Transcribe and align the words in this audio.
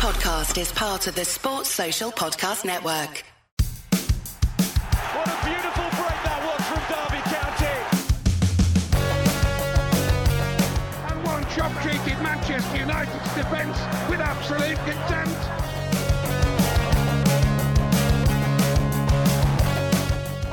podcast 0.00 0.58
is 0.58 0.72
part 0.72 1.06
of 1.08 1.14
the 1.14 1.26
Sports 1.26 1.68
Social 1.68 2.10
Podcast 2.10 2.64
Network. 2.64 3.22
What 5.12 5.28
a 5.28 5.36
beautiful 5.44 5.84
break 6.00 6.18
that 6.24 6.40
was 6.48 6.62
from 6.70 6.80
Derby 6.88 7.20
County. 7.28 7.76
and 11.12 11.20
one 11.26 11.44
job 11.54 11.70
treated 11.82 12.18
Manchester 12.22 12.78
United's 12.78 13.34
defence 13.34 13.76
with 14.08 14.20
absolute 14.20 14.78
contempt. 14.88 15.40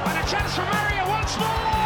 And 0.06 0.18
a 0.18 0.30
chance 0.30 0.56
for 0.56 0.66
Mario 0.66 1.08
once 1.08 1.38
more. 1.40 1.77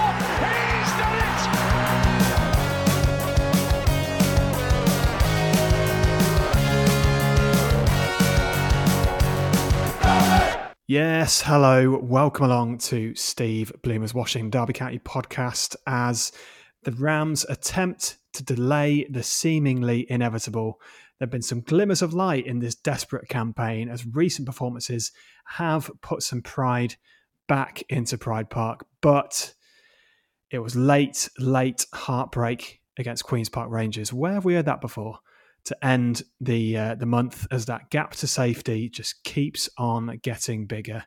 Yes, 10.93 11.43
hello. 11.43 11.97
Welcome 12.01 12.43
along 12.43 12.79
to 12.79 13.15
Steve 13.15 13.71
Bloomer's 13.81 14.13
Washington 14.13 14.49
Derby 14.49 14.73
County 14.73 14.99
podcast 14.99 15.77
as 15.87 16.33
the 16.83 16.91
Rams 16.91 17.45
attempt 17.47 18.17
to 18.33 18.43
delay 18.43 19.07
the 19.09 19.23
seemingly 19.23 20.05
inevitable. 20.11 20.81
There 21.17 21.27
have 21.27 21.31
been 21.31 21.41
some 21.41 21.61
glimmers 21.61 22.01
of 22.01 22.13
light 22.13 22.45
in 22.45 22.59
this 22.59 22.75
desperate 22.75 23.29
campaign 23.29 23.87
as 23.87 24.05
recent 24.05 24.45
performances 24.45 25.13
have 25.45 25.89
put 26.01 26.23
some 26.23 26.41
pride 26.41 26.95
back 27.47 27.83
into 27.87 28.17
Pride 28.17 28.49
Park, 28.49 28.85
but 28.99 29.53
it 30.49 30.59
was 30.59 30.75
late, 30.75 31.29
late 31.39 31.85
heartbreak 31.93 32.81
against 32.97 33.23
Queen's 33.23 33.47
Park 33.47 33.69
Rangers. 33.71 34.11
Where 34.11 34.33
have 34.33 34.43
we 34.43 34.55
heard 34.55 34.65
that 34.65 34.81
before? 34.81 35.19
To 35.65 35.85
end 35.85 36.23
the 36.39 36.77
uh, 36.77 36.95
the 36.95 37.05
month 37.05 37.47
as 37.51 37.65
that 37.65 37.89
gap 37.89 38.11
to 38.11 38.27
safety 38.27 38.89
just 38.89 39.23
keeps 39.23 39.69
on 39.77 40.19
getting 40.21 40.65
bigger. 40.65 41.03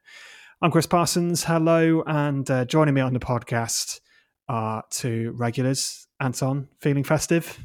I'm 0.62 0.70
Chris 0.70 0.86
Parsons. 0.86 1.44
Hello, 1.44 2.02
and 2.06 2.50
uh, 2.50 2.64
joining 2.64 2.94
me 2.94 3.00
on 3.00 3.12
the 3.12 3.20
podcast 3.20 4.00
are 4.48 4.84
two 4.90 5.32
regulars. 5.36 6.06
Anton, 6.20 6.68
feeling 6.80 7.04
festive? 7.04 7.58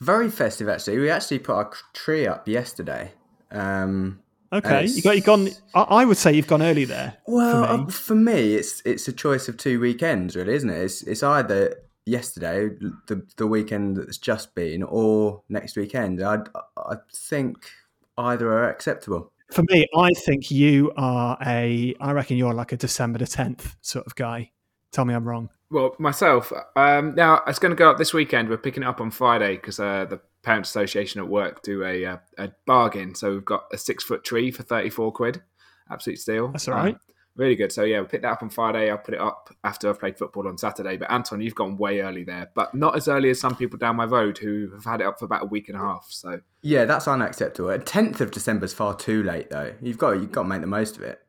Very 0.00 0.30
festive, 0.30 0.68
actually. 0.68 0.98
We 0.98 1.10
actually 1.10 1.38
put 1.38 1.54
our 1.54 1.72
tree 1.94 2.26
up 2.26 2.46
yesterday. 2.46 3.12
Um, 3.50 4.22
Okay, 4.52 4.84
you 4.84 5.00
got 5.00 5.16
you 5.16 5.22
gone. 5.22 5.48
I, 5.74 6.04
would 6.04 6.18
say 6.18 6.34
you've 6.34 6.46
gone 6.46 6.60
early 6.60 6.84
there. 6.84 7.16
well, 7.26 7.64
for 7.64 7.78
me. 7.78 7.84
uh, 7.84 7.86
for 7.90 8.14
me, 8.14 8.54
it's 8.54 8.82
it's 8.84 9.08
a 9.08 9.12
choice 9.12 9.48
of 9.48 9.56
two 9.56 9.80
weekends, 9.80 10.36
really, 10.36 10.54
isn't 10.54 10.68
it? 10.68 10.76
It's 10.76 11.02
it's 11.04 11.22
either 11.22 11.74
yesterday, 12.06 12.70
the 13.06 13.26
the 13.36 13.46
weekend 13.46 13.96
that's 13.96 14.18
just 14.18 14.54
been, 14.54 14.82
or 14.82 15.42
next 15.48 15.76
weekend. 15.76 16.22
I 16.22 16.38
I 16.76 16.96
think 17.14 17.70
either 18.18 18.48
are 18.48 18.70
acceptable. 18.70 19.32
for 19.50 19.64
me, 19.68 19.86
I 19.96 20.10
think 20.10 20.50
you 20.50 20.92
are 20.96 21.36
a. 21.44 21.94
I 22.00 22.12
reckon 22.12 22.36
you're 22.36 22.54
like 22.54 22.72
a 22.72 22.76
December 22.76 23.18
the 23.18 23.26
tenth 23.26 23.76
sort 23.80 24.06
of 24.06 24.14
guy. 24.14 24.50
Tell 24.92 25.04
me 25.04 25.14
I'm 25.14 25.26
wrong. 25.26 25.48
Well, 25.70 25.96
myself, 25.98 26.52
um, 26.76 27.14
now 27.14 27.42
it's 27.46 27.58
going 27.58 27.70
to 27.70 27.76
go 27.76 27.90
up 27.90 27.96
this 27.96 28.12
weekend. 28.12 28.50
We're 28.50 28.58
picking 28.58 28.82
it 28.82 28.86
up 28.86 29.00
on 29.00 29.10
Friday 29.10 29.56
because 29.56 29.80
uh, 29.80 30.04
the 30.04 30.20
Parents 30.42 30.68
Association 30.68 31.20
at 31.20 31.28
work 31.28 31.62
do 31.62 31.82
a, 31.82 32.04
uh, 32.04 32.16
a 32.36 32.50
bargain. 32.66 33.14
So 33.14 33.32
we've 33.32 33.44
got 33.44 33.64
a 33.72 33.78
six 33.78 34.04
foot 34.04 34.22
tree 34.22 34.50
for 34.50 34.62
34 34.62 35.12
quid. 35.12 35.42
Absolute 35.90 36.18
steal. 36.18 36.48
That's 36.48 36.68
all 36.68 36.74
right. 36.74 36.96
Really 37.34 37.56
good. 37.56 37.72
So 37.72 37.84
yeah, 37.84 38.00
we'll 38.00 38.08
pick 38.08 38.22
that 38.22 38.32
up 38.32 38.42
on 38.42 38.50
Friday. 38.50 38.90
I'll 38.90 38.98
put 38.98 39.14
it 39.14 39.20
up 39.20 39.54
after 39.64 39.88
I've 39.88 39.98
played 39.98 40.18
football 40.18 40.46
on 40.46 40.58
Saturday. 40.58 40.98
But 40.98 41.10
Anton, 41.10 41.40
you've 41.40 41.54
gone 41.54 41.78
way 41.78 42.00
early 42.00 42.24
there, 42.24 42.50
but 42.54 42.74
not 42.74 42.94
as 42.94 43.08
early 43.08 43.30
as 43.30 43.40
some 43.40 43.56
people 43.56 43.78
down 43.78 43.96
my 43.96 44.04
road 44.04 44.36
who 44.36 44.70
have 44.72 44.84
had 44.84 45.00
it 45.00 45.06
up 45.06 45.18
for 45.18 45.24
about 45.24 45.44
a 45.44 45.46
week 45.46 45.68
and 45.68 45.76
a 45.76 45.80
half. 45.80 46.06
So 46.10 46.40
Yeah, 46.60 46.84
that's 46.84 47.08
unacceptable. 47.08 47.70
A 47.70 47.78
tenth 47.78 48.20
of 48.20 48.30
December 48.30 48.66
is 48.66 48.74
far 48.74 48.94
too 48.94 49.22
late, 49.22 49.48
though. 49.48 49.72
You've 49.80 49.98
got 49.98 50.12
you've 50.12 50.32
got 50.32 50.42
to 50.42 50.48
make 50.48 50.60
the 50.60 50.66
most 50.66 50.96
of 50.96 51.02
it. 51.02 51.22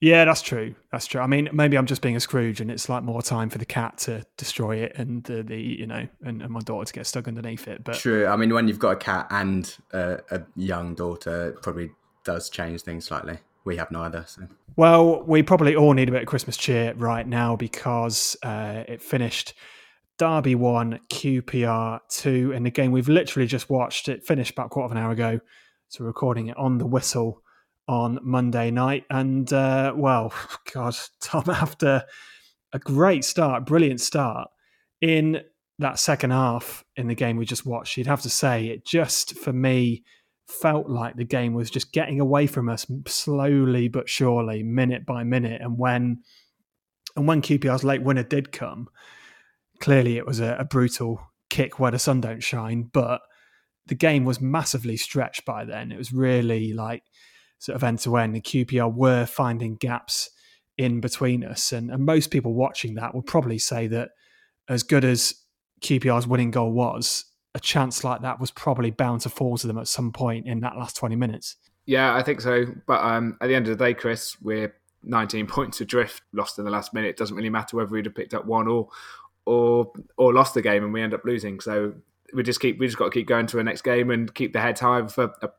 Yeah, 0.00 0.24
that's 0.24 0.40
true. 0.40 0.74
That's 0.92 1.06
true. 1.06 1.20
I 1.20 1.26
mean, 1.26 1.50
maybe 1.52 1.76
I'm 1.76 1.84
just 1.84 2.00
being 2.00 2.16
a 2.16 2.20
Scrooge, 2.20 2.60
and 2.62 2.70
it's 2.70 2.88
like 2.88 3.02
more 3.02 3.20
time 3.20 3.50
for 3.50 3.58
the 3.58 3.66
cat 3.66 3.98
to 3.98 4.24
destroy 4.38 4.76
it, 4.76 4.92
and 4.96 5.22
the, 5.24 5.42
the 5.42 5.60
you 5.60 5.86
know, 5.86 6.08
and, 6.22 6.40
and 6.42 6.50
my 6.50 6.60
daughter 6.60 6.86
to 6.86 6.92
get 6.92 7.06
stuck 7.06 7.28
underneath 7.28 7.68
it. 7.68 7.84
But 7.84 7.96
True. 7.96 8.26
I 8.26 8.36
mean, 8.36 8.52
when 8.54 8.66
you've 8.66 8.78
got 8.78 8.92
a 8.92 8.96
cat 8.96 9.26
and 9.30 9.74
a, 9.92 10.20
a 10.30 10.42
young 10.56 10.94
daughter, 10.94 11.50
it 11.50 11.62
probably 11.62 11.90
does 12.24 12.48
change 12.48 12.80
things 12.80 13.04
slightly. 13.04 13.38
We 13.64 13.76
have 13.76 13.90
neither, 13.90 14.24
so. 14.26 14.48
well, 14.76 15.22
we 15.22 15.42
probably 15.42 15.76
all 15.76 15.92
need 15.92 16.08
a 16.08 16.12
bit 16.12 16.22
of 16.22 16.28
Christmas 16.28 16.56
cheer 16.56 16.94
right 16.94 17.26
now 17.26 17.56
because 17.56 18.36
uh, 18.42 18.84
it 18.88 19.02
finished 19.02 19.54
Derby 20.18 20.54
one, 20.54 21.00
QPR 21.10 22.00
two, 22.08 22.52
in 22.52 22.62
the 22.62 22.70
game 22.70 22.90
we've 22.90 23.08
literally 23.08 23.46
just 23.46 23.70
watched. 23.70 24.08
It 24.08 24.24
finished 24.24 24.52
about 24.52 24.66
a 24.66 24.68
quarter 24.70 24.86
of 24.86 24.92
an 24.92 24.98
hour 24.98 25.12
ago, 25.12 25.40
so 25.88 26.04
we're 26.04 26.08
recording 26.08 26.48
it 26.48 26.56
on 26.56 26.78
the 26.78 26.86
whistle 26.86 27.42
on 27.88 28.18
Monday 28.22 28.70
night. 28.70 29.04
And 29.10 29.52
uh, 29.52 29.92
well, 29.96 30.32
God, 30.72 30.96
Tom, 31.20 31.44
after 31.48 32.04
a 32.72 32.78
great 32.78 33.24
start, 33.24 33.66
brilliant 33.66 34.00
start 34.00 34.48
in 35.00 35.42
that 35.78 35.98
second 35.98 36.30
half 36.30 36.84
in 36.96 37.08
the 37.08 37.14
game 37.14 37.36
we 37.36 37.44
just 37.44 37.66
watched, 37.66 37.96
you'd 37.96 38.06
have 38.06 38.22
to 38.22 38.30
say 38.30 38.68
it 38.68 38.84
just 38.84 39.36
for 39.36 39.52
me 39.52 40.04
felt 40.50 40.88
like 40.88 41.16
the 41.16 41.24
game 41.24 41.54
was 41.54 41.70
just 41.70 41.92
getting 41.92 42.20
away 42.20 42.46
from 42.46 42.68
us 42.68 42.86
slowly 43.06 43.88
but 43.88 44.08
surely, 44.08 44.62
minute 44.62 45.06
by 45.06 45.24
minute. 45.24 45.60
And 45.60 45.78
when 45.78 46.22
and 47.16 47.26
when 47.26 47.42
QPR's 47.42 47.84
late 47.84 48.02
winner 48.02 48.22
did 48.22 48.52
come, 48.52 48.88
clearly 49.80 50.16
it 50.16 50.26
was 50.26 50.40
a, 50.40 50.56
a 50.58 50.64
brutal 50.64 51.20
kick 51.48 51.78
where 51.78 51.90
the 51.90 51.98
sun 51.98 52.20
don't 52.20 52.42
shine. 52.42 52.90
But 52.92 53.20
the 53.86 53.94
game 53.94 54.24
was 54.24 54.40
massively 54.40 54.96
stretched 54.96 55.44
by 55.44 55.64
then. 55.64 55.90
It 55.90 55.98
was 55.98 56.12
really 56.12 56.72
like 56.72 57.02
sort 57.58 57.76
of 57.76 57.82
end 57.82 57.98
to 58.00 58.16
end. 58.16 58.34
And 58.34 58.44
QPR 58.44 58.92
were 58.94 59.26
finding 59.26 59.76
gaps 59.76 60.30
in 60.78 61.00
between 61.00 61.44
us. 61.44 61.72
And, 61.72 61.90
and 61.90 62.04
most 62.04 62.30
people 62.30 62.54
watching 62.54 62.94
that 62.94 63.14
would 63.14 63.26
probably 63.26 63.58
say 63.58 63.86
that 63.88 64.10
as 64.68 64.82
good 64.82 65.04
as 65.04 65.34
QPR's 65.82 66.26
winning 66.26 66.50
goal 66.50 66.72
was, 66.72 67.24
a 67.54 67.60
chance 67.60 68.04
like 68.04 68.22
that 68.22 68.40
was 68.40 68.50
probably 68.50 68.90
bound 68.90 69.22
to 69.22 69.28
fall 69.28 69.58
to 69.58 69.66
them 69.66 69.78
at 69.78 69.88
some 69.88 70.12
point 70.12 70.46
in 70.46 70.60
that 70.60 70.76
last 70.76 70.96
20 70.96 71.16
minutes. 71.16 71.56
Yeah, 71.86 72.14
I 72.14 72.22
think 72.22 72.40
so. 72.40 72.66
But 72.86 73.02
um, 73.02 73.36
at 73.40 73.48
the 73.48 73.54
end 73.54 73.66
of 73.68 73.76
the 73.76 73.84
day, 73.84 73.94
Chris, 73.94 74.36
we're 74.40 74.74
19 75.02 75.46
points 75.48 75.80
adrift, 75.80 76.22
lost 76.32 76.58
in 76.58 76.64
the 76.64 76.70
last 76.70 76.94
minute. 76.94 77.08
It 77.08 77.16
doesn't 77.16 77.36
really 77.36 77.50
matter 77.50 77.76
whether 77.76 77.90
we'd 77.90 78.06
have 78.06 78.14
picked 78.14 78.34
up 78.34 78.46
one 78.46 78.68
or 78.68 78.88
or 79.46 79.90
or 80.16 80.32
lost 80.32 80.54
the 80.54 80.62
game 80.62 80.84
and 80.84 80.92
we 80.92 81.02
end 81.02 81.14
up 81.14 81.24
losing. 81.24 81.60
So 81.60 81.94
we 82.32 82.42
just 82.42 82.60
keep 82.60 82.78
we 82.78 82.86
just 82.86 82.98
got 82.98 83.06
to 83.06 83.10
keep 83.10 83.26
going 83.26 83.46
to 83.46 83.56
the 83.56 83.64
next 83.64 83.82
game 83.82 84.10
and 84.10 84.32
keep 84.34 84.52
the 84.52 84.60
heads 84.60 84.80
high 84.80 85.06
for 85.06 85.32
a, 85.42 85.50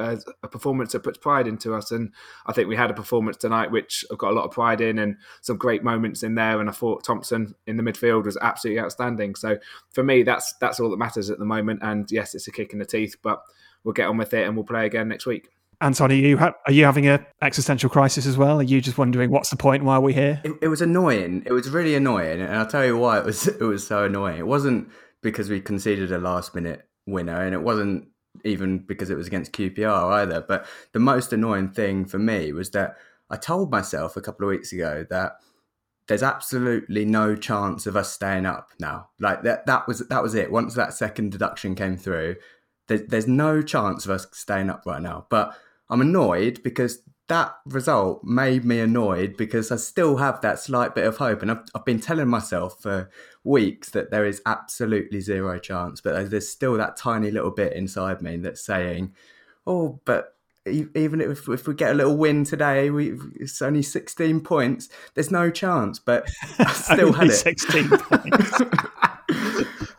a, 0.00 0.18
a 0.42 0.48
performance 0.48 0.92
that 0.92 1.02
puts 1.02 1.18
pride 1.18 1.46
into 1.46 1.74
us. 1.74 1.90
And 1.90 2.12
I 2.46 2.52
think 2.52 2.68
we 2.68 2.76
had 2.76 2.90
a 2.90 2.94
performance 2.94 3.36
tonight 3.36 3.70
which 3.70 4.04
I've 4.10 4.18
got 4.18 4.32
a 4.32 4.34
lot 4.34 4.44
of 4.44 4.50
pride 4.50 4.80
in 4.80 4.98
and 4.98 5.16
some 5.42 5.56
great 5.56 5.84
moments 5.84 6.22
in 6.22 6.34
there. 6.34 6.60
And 6.60 6.68
I 6.68 6.72
thought 6.72 7.04
Thompson 7.04 7.54
in 7.66 7.76
the 7.76 7.82
midfield 7.82 8.24
was 8.24 8.38
absolutely 8.40 8.80
outstanding. 8.80 9.34
So 9.34 9.58
for 9.90 10.02
me, 10.02 10.22
that's 10.22 10.54
that's 10.60 10.80
all 10.80 10.90
that 10.90 10.98
matters 10.98 11.30
at 11.30 11.38
the 11.38 11.44
moment. 11.44 11.80
And 11.82 12.10
yes, 12.10 12.34
it's 12.34 12.48
a 12.48 12.52
kick 12.52 12.72
in 12.72 12.78
the 12.78 12.86
teeth, 12.86 13.16
but 13.22 13.42
we'll 13.84 13.94
get 13.94 14.08
on 14.08 14.16
with 14.16 14.34
it 14.34 14.46
and 14.46 14.56
we'll 14.56 14.64
play 14.64 14.86
again 14.86 15.08
next 15.08 15.26
week. 15.26 15.48
Anton, 15.82 16.12
are 16.12 16.14
you 16.14 16.36
ha- 16.36 16.54
are 16.66 16.72
you 16.72 16.84
having 16.84 17.08
a 17.08 17.26
existential 17.40 17.88
crisis 17.88 18.26
as 18.26 18.36
well? 18.36 18.60
Are 18.60 18.62
you 18.62 18.82
just 18.82 18.98
wondering 18.98 19.30
what's 19.30 19.48
the 19.48 19.56
point? 19.56 19.82
Why 19.82 19.94
are 19.94 20.00
we 20.00 20.12
here? 20.12 20.40
It, 20.44 20.52
it 20.62 20.68
was 20.68 20.82
annoying. 20.82 21.42
It 21.46 21.52
was 21.52 21.70
really 21.70 21.94
annoying, 21.94 22.42
and 22.42 22.54
I'll 22.54 22.66
tell 22.66 22.84
you 22.84 22.98
why 22.98 23.18
it 23.18 23.24
was. 23.24 23.46
It 23.60 23.64
was 23.64 23.86
so 23.86 24.04
annoying. 24.04 24.38
It 24.38 24.46
wasn't 24.46 24.90
because 25.22 25.48
we 25.48 25.60
conceded 25.60 26.12
a 26.12 26.18
last 26.18 26.54
minute 26.54 26.86
winner, 27.06 27.42
and 27.42 27.54
it 27.54 27.62
wasn't 27.62 28.08
even 28.44 28.78
because 28.78 29.10
it 29.10 29.16
was 29.16 29.26
against 29.26 29.52
QPR 29.52 30.12
either. 30.12 30.40
But 30.40 30.66
the 30.92 30.98
most 30.98 31.32
annoying 31.32 31.68
thing 31.70 32.04
for 32.04 32.18
me 32.18 32.52
was 32.52 32.70
that 32.70 32.96
I 33.28 33.36
told 33.36 33.70
myself 33.70 34.16
a 34.16 34.20
couple 34.20 34.46
of 34.46 34.50
weeks 34.50 34.72
ago 34.72 35.06
that 35.10 35.36
there's 36.08 36.22
absolutely 36.22 37.04
no 37.04 37.36
chance 37.36 37.86
of 37.86 37.96
us 37.96 38.12
staying 38.12 38.46
up 38.46 38.70
now. 38.80 39.10
Like 39.20 39.42
that. 39.42 39.66
That 39.66 39.86
was 39.86 40.00
that 40.08 40.22
was 40.22 40.34
it. 40.34 40.50
Once 40.50 40.74
that 40.74 40.94
second 40.94 41.30
deduction 41.30 41.74
came 41.74 41.96
through, 41.96 42.36
there's 42.88 43.02
there's 43.02 43.28
no 43.28 43.62
chance 43.62 44.04
of 44.04 44.10
us 44.10 44.26
staying 44.32 44.70
up 44.70 44.82
right 44.86 45.00
now. 45.00 45.26
But 45.30 45.56
I'm 45.88 46.00
annoyed 46.00 46.62
because 46.62 47.00
that 47.30 47.54
result 47.64 48.24
made 48.24 48.64
me 48.64 48.80
annoyed 48.80 49.36
because 49.36 49.70
I 49.70 49.76
still 49.76 50.16
have 50.16 50.40
that 50.40 50.58
slight 50.58 50.96
bit 50.96 51.06
of 51.06 51.18
hope. 51.18 51.42
And 51.42 51.52
I've, 51.52 51.62
I've 51.76 51.84
been 51.84 52.00
telling 52.00 52.26
myself 52.26 52.82
for 52.82 53.08
weeks 53.44 53.90
that 53.90 54.10
there 54.10 54.26
is 54.26 54.42
absolutely 54.46 55.20
zero 55.20 55.60
chance, 55.60 56.00
but 56.00 56.28
there's 56.28 56.48
still 56.48 56.74
that 56.74 56.96
tiny 56.96 57.30
little 57.30 57.52
bit 57.52 57.72
inside 57.72 58.20
me 58.20 58.36
that's 58.38 58.64
saying, 58.64 59.14
oh, 59.64 60.00
but 60.04 60.34
even 60.66 61.20
if, 61.20 61.48
if 61.48 61.68
we 61.68 61.74
get 61.74 61.92
a 61.92 61.94
little 61.94 62.16
win 62.16 62.42
today, 62.42 62.90
we 62.90 63.16
it's 63.36 63.62
only 63.62 63.82
16 63.82 64.40
points. 64.40 64.88
There's 65.14 65.30
no 65.30 65.52
chance, 65.52 66.00
but 66.00 66.28
I 66.58 66.72
still 66.72 67.12
had 67.12 67.28
it. 67.28 67.34
16 67.34 67.88
points. 67.90 68.60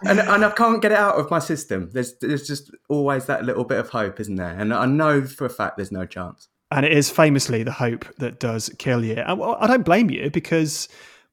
and, 0.02 0.20
and 0.20 0.46
I 0.46 0.52
can't 0.52 0.82
get 0.82 0.92
it 0.92 0.98
out 0.98 1.16
of 1.16 1.32
my 1.32 1.40
system. 1.40 1.92
There's 1.94 2.14
there's 2.20 2.46
just 2.46 2.72
always 2.90 3.26
that 3.28 3.46
little 3.46 3.64
bit 3.64 3.80
of 3.80 3.90
hope, 3.90 4.20
isn't 4.20 4.36
there? 4.36 4.60
And 4.60 4.74
I 4.74 4.86
know 4.86 5.24
for 5.24 5.46
a 5.46 5.50
fact 5.50 5.78
there's 5.78 5.94
no 5.94 6.06
chance. 6.06 6.50
And 6.72 6.86
it 6.86 6.94
is 6.94 7.10
famously 7.12 7.64
the 7.64 7.72
hope 7.72 8.06
that 8.18 8.40
does 8.40 8.70
kill 8.80 9.04
you. 9.04 9.16
And 9.16 9.42
I 9.44 9.68
don't 9.68 9.84
blame 9.84 10.10
you 10.10 10.30
because 10.30 10.88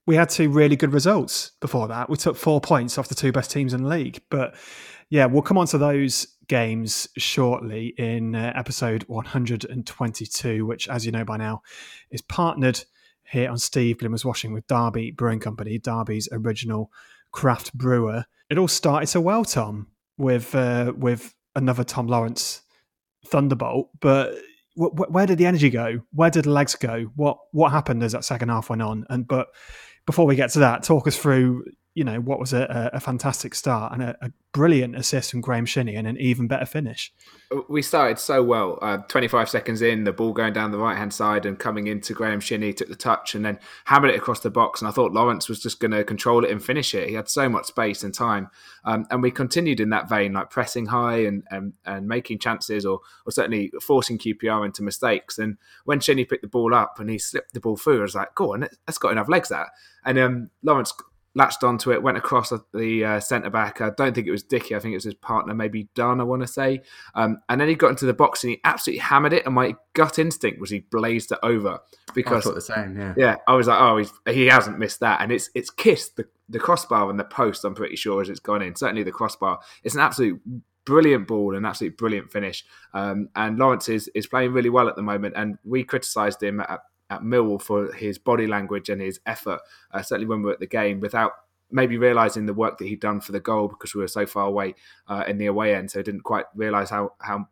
we 0.06 0.16
had 0.16 0.30
two 0.30 0.50
really 0.50 0.74
good 0.74 0.92
results 0.92 1.52
before 1.60 1.86
that. 1.88 2.10
We 2.10 2.16
took 2.16 2.36
four 2.36 2.60
points 2.60 2.98
off 2.98 3.08
the 3.08 3.14
two 3.14 3.30
best 3.30 3.50
teams 3.50 3.72
in 3.72 3.82
the 3.82 3.88
league. 3.88 4.20
But 4.30 4.56
yeah, 5.10 5.26
we'll 5.26 5.42
come 5.42 5.58
on 5.58 5.66
to 5.68 5.78
those 5.78 6.26
games 6.48 7.08
shortly 7.16 7.94
in 7.98 8.34
uh, 8.34 8.52
episode 8.56 9.04
122, 9.04 10.66
which, 10.66 10.88
as 10.88 11.06
you 11.06 11.12
know 11.12 11.24
by 11.24 11.36
now, 11.36 11.62
is 12.10 12.22
partnered 12.22 12.84
here 13.30 13.50
on 13.50 13.58
Steve 13.58 13.98
Bloomer's 13.98 14.24
Washing 14.24 14.52
with 14.52 14.66
Derby 14.66 15.10
Brewing 15.10 15.40
Company, 15.40 15.78
Derby's 15.78 16.28
original 16.32 16.90
craft 17.30 17.74
brewer. 17.74 18.24
It 18.50 18.58
all 18.58 18.68
started 18.68 19.06
so 19.08 19.20
well, 19.20 19.44
Tom, 19.44 19.88
with 20.16 20.54
uh, 20.54 20.92
with 20.96 21.34
another 21.54 21.84
Tom 21.84 22.06
Lawrence 22.06 22.62
thunderbolt. 23.26 23.90
But 24.00 24.34
wh- 24.78 24.94
wh- 24.96 25.10
where 25.10 25.26
did 25.26 25.38
the 25.38 25.46
energy 25.46 25.70
go? 25.70 26.00
Where 26.12 26.30
did 26.30 26.44
the 26.44 26.50
legs 26.50 26.74
go? 26.74 27.10
What 27.16 27.38
what 27.52 27.72
happened 27.72 28.02
as 28.02 28.12
that 28.12 28.24
second 28.24 28.48
half 28.48 28.70
went 28.70 28.82
on? 28.82 29.04
And 29.10 29.26
but 29.26 29.48
before 30.06 30.26
we 30.26 30.36
get 30.36 30.50
to 30.50 30.60
that, 30.60 30.82
talk 30.82 31.06
us 31.06 31.16
through 31.18 31.64
you 31.98 32.04
know 32.04 32.20
what 32.20 32.38
was 32.38 32.52
a, 32.52 32.90
a 32.92 33.00
fantastic 33.00 33.56
start 33.56 33.92
and 33.92 34.02
a, 34.04 34.16
a, 34.22 34.30
brilliant 34.52 34.96
assist 34.96 35.30
from 35.30 35.40
Graham 35.40 35.66
Shinnie 35.66 35.94
and 35.94 36.06
an 36.06 36.16
even 36.16 36.48
better 36.48 36.64
finish. 36.64 37.12
We 37.68 37.82
started 37.82 38.18
so 38.18 38.42
well. 38.42 38.78
Uh, 38.80 38.96
25 38.96 39.48
seconds 39.48 39.82
in, 39.82 40.04
the 40.04 40.12
ball 40.12 40.32
going 40.32 40.54
down 40.54 40.70
the 40.70 40.78
right 40.78 40.96
hand 40.96 41.12
side 41.12 41.44
and 41.44 41.58
coming 41.58 41.86
into 41.86 42.14
Graham 42.14 42.40
Shinnie, 42.40 42.72
took 42.72 42.88
the 42.88 42.96
touch 42.96 43.34
and 43.34 43.44
then 43.44 43.58
hammered 43.84 44.10
it 44.10 44.16
across 44.16 44.40
the 44.40 44.50
box. 44.50 44.80
And 44.80 44.88
I 44.88 44.90
thought 44.90 45.12
Lawrence 45.12 45.48
was 45.48 45.60
just 45.60 45.80
going 45.80 45.90
to 45.90 46.02
control 46.02 46.44
it 46.44 46.50
and 46.50 46.64
finish 46.64 46.94
it. 46.94 47.08
He 47.08 47.14
had 47.14 47.28
so 47.28 47.48
much 47.48 47.66
space 47.66 48.02
and 48.02 48.14
time, 48.14 48.48
um, 48.84 49.06
and 49.10 49.22
we 49.22 49.30
continued 49.30 49.80
in 49.80 49.90
that 49.90 50.08
vein, 50.08 50.32
like 50.32 50.50
pressing 50.50 50.86
high 50.86 51.18
and 51.18 51.42
and, 51.50 51.74
and 51.84 52.08
making 52.08 52.38
chances, 52.38 52.86
or 52.86 53.00
or 53.26 53.32
certainly 53.32 53.70
forcing 53.82 54.18
QPR 54.18 54.64
into 54.64 54.82
mistakes. 54.82 55.38
And 55.38 55.58
when 55.84 56.00
Shinnie 56.00 56.24
picked 56.24 56.42
the 56.42 56.48
ball 56.48 56.74
up 56.74 56.98
and 56.98 57.10
he 57.10 57.18
slipped 57.18 57.52
the 57.52 57.60
ball 57.60 57.76
through, 57.76 57.98
I 57.98 58.02
was 58.02 58.14
like, 58.14 58.34
"Go 58.34 58.54
on, 58.54 58.66
that's 58.86 58.98
got 58.98 59.12
enough 59.12 59.28
legs." 59.28 59.50
That 59.50 59.68
and 60.04 60.18
um, 60.18 60.50
Lawrence 60.62 60.92
latched 61.38 61.62
onto 61.62 61.92
it, 61.92 62.02
went 62.02 62.18
across 62.18 62.52
the 62.74 63.04
uh, 63.04 63.20
centre 63.20 63.48
back. 63.48 63.80
I 63.80 63.90
don't 63.96 64.12
think 64.12 64.26
it 64.26 64.32
was 64.32 64.42
Dickie. 64.42 64.74
I 64.74 64.80
think 64.80 64.92
it 64.92 64.96
was 64.96 65.04
his 65.04 65.14
partner, 65.14 65.54
maybe 65.54 65.88
Dunne. 65.94 66.20
I 66.20 66.24
want 66.24 66.42
to 66.42 66.48
say. 66.48 66.82
Um, 67.14 67.38
and 67.48 67.60
then 67.60 67.68
he 67.68 67.76
got 67.76 67.90
into 67.90 68.06
the 68.06 68.12
box 68.12 68.42
and 68.42 68.50
he 68.50 68.60
absolutely 68.64 68.98
hammered 68.98 69.32
it. 69.32 69.46
And 69.46 69.54
my 69.54 69.76
gut 69.94 70.18
instinct 70.18 70.60
was 70.60 70.68
he 70.68 70.80
blazed 70.80 71.30
it 71.32 71.38
over 71.42 71.78
because 72.12 72.46
I 72.46 72.52
the 72.52 72.60
same. 72.60 72.98
Yeah, 72.98 73.14
yeah. 73.16 73.36
I 73.46 73.54
was 73.54 73.68
like, 73.68 73.80
oh, 73.80 74.04
he 74.30 74.46
hasn't 74.46 74.78
missed 74.78 75.00
that, 75.00 75.22
and 75.22 75.32
it's 75.32 75.48
it's 75.54 75.70
kissed 75.70 76.16
the 76.16 76.26
the 76.48 76.58
crossbar 76.58 77.08
and 77.08 77.18
the 77.18 77.24
post. 77.24 77.64
I'm 77.64 77.74
pretty 77.74 77.96
sure 77.96 78.20
as 78.20 78.28
it's 78.28 78.40
gone 78.40 78.62
in. 78.62 78.74
Certainly 78.74 79.04
the 79.04 79.12
crossbar. 79.12 79.60
It's 79.84 79.94
an 79.94 80.00
absolute 80.00 80.40
brilliant 80.88 81.28
ball 81.28 81.54
and 81.54 81.66
absolutely 81.66 81.96
brilliant 81.96 82.32
finish. 82.32 82.64
Um, 82.94 83.28
and 83.36 83.58
Lawrence 83.58 83.90
is, 83.90 84.08
is 84.14 84.26
playing 84.26 84.54
really 84.54 84.70
well 84.70 84.88
at 84.88 84.96
the 84.96 85.02
moment. 85.02 85.34
And 85.36 85.58
we 85.62 85.84
criticised 85.84 86.42
him 86.42 86.60
at, 86.60 86.80
at 87.10 87.22
Millwall 87.22 87.60
for 87.60 87.92
his 87.92 88.18
body 88.18 88.46
language 88.46 88.88
and 88.88 89.00
his 89.00 89.20
effort, 89.26 89.60
uh, 89.92 90.02
certainly 90.02 90.26
when 90.26 90.40
we 90.40 90.46
were 90.46 90.52
at 90.52 90.60
the 90.60 90.66
game, 90.66 91.00
without 91.00 91.32
maybe 91.70 91.98
realizing 91.98 92.46
the 92.46 92.54
work 92.54 92.78
that 92.78 92.86
he'd 92.86 93.00
done 93.00 93.20
for 93.20 93.32
the 93.32 93.40
goal 93.40 93.68
because 93.68 93.94
we 93.94 94.00
were 94.00 94.08
so 94.08 94.26
far 94.26 94.46
away 94.46 94.74
uh, 95.08 95.24
in 95.26 95.38
the 95.38 95.46
away 95.46 95.74
end. 95.74 95.90
So 95.90 96.00
I 96.00 96.02
didn't 96.02 96.22
quite 96.22 96.46
realize 96.54 96.90
how 96.90 97.12
how 97.20 97.48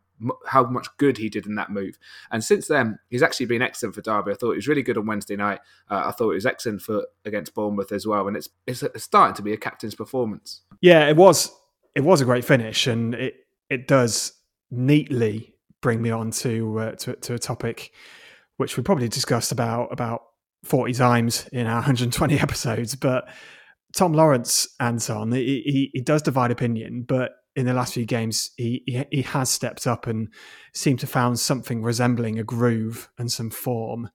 how 0.47 0.63
much 0.63 0.87
good 0.97 1.17
he 1.17 1.29
did 1.29 1.45
in 1.45 1.55
that 1.55 1.69
move. 1.69 1.97
And 2.31 2.43
since 2.43 2.67
then, 2.67 2.99
he's 3.09 3.21
actually 3.21 3.45
been 3.45 3.61
excellent 3.61 3.95
for 3.95 4.01
Derby. 4.01 4.31
I 4.31 4.35
thought 4.35 4.51
he 4.51 4.57
was 4.57 4.67
really 4.67 4.81
good 4.81 4.97
on 4.97 5.05
Wednesday 5.05 5.35
night. 5.35 5.59
Uh, 5.89 6.03
I 6.05 6.11
thought 6.11 6.31
he 6.31 6.35
was 6.35 6.45
excellent 6.45 6.81
for 6.81 7.05
against 7.25 7.53
Bournemouth 7.53 7.91
as 7.91 8.07
well. 8.07 8.27
And 8.27 8.35
it's 8.35 8.49
it's 8.65 9.03
starting 9.03 9.35
to 9.35 9.41
be 9.41 9.53
a 9.53 9.57
captain's 9.57 9.95
performance. 9.95 10.61
Yeah, 10.81 11.07
it 11.07 11.15
was 11.15 11.51
it 11.95 12.01
was 12.01 12.21
a 12.21 12.25
great 12.25 12.45
finish, 12.45 12.87
and 12.87 13.13
it 13.15 13.47
it 13.69 13.87
does 13.87 14.33
neatly 14.71 15.55
bring 15.81 16.01
me 16.01 16.09
on 16.09 16.31
to 16.31 16.79
uh, 16.79 16.91
to, 16.93 17.15
to 17.15 17.33
a 17.35 17.39
topic 17.39 17.91
which 18.57 18.77
we 18.77 18.83
probably 18.83 19.07
discussed 19.07 19.51
about 19.51 19.91
about 19.91 20.21
40 20.63 20.93
times 20.93 21.47
in 21.51 21.67
our 21.67 21.75
120 21.75 22.39
episodes. 22.39 22.95
But 22.95 23.29
Tom 23.95 24.13
Lawrence, 24.13 24.67
Anton, 24.79 25.31
he, 25.31 25.61
he, 25.65 25.89
he 25.93 26.01
does 26.01 26.21
divide 26.21 26.51
opinion, 26.51 27.05
but 27.07 27.31
in 27.55 27.65
the 27.65 27.73
last 27.73 27.93
few 27.93 28.05
games, 28.05 28.51
he, 28.57 28.83
he, 28.85 29.03
he 29.11 29.21
has 29.23 29.49
stepped 29.49 29.87
up 29.87 30.05
and 30.05 30.31
seemed 30.73 30.99
to 30.99 31.07
found 31.07 31.39
something 31.39 31.81
resembling 31.81 32.37
a 32.37 32.43
groove 32.43 33.09
and 33.17 33.31
some 33.31 33.49
form 33.49 34.11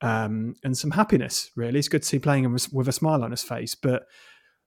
um, 0.00 0.54
and 0.64 0.76
some 0.76 0.92
happiness. 0.92 1.50
Really, 1.54 1.78
it's 1.78 1.88
good 1.88 2.02
to 2.02 2.08
see 2.08 2.18
playing 2.18 2.50
with 2.72 2.88
a 2.88 2.92
smile 2.92 3.22
on 3.22 3.30
his 3.30 3.42
face. 3.42 3.74
But 3.74 4.04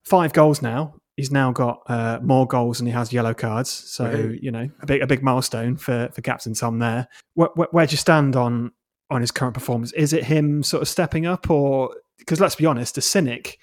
five 0.03 0.33
goals 0.33 0.62
now. 0.62 0.95
He's 1.17 1.31
now 1.31 1.51
got 1.51 1.81
uh, 1.88 2.19
more 2.21 2.47
goals 2.47 2.77
than 2.77 2.88
he 2.88 2.94
has 2.94 3.12
yellow 3.12 3.33
cards. 3.33 3.69
So 3.69 4.33
you 4.39 4.51
know, 4.51 4.69
a 4.81 4.85
big 4.85 5.01
a 5.01 5.07
big 5.07 5.24
milestone 5.24 5.75
for 5.75 6.09
for 6.13 6.21
Captain 6.21 6.53
Tom 6.53 6.79
there. 6.79 7.07
Where, 7.33 7.50
where, 7.56 7.67
where 7.71 7.85
do 7.85 7.91
you 7.91 7.97
stand 7.97 8.35
on 8.35 8.71
on 9.11 9.21
his 9.21 9.31
current 9.31 9.53
performance? 9.53 9.91
Is 9.93 10.13
it 10.13 10.23
him 10.23 10.63
sort 10.63 10.81
of 10.81 10.87
stepping 10.87 11.25
up, 11.25 11.49
or 11.49 11.95
because 12.17 12.39
let's 12.39 12.55
be 12.55 12.65
honest, 12.65 12.97
a 12.97 13.01
cynic 13.01 13.59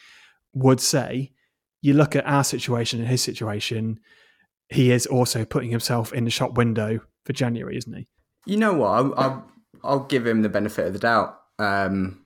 would 0.54 0.80
say, 0.80 1.32
you 1.80 1.94
look 1.94 2.14
at 2.14 2.26
our 2.26 2.44
situation 2.44 3.00
and 3.00 3.08
his 3.08 3.22
situation, 3.22 4.00
he 4.68 4.90
is 4.90 5.06
also 5.06 5.44
putting 5.44 5.70
himself 5.70 6.12
in 6.12 6.24
the 6.24 6.30
shop 6.30 6.56
window 6.56 7.00
for 7.24 7.32
January, 7.32 7.76
isn't 7.76 7.92
he? 7.92 8.08
You 8.46 8.56
know 8.58 8.74
what? 8.74 8.88
I'll, 8.88 9.14
I'll, 9.16 9.52
I'll 9.84 10.04
give 10.04 10.26
him 10.26 10.42
the 10.42 10.48
benefit 10.48 10.86
of 10.86 10.92
the 10.92 10.98
doubt. 10.98 11.38
Um, 11.58 12.24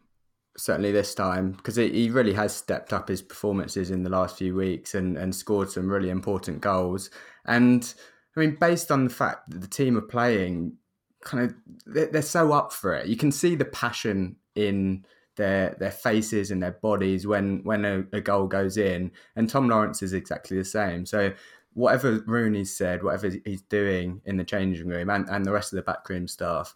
certainly 0.56 0.92
this 0.92 1.14
time 1.14 1.52
because 1.52 1.76
he 1.76 2.10
really 2.10 2.34
has 2.34 2.54
stepped 2.54 2.92
up 2.92 3.08
his 3.08 3.22
performances 3.22 3.90
in 3.90 4.02
the 4.02 4.10
last 4.10 4.36
few 4.36 4.54
weeks 4.54 4.94
and, 4.94 5.16
and 5.16 5.34
scored 5.34 5.70
some 5.70 5.88
really 5.88 6.10
important 6.10 6.60
goals. 6.60 7.10
And 7.46 7.92
I 8.36 8.40
mean, 8.40 8.56
based 8.60 8.90
on 8.90 9.04
the 9.04 9.10
fact 9.10 9.50
that 9.50 9.60
the 9.60 9.66
team 9.66 9.96
are 9.96 10.02
playing 10.02 10.76
kind 11.24 11.44
of 11.44 11.54
they're, 11.86 12.06
they're 12.06 12.22
so 12.22 12.52
up 12.52 12.72
for 12.72 12.94
it. 12.94 13.06
You 13.06 13.16
can 13.16 13.32
see 13.32 13.54
the 13.54 13.64
passion 13.64 14.36
in 14.54 15.04
their 15.36 15.76
their 15.78 15.90
faces 15.90 16.50
and 16.50 16.62
their 16.62 16.72
bodies 16.72 17.26
when 17.26 17.64
when 17.64 17.84
a, 17.84 18.04
a, 18.12 18.20
goal 18.20 18.46
goes 18.46 18.76
in. 18.76 19.10
And 19.34 19.48
Tom 19.48 19.68
Lawrence 19.68 20.02
is 20.02 20.12
exactly 20.12 20.58
the 20.58 20.64
same. 20.64 21.06
So 21.06 21.32
whatever 21.74 22.22
Rooney 22.26 22.64
said, 22.64 23.02
whatever 23.02 23.30
he's 23.44 23.62
doing 23.62 24.20
in 24.26 24.36
the 24.36 24.44
changing 24.44 24.88
room 24.88 25.08
and, 25.08 25.28
and 25.28 25.44
the 25.44 25.52
rest 25.52 25.72
of 25.72 25.76
the 25.76 25.82
backroom 25.82 26.28
staff, 26.28 26.74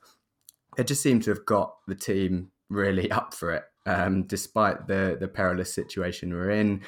they 0.77 0.85
just 0.85 1.03
seem 1.03 1.21
to 1.21 1.31
have 1.31 1.45
got 1.45 1.77
the 1.87 1.95
team 1.95 2.51
really 2.71 3.11
up 3.13 3.35
for 3.35 3.53
it, 3.53 3.65
um, 3.85 4.23
despite 4.25 4.87
the 4.87 5.17
the 5.19 5.29
perilous 5.29 5.73
situation 5.73 6.33
we're 6.33 6.51
in. 6.51 6.83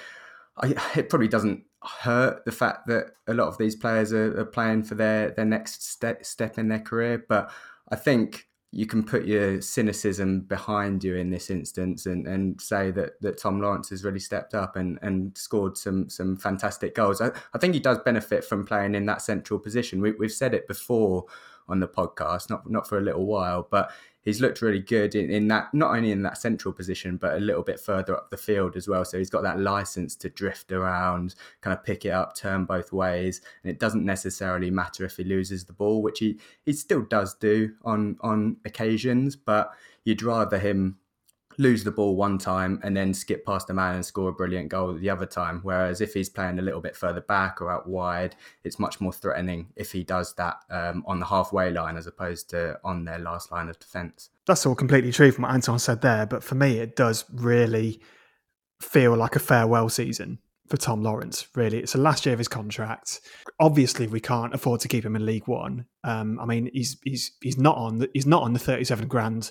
I, 0.57 0.75
it 0.97 1.09
probably 1.09 1.29
doesn't 1.29 1.65
hurt 1.83 2.45
the 2.45 2.53
fact 2.53 2.87
that 2.89 3.13
a 3.29 3.35
lot 3.35 3.49
of 3.49 3.59
these 3.59 3.77
players 3.77 4.13
are, 4.13 4.41
are 4.41 4.45
playing 4.45 4.83
for 4.83 4.95
their 4.95 5.31
their 5.31 5.45
next 5.45 5.89
step 5.89 6.25
step 6.25 6.59
in 6.59 6.69
their 6.69 6.81
career. 6.81 7.25
But 7.29 7.51
I 7.91 7.97
think 7.97 8.49
you 8.71 8.87
can 8.87 9.03
put 9.03 9.25
your 9.25 9.63
cynicism 9.63 10.43
behind 10.43 11.03
you 11.03 11.17
in 11.17 11.31
this 11.31 11.49
instance 11.49 12.05
and, 12.05 12.27
and 12.27 12.61
say 12.61 12.91
that, 12.91 13.13
that 13.23 13.39
Tom 13.39 13.63
Lawrence 13.63 13.89
has 13.89 14.05
really 14.05 14.19
stepped 14.19 14.55
up 14.55 14.77
and, 14.77 14.99
and 15.01 15.37
scored 15.39 15.79
some 15.79 16.09
some 16.11 16.37
fantastic 16.37 16.95
goals. 16.95 17.21
I, 17.21 17.31
I 17.55 17.59
think 17.59 17.75
he 17.75 17.81
does 17.81 17.99
benefit 18.05 18.45
from 18.45 18.67
playing 18.67 18.95
in 18.95 19.07
that 19.07 19.23
central 19.23 19.59
position. 19.59 20.01
We, 20.01 20.13
we've 20.13 20.33
said 20.33 20.55
it 20.55 20.69
before 20.69 21.25
on 21.69 21.81
the 21.81 21.89
podcast, 21.89 22.51
not 22.51 22.69
not 22.69 22.89
for 22.89 22.99
a 22.99 23.03
little 23.03 23.27
while, 23.27 23.67
but 23.71 23.91
he's 24.29 24.43
looked 24.43 24.61
really 24.61 24.81
good 24.81 25.15
in, 25.15 25.31
in 25.31 25.49
that 25.49 25.73
not 25.73 25.97
only 25.97 26.13
in 26.13 26.23
that 26.23 26.37
central 26.37 26.73
position 26.73 27.17
but 27.17 27.37
a 27.37 27.41
little 27.41 27.63
bit 27.63 27.81
further 27.81 28.15
up 28.15 28.31
the 28.31 28.37
field 28.37 28.77
as 28.77 28.87
well. 28.87 29.03
So 29.05 29.17
he's 29.17 29.31
got 29.31 29.43
that 29.43 29.59
license 29.59 30.15
to 30.17 30.29
drift 30.29 30.71
around 30.71 31.35
kind 31.63 31.77
of 31.77 31.83
pick 31.83 32.05
it 32.05 32.11
up 32.11 32.37
turn 32.37 32.67
both 32.67 32.93
ways. 32.93 33.41
And 33.63 33.71
it 33.71 33.81
doesn't 33.81 34.05
necessarily 34.05 34.71
matter 34.71 35.07
if 35.07 35.17
he 35.17 35.25
loses 35.25 35.65
the 35.65 35.73
ball 35.73 36.03
which 36.03 36.19
he 36.19 36.39
he 36.67 36.75
still 36.75 37.03
does 37.03 37.35
do 37.37 37.73
on 37.85 38.19
on 38.21 38.59
occasions 38.67 39.35
but 39.35 39.73
you'd 40.05 40.23
rather 40.23 40.59
him 40.59 40.99
lose 41.59 41.83
the 41.83 41.91
ball 41.91 42.15
one 42.15 42.39
time 42.39 42.81
and 42.85 42.97
then 42.97 43.13
skip 43.13 43.45
past 43.45 43.67
the 43.67 43.75
man 43.75 43.97
and 43.97 44.07
score 44.07 44.29
a 44.29 44.33
brilliant 44.33 44.69
goal 44.69 44.95
the 44.95 45.11
other 45.11 45.27
time. 45.27 45.61
Whereas 45.65 46.01
if 46.01 46.15
he's 46.15 46.29
playing 46.29 46.59
a 46.59 46.63
little 46.63 46.81
bit 46.81 46.97
further 46.97 47.21
back 47.21 47.61
or 47.61 47.71
out 47.71 47.89
wide, 47.89 48.37
it's 48.63 48.79
much 48.79 49.01
more 49.01 49.13
threatening 49.13 49.67
if 49.75 49.91
he 49.91 50.05
does 50.05 50.35
that 50.35 50.59
um, 50.71 51.03
on 51.07 51.19
the 51.19 51.27
halfway 51.27 51.71
line 51.71 51.97
as 51.97 52.07
opposed 52.07 52.49
to 52.51 52.79
on 52.85 53.05
their 53.05 53.19
last 53.19 53.51
line 53.51 53.69
of 53.69 53.79
defence. 53.79 54.31
That's 54.47 54.65
all 54.65 54.77
completely 54.77 55.13
true 55.13 55.33
from 55.33 55.43
what 55.43 55.53
Anton 55.53 55.79
said 55.79 56.01
there. 56.01 56.27
But 56.27 56.45
for 56.45 56.55
me, 56.55 56.79
it 56.79 56.97
does 56.97 57.25
really 57.33 58.01
feel 58.81 59.17
like 59.17 59.35
a 59.35 59.41
farewell 59.41 59.89
season 59.89 60.39
for 60.69 60.77
Tom 60.77 61.03
Lawrence. 61.03 61.49
Really, 61.57 61.79
it's 61.79 61.93
the 61.95 61.99
last 61.99 62.25
year 62.25 62.35
of 62.35 62.39
his 62.39 62.49
contract. 62.49 63.21
Obviously, 63.59 64.07
we 64.07 64.21
can't 64.21 64.55
afford 64.55 64.81
to 64.83 64.89
keep 64.89 65.05
him 65.05 65.17
in 65.17 65.27
League 65.27 65.49
One. 65.49 65.87
Um, 66.05 66.39
I 66.39 66.45
mean, 66.45 66.71
he's 66.73 66.99
he's 67.03 67.33
he's 67.41 67.59
not 67.59 67.77
on 67.77 67.99
the, 67.99 68.11
he's 68.15 68.27
not 68.27 68.43
on 68.43 68.53
the 68.53 68.59
thirty-seven 68.59 69.09
grand 69.09 69.51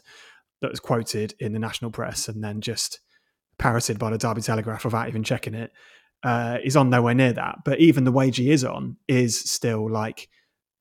that 0.62 0.72
was 0.72 0.80
quoted 0.80 1.34
in 1.40 1.54
the 1.54 1.60
national 1.60 1.92
press 1.92 2.28
and 2.28 2.44
then 2.44 2.62
just 2.62 3.00
parroted 3.58 4.00
by 4.00 4.10
the 4.10 4.18
Derby 4.18 4.42
Telegraph 4.42 4.86
without 4.86 5.08
even 5.08 5.24
checking 5.24 5.54
it 5.54 5.72
uh, 6.24 6.58
is 6.64 6.76
on 6.76 6.90
nowhere 6.90 7.14
near 7.14 7.34
that. 7.34 7.60
But 7.64 7.80
even 7.80 8.04
the 8.04 8.12
wage 8.12 8.38
he 8.38 8.52
is 8.52 8.64
on 8.64 8.98
is 9.08 9.40
still 9.40 9.90
like 9.90 10.30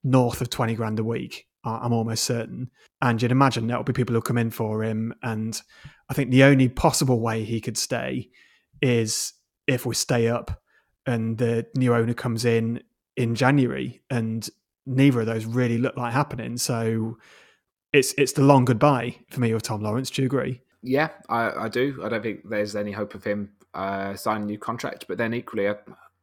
north 0.04 0.40
of 0.40 0.50
20 0.50 0.74
grand 0.74 0.98
a 0.98 1.04
week. 1.04 1.46
I'm 1.64 1.92
almost 1.92 2.24
certain. 2.24 2.70
And 3.02 3.20
you'd 3.20 3.32
imagine 3.32 3.66
there'll 3.66 3.82
be 3.82 3.92
people 3.92 4.12
who'll 4.12 4.22
come 4.22 4.38
in 4.38 4.50
for 4.50 4.84
him. 4.84 5.12
And 5.22 5.60
I 6.08 6.14
think 6.14 6.30
the 6.30 6.44
only 6.44 6.68
possible 6.68 7.20
way 7.20 7.42
he 7.44 7.60
could 7.60 7.76
stay 7.76 8.30
is 8.80 9.32
if 9.66 9.84
we 9.84 9.94
stay 9.94 10.28
up 10.28 10.62
and 11.06 11.36
the 11.38 11.66
new 11.74 11.92
owner 11.94 12.14
comes 12.14 12.44
in 12.44 12.82
in 13.16 13.34
January. 13.34 14.00
And 14.10 14.48
neither 14.86 15.20
of 15.20 15.26
those 15.26 15.44
really 15.44 15.78
look 15.78 15.96
like 15.96 16.12
happening. 16.12 16.56
So 16.56 17.18
it's 17.96 18.14
it's 18.18 18.32
the 18.32 18.42
long 18.42 18.64
goodbye 18.64 19.16
for 19.30 19.40
me 19.40 19.52
with 19.52 19.62
Tom 19.62 19.80
Lawrence. 19.80 20.10
Do 20.10 20.22
you 20.22 20.26
agree? 20.26 20.60
Yeah, 20.82 21.10
I, 21.28 21.64
I 21.64 21.68
do. 21.68 22.00
I 22.04 22.08
don't 22.08 22.22
think 22.22 22.48
there's 22.48 22.76
any 22.76 22.92
hope 22.92 23.14
of 23.14 23.24
him 23.24 23.50
uh, 23.74 24.14
signing 24.14 24.44
a 24.44 24.46
new 24.46 24.58
contract. 24.58 25.06
But 25.08 25.18
then 25.18 25.34
equally, 25.34 25.68
I, 25.68 25.74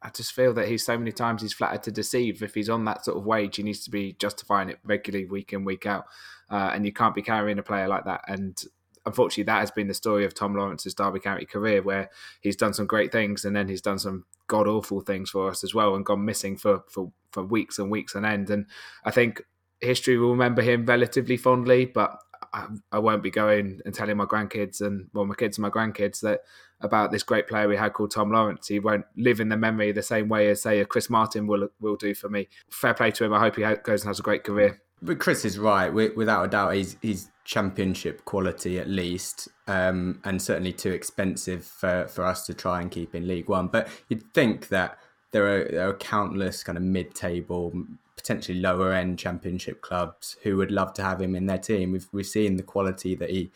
I 0.01 0.10
just 0.10 0.34
feel 0.34 0.53
that 0.53 0.68
he's 0.68 0.86
so 0.86 0.98
many 0.98 1.12
times 1.12 1.42
he's 1.42 1.53
flattered 1.53 1.84
to 1.84 1.92
deceive. 1.92 2.42
If 2.42 2.53
he's 2.53 2.70
on 2.70 2.86
that 2.86 3.03
sort 3.06 3.18
of 3.18 3.25
wage, 3.25 3.58
he 3.58 3.63
needs 3.63 3.84
to 3.86 3.92
be 3.92 4.13
justifying 4.13 4.70
it 4.70 4.80
regularly, 4.84 5.25
week 5.25 5.53
in, 5.53 5.65
week 5.65 5.86
out. 5.86 6.06
Uh, 6.50 6.72
and 6.74 6.86
you 6.86 6.94
can't 6.94 7.15
be 7.15 7.22
carrying 7.22 7.60
a 7.60 7.63
player 7.63 7.88
like 7.88 8.06
that. 8.06 8.22
And 8.27 8.62
unfortunately, 9.06 9.46
that 9.46 9.60
has 9.60 9.72
been 9.72 9.88
the 9.88 9.94
story 9.94 10.24
of 10.25 10.34
Tom 10.34 10.56
Lawrence's 10.56 10.94
Derby 10.94 11.20
County 11.20 11.46
career, 11.46 11.82
where 11.82 12.10
he's 12.42 12.56
done 12.56 12.74
some 12.74 12.86
great 12.86 13.12
things 13.12 13.44
and 13.44 13.56
then 13.56 13.68
he's 13.68 13.82
done 13.82 14.00
some 14.00 14.25
god 14.48 14.68
awful 14.68 15.01
things 15.01 15.30
for 15.30 15.50
us 15.50 15.63
as 15.63 15.74
well, 15.74 15.96
and 15.96 16.06
gone 16.06 16.24
missing 16.24 16.58
for 16.58 16.84
for 16.89 17.12
for 17.32 17.44
weeks 17.44 17.80
and 17.80 17.89
weeks 17.89 18.15
on 18.15 18.24
end. 18.24 18.50
And 18.50 18.68
I 19.03 19.12
think 19.12 19.42
history 19.84 20.18
will 20.18 20.32
remember 20.32 20.62
him 20.62 20.86
relatively 20.86 21.38
fondly, 21.38 21.86
but 21.86 22.18
I, 22.54 22.68
I, 22.92 23.00
won't 23.00 23.24
be 23.24 23.32
going 23.32 23.82
and 23.86 23.94
telling 23.94 24.18
my 24.18 24.25
grandkids 24.25 24.82
and 24.82 25.08
well, 25.13 25.25
my 25.25 25.36
kids 25.36 25.58
and 25.58 25.63
my 25.63 25.70
grandkids 25.70 26.22
that 26.22 26.42
about 26.82 27.12
this 27.12 27.24
great 27.24 27.48
player 27.48 27.68
we 27.68 27.78
had 27.78 27.94
called 27.94 28.12
Tom 28.12 28.32
Lawrence. 28.32 28.68
He 28.68 28.80
won't 28.80 29.06
live 29.18 29.40
in 29.40 29.50
the 29.50 29.58
memory 29.58 29.92
the 29.92 30.04
same 30.04 30.30
way 30.30 30.50
as 30.50 30.62
say 30.62 30.80
a 30.80 30.86
Chris 30.86 31.10
Martin 31.10 31.48
will 31.48 31.70
will 31.80 31.96
do 31.96 32.13
for 32.13 32.30
me. 32.30 32.48
Fair 32.70 32.94
play 32.94 33.12
to 33.12 33.25
him. 33.25 33.34
I 33.34 33.40
hope 33.40 33.56
he 33.56 33.63
goes 33.84 34.02
and 34.02 34.10
has 34.10 34.20
a 34.20 34.24
great 34.24 34.44
career. 34.44 34.82
But 35.02 35.20
Chris 35.20 35.44
is 35.44 35.58
right. 35.60 35.90
Without 35.90 36.46
a 36.46 36.48
doubt, 36.48 36.75
he's 36.75 36.98
he's 37.02 37.30
championship 37.44 38.24
quality 38.25 38.80
at 38.80 38.88
least, 38.88 39.50
um, 39.68 40.22
and 40.24 40.42
certainly 40.42 40.72
too 40.74 40.92
expensive 40.92 41.66
for, 41.66 42.08
for 42.08 42.25
us 42.25 42.46
to 42.46 42.54
try 42.54 42.82
and 42.82 42.90
keep 42.90 43.13
in 43.13 43.28
League 43.28 43.50
One. 43.50 43.68
But 43.68 43.88
you'd 44.08 44.34
think 44.34 44.70
that 44.70 44.98
there 45.32 45.46
are, 45.48 45.68
there 45.70 45.90
are 45.90 45.94
countless 45.96 46.63
kind 46.63 46.78
of 46.78 46.84
mid-table, 46.84 47.74
potentially 48.15 48.60
lower 48.60 48.93
end 48.93 49.20
championship 49.20 49.82
clubs 49.82 50.38
who 50.43 50.58
would 50.58 50.72
love 50.72 50.93
to 50.93 51.03
have 51.03 51.22
him 51.22 51.36
in 51.36 51.46
their 51.46 51.58
team. 51.58 51.91
We've 51.91 52.08
we've 52.12 52.25
seen 52.25 52.58
the 52.58 52.63
quality 52.63 53.15
that 53.15 53.29
he 53.29 53.51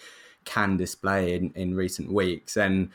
can 0.45 0.77
display 0.77 1.33
in, 1.33 1.51
in 1.55 1.75
recent 1.75 2.11
weeks, 2.11 2.57
and 2.57 2.89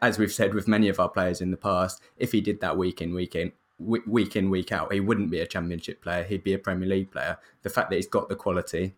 as 0.00 0.18
we've 0.18 0.32
said 0.32 0.54
with 0.54 0.68
many 0.68 0.88
of 0.88 1.00
our 1.00 1.08
players 1.08 1.40
in 1.40 1.50
the 1.50 1.56
past, 1.56 2.00
if 2.16 2.32
he 2.32 2.40
did 2.40 2.60
that 2.60 2.76
week 2.76 3.02
in 3.02 3.14
week 3.14 3.34
in 3.34 3.52
week 3.78 4.36
in 4.36 4.50
week 4.50 4.72
out, 4.72 4.92
he 4.92 5.00
wouldn't 5.00 5.30
be 5.30 5.40
a 5.40 5.46
championship 5.46 6.02
player. 6.02 6.22
He'd 6.22 6.44
be 6.44 6.54
a 6.54 6.58
Premier 6.58 6.88
League 6.88 7.10
player. 7.10 7.38
The 7.62 7.70
fact 7.70 7.90
that 7.90 7.96
he's 7.96 8.06
got 8.06 8.28
the 8.28 8.36
quality 8.36 8.94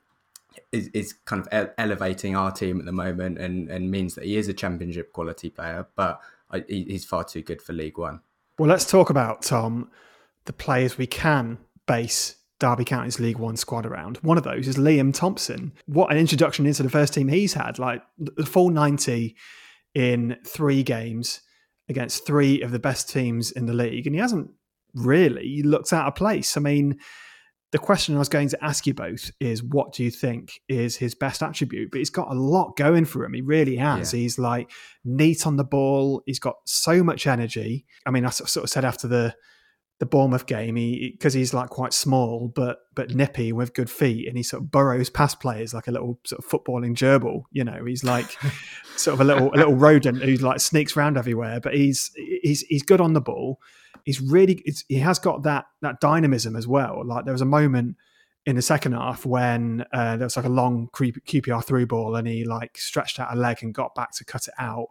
is, 0.71 0.89
is 0.89 1.15
kind 1.25 1.47
of 1.47 1.71
elevating 1.79 2.37
our 2.37 2.51
team 2.51 2.79
at 2.79 2.87
the 2.87 2.93
moment, 2.93 3.39
and, 3.39 3.71
and 3.71 3.91
means 3.91 4.15
that 4.15 4.25
he 4.25 4.37
is 4.37 4.49
a 4.49 4.55
championship 4.55 5.13
quality 5.13 5.51
player. 5.51 5.87
But 5.97 6.21
he's 6.69 7.05
far 7.05 7.25
too 7.25 7.43
good 7.43 7.63
for 7.63 7.73
League 7.73 7.99
One. 7.99 8.21
Well, 8.59 8.69
let's 8.69 8.89
talk 8.89 9.11
about 9.11 9.43
Tom 9.43 9.91
the 10.47 10.53
players 10.53 10.97
we 10.97 11.07
can 11.07 11.59
base 11.87 12.37
Derby 12.59 12.85
County's 12.85 13.21
League 13.21 13.39
One 13.39 13.57
squad 13.57 13.87
around. 13.87 14.19
One 14.19 14.39
of 14.39 14.45
those 14.45 14.67
is 14.67 14.77
Liam 14.77 15.13
Thompson. 15.13 15.73
What 15.87 16.11
an 16.11 16.19
introduction 16.19 16.67
into 16.67 16.83
the 16.83 16.91
first 16.91 17.15
team 17.15 17.29
he's 17.29 17.55
had! 17.55 17.79
Like 17.79 18.03
the 18.19 18.47
full 18.47 18.71
ninety 18.71 19.37
in 19.95 20.37
three 20.47 20.83
games 20.83 21.41
against 21.89 22.27
three 22.27 22.63
of 22.63 22.71
the 22.71 22.79
best 22.79 23.09
teams 23.09 23.51
in 23.51 23.67
the 23.67 23.75
league, 23.75 24.07
and 24.07 24.15
he 24.15 24.21
hasn't 24.21 24.51
really 24.95 25.63
looked 25.63 25.93
out 25.93 26.07
of 26.07 26.15
place. 26.15 26.57
I 26.57 26.61
mean, 26.61 26.99
the 27.73 27.79
question 27.79 28.15
I 28.15 28.19
was 28.19 28.29
going 28.29 28.49
to 28.49 28.65
ask 28.65 28.87
you 28.87 28.95
both 28.95 29.31
is 29.41 29.63
what 29.63 29.93
do 29.93 30.03
you 30.03 30.11
think 30.11 30.61
is 30.69 30.97
his 30.97 31.15
best 31.15 31.43
attribute? 31.43 31.91
But 31.91 31.99
he's 31.99 32.11
got 32.11 32.31
a 32.31 32.35
lot 32.35 32.77
going 32.77 33.05
for 33.05 33.25
him. 33.25 33.35
He 33.35 33.43
really 33.43 33.77
has. 33.77 34.15
Yeah. 34.15 34.21
He's 34.21 34.39
like 34.39 34.71
neat 35.05 35.47
on 35.47 35.57
the 35.57 35.65
ball. 35.65 36.23
He's 36.27 36.39
got 36.39 36.57
so 36.65 37.03
much 37.03 37.27
energy. 37.27 37.85
I 38.07 38.11
mean, 38.11 38.25
I 38.25 38.31
sort 38.31 38.65
of 38.65 38.71
said 38.71 38.85
after 38.85 39.09
the 39.09 39.35
the 39.99 40.07
Bournemouth 40.07 40.47
game, 40.47 40.77
he 40.77 41.11
because 41.13 41.33
he's 41.33 41.55
like 41.55 41.71
quite 41.71 41.93
small 41.93 42.49
but 42.55 42.81
but 42.95 43.15
nippy 43.15 43.53
with 43.53 43.75
good 43.75 43.91
feet, 43.91 44.29
and 44.29 44.37
he 44.37 44.43
sort 44.43 44.63
of 44.63 44.71
burrows 44.71 45.11
past 45.11 45.41
players 45.41 45.73
like 45.73 45.89
a 45.89 45.93
little 45.93 46.19
sort 46.27 46.45
of 46.45 46.51
footballing 46.51 46.95
gerbil. 46.95 47.45
You 47.51 47.65
know, 47.65 47.85
he's 47.85 48.05
like 48.05 48.37
sort 48.97 49.15
of 49.15 49.21
a 49.21 49.25
little 49.25 49.49
a 49.55 49.57
little 49.57 49.75
rodent 49.75 50.23
who 50.23 50.37
like 50.37 50.61
sneaks 50.61 50.97
around 50.97 51.17
everywhere. 51.17 51.61
But 51.61 51.75
he's 51.75 52.11
he's 52.15 52.63
he's 52.63 52.83
good 52.83 53.01
on 53.01 53.15
the 53.15 53.21
ball 53.21 53.59
he's 54.07 54.21
really 54.21 54.65
he 54.89 54.99
has 55.01 55.19
got 55.19 55.43
that 55.43 55.67
that 55.83 56.01
dynamism 56.01 56.57
as 56.57 56.67
well. 56.67 57.03
Like 57.05 57.25
there 57.25 57.35
was 57.35 57.43
a 57.43 57.47
moment 57.47 57.97
in 58.47 58.57
the 58.57 58.63
second 58.63 58.93
half 58.93 59.27
when 59.27 59.85
uh, 59.93 60.17
there 60.17 60.25
was 60.25 60.37
like 60.37 60.47
a 60.47 60.51
long 60.51 60.89
QPR 60.95 61.63
through 61.63 61.87
ball 61.87 62.15
and 62.15 62.27
he 62.27 62.45
like 62.45 62.79
stretched 62.79 63.19
out 63.19 63.35
a 63.35 63.37
leg 63.37 63.59
and 63.63 63.75
got 63.75 63.95
back 63.95 64.13
to 64.13 64.25
cut 64.25 64.47
it 64.47 64.55
out, 64.59 64.89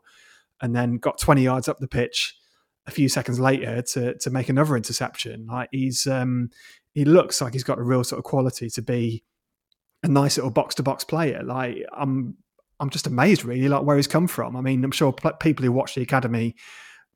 and 0.61 0.75
then 0.75 0.97
got 0.97 1.17
twenty 1.17 1.43
yards 1.43 1.67
up 1.67 1.79
the 1.79 1.87
pitch 1.87 2.37
a 2.87 2.91
few 2.91 3.09
seconds 3.09 3.39
later 3.39 3.81
to 3.81 4.17
to 4.17 4.29
make 4.29 4.49
another 4.49 4.75
interception. 4.75 5.47
Like 5.47 5.69
he's 5.71 6.07
um, 6.07 6.49
he 6.93 7.05
looks 7.05 7.41
like 7.41 7.53
he's 7.53 7.63
got 7.63 7.79
a 7.79 7.83
real 7.83 8.03
sort 8.03 8.19
of 8.19 8.25
quality 8.25 8.69
to 8.69 8.81
be 8.81 9.23
a 10.03 10.07
nice 10.07 10.37
little 10.37 10.51
box 10.51 10.75
to 10.75 10.83
box 10.83 11.03
player. 11.03 11.41
Like 11.43 11.83
I'm 11.95 12.37
I'm 12.79 12.89
just 12.89 13.07
amazed 13.07 13.45
really 13.45 13.67
like 13.67 13.83
where 13.83 13.97
he's 13.97 14.07
come 14.07 14.27
from. 14.27 14.55
I 14.55 14.61
mean, 14.61 14.83
I'm 14.83 14.91
sure 14.91 15.13
people 15.39 15.65
who 15.65 15.71
watch 15.71 15.95
the 15.95 16.01
academy 16.01 16.55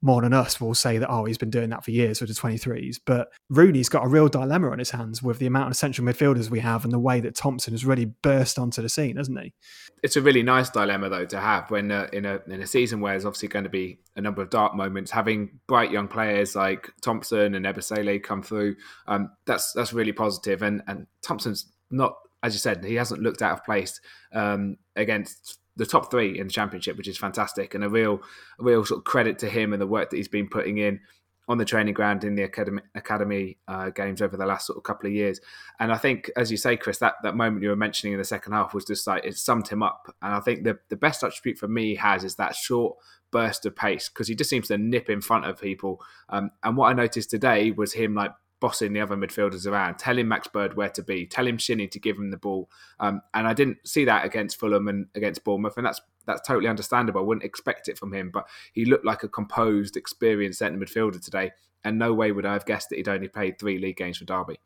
more 0.01 0.21
than 0.21 0.33
us 0.33 0.61
will 0.61 0.73
say 0.73 0.97
that, 0.97 1.09
oh, 1.09 1.25
he's 1.25 1.37
been 1.37 1.49
doing 1.49 1.69
that 1.71 1.83
for 1.83 1.91
years 1.91 2.21
with 2.21 2.29
the 2.29 2.39
23s. 2.39 2.99
But 3.05 3.29
Rooney's 3.49 3.89
got 3.89 4.05
a 4.05 4.07
real 4.07 4.29
dilemma 4.29 4.69
on 4.69 4.79
his 4.79 4.91
hands 4.91 5.21
with 5.21 5.39
the 5.39 5.45
amount 5.45 5.71
of 5.71 5.75
central 5.75 6.07
midfielders 6.07 6.49
we 6.49 6.59
have 6.59 6.85
and 6.85 6.93
the 6.93 6.99
way 6.99 7.19
that 7.19 7.35
Thompson 7.35 7.73
has 7.73 7.85
really 7.85 8.05
burst 8.05 8.57
onto 8.57 8.81
the 8.81 8.89
scene, 8.89 9.17
hasn't 9.17 9.39
he? 9.39 9.53
It's 10.01 10.15
a 10.15 10.21
really 10.21 10.43
nice 10.43 10.69
dilemma, 10.69 11.09
though, 11.09 11.25
to 11.25 11.39
have 11.39 11.69
when 11.69 11.91
uh, 11.91 12.07
in, 12.13 12.25
a, 12.25 12.39
in 12.47 12.61
a 12.61 12.67
season 12.67 13.01
where 13.01 13.13
there's 13.13 13.25
obviously 13.25 13.49
going 13.49 13.65
to 13.65 13.69
be 13.69 13.99
a 14.15 14.21
number 14.21 14.41
of 14.41 14.49
dark 14.49 14.73
moments, 14.75 15.11
having 15.11 15.59
bright 15.67 15.91
young 15.91 16.07
players 16.07 16.55
like 16.55 16.89
Thompson 17.01 17.55
and 17.55 17.65
Ebosele 17.65 18.23
come 18.23 18.41
through, 18.41 18.75
um, 19.07 19.31
that's 19.45 19.73
that's 19.73 19.91
really 19.91 20.13
positive. 20.13 20.61
And, 20.61 20.81
and 20.87 21.07
Thompson's 21.21 21.71
not, 21.91 22.15
as 22.41 22.53
you 22.53 22.59
said, 22.59 22.85
he 22.85 22.95
hasn't 22.95 23.21
looked 23.21 23.41
out 23.41 23.53
of 23.53 23.65
place 23.65 23.99
um, 24.33 24.77
against 24.95 25.59
the 25.79 25.85
top 25.85 26.11
three 26.11 26.37
in 26.37 26.47
the 26.47 26.53
championship, 26.53 26.97
which 26.97 27.07
is 27.07 27.17
fantastic 27.17 27.73
and 27.73 27.83
a 27.83 27.89
real, 27.89 28.21
a 28.59 28.63
real 28.63 28.85
sort 28.85 28.99
of 28.99 29.05
credit 29.05 29.39
to 29.39 29.49
him 29.49 29.73
and 29.73 29.81
the 29.81 29.87
work 29.87 30.09
that 30.09 30.17
he's 30.17 30.27
been 30.27 30.47
putting 30.47 30.77
in 30.77 30.99
on 31.47 31.57
the 31.57 31.65
training 31.65 31.93
ground 31.95 32.23
in 32.23 32.35
the 32.35 32.43
academy, 32.43 32.81
academy 32.93 33.57
uh, 33.67 33.89
games 33.89 34.21
over 34.21 34.37
the 34.37 34.45
last 34.45 34.67
sort 34.67 34.77
of 34.77 34.83
couple 34.83 35.07
of 35.07 35.13
years. 35.13 35.39
And 35.79 35.91
I 35.91 35.97
think, 35.97 36.29
as 36.35 36.51
you 36.51 36.57
say, 36.57 36.77
Chris, 36.77 36.99
that, 36.99 37.15
that 37.23 37.35
moment 37.35 37.63
you 37.63 37.69
were 37.69 37.75
mentioning 37.75 38.13
in 38.13 38.19
the 38.19 38.25
second 38.25 38.53
half 38.53 38.73
was 38.73 38.85
just 38.85 39.07
like 39.07 39.25
it 39.25 39.35
summed 39.35 39.67
him 39.67 39.81
up. 39.81 40.13
And 40.21 40.35
I 40.35 40.41
think 40.41 40.63
the, 40.63 40.77
the 40.89 40.95
best 40.95 41.23
attribute 41.23 41.57
for 41.57 41.67
me 41.67 41.87
he 41.87 41.95
has 41.95 42.23
is 42.23 42.35
that 42.35 42.55
short 42.55 42.97
burst 43.31 43.65
of 43.65 43.75
pace 43.75 44.09
because 44.09 44.27
he 44.27 44.35
just 44.35 44.49
seems 44.49 44.67
to 44.67 44.77
nip 44.77 45.09
in 45.09 45.21
front 45.21 45.45
of 45.45 45.59
people. 45.59 46.01
Um, 46.27 46.51
and 46.61 46.77
what 46.77 46.89
I 46.89 46.93
noticed 46.93 47.31
today 47.31 47.71
was 47.71 47.93
him 47.93 48.13
like 48.13 48.31
bossing 48.59 48.93
the 48.93 48.99
other 48.99 49.15
midfielders 49.15 49.65
around, 49.65 49.97
telling 49.97 50.27
Max 50.27 50.47
Bird 50.47 50.75
where 50.75 50.89
to 50.89 51.03
be, 51.03 51.25
telling 51.25 51.57
Shinnie 51.57 51.87
to 51.87 51.99
give 51.99 52.17
him 52.17 52.31
the 52.31 52.37
ball. 52.37 52.69
Um, 52.99 53.21
and 53.33 53.47
I 53.47 53.53
didn't 53.53 53.77
see 53.87 54.05
that 54.05 54.25
against 54.25 54.59
Fulham 54.59 54.87
and 54.87 55.07
against 55.15 55.43
Bournemouth, 55.43 55.77
and 55.77 55.85
that's 55.85 56.01
that's 56.25 56.47
totally 56.47 56.67
understandable. 56.67 57.21
I 57.21 57.23
wouldn't 57.23 57.45
expect 57.45 57.87
it 57.87 57.97
from 57.97 58.13
him, 58.13 58.29
but 58.31 58.47
he 58.73 58.85
looked 58.85 59.05
like 59.05 59.23
a 59.23 59.27
composed, 59.27 59.97
experienced 59.97 60.59
centre 60.59 60.77
midfielder 60.77 61.23
today, 61.23 61.51
and 61.83 61.97
no 61.97 62.13
way 62.13 62.31
would 62.31 62.45
I 62.45 62.53
have 62.53 62.65
guessed 62.65 62.89
that 62.89 62.97
he'd 62.97 63.07
only 63.07 63.27
played 63.27 63.57
three 63.57 63.79
league 63.79 63.97
games 63.97 64.17
for 64.17 64.25
Derby. 64.25 64.59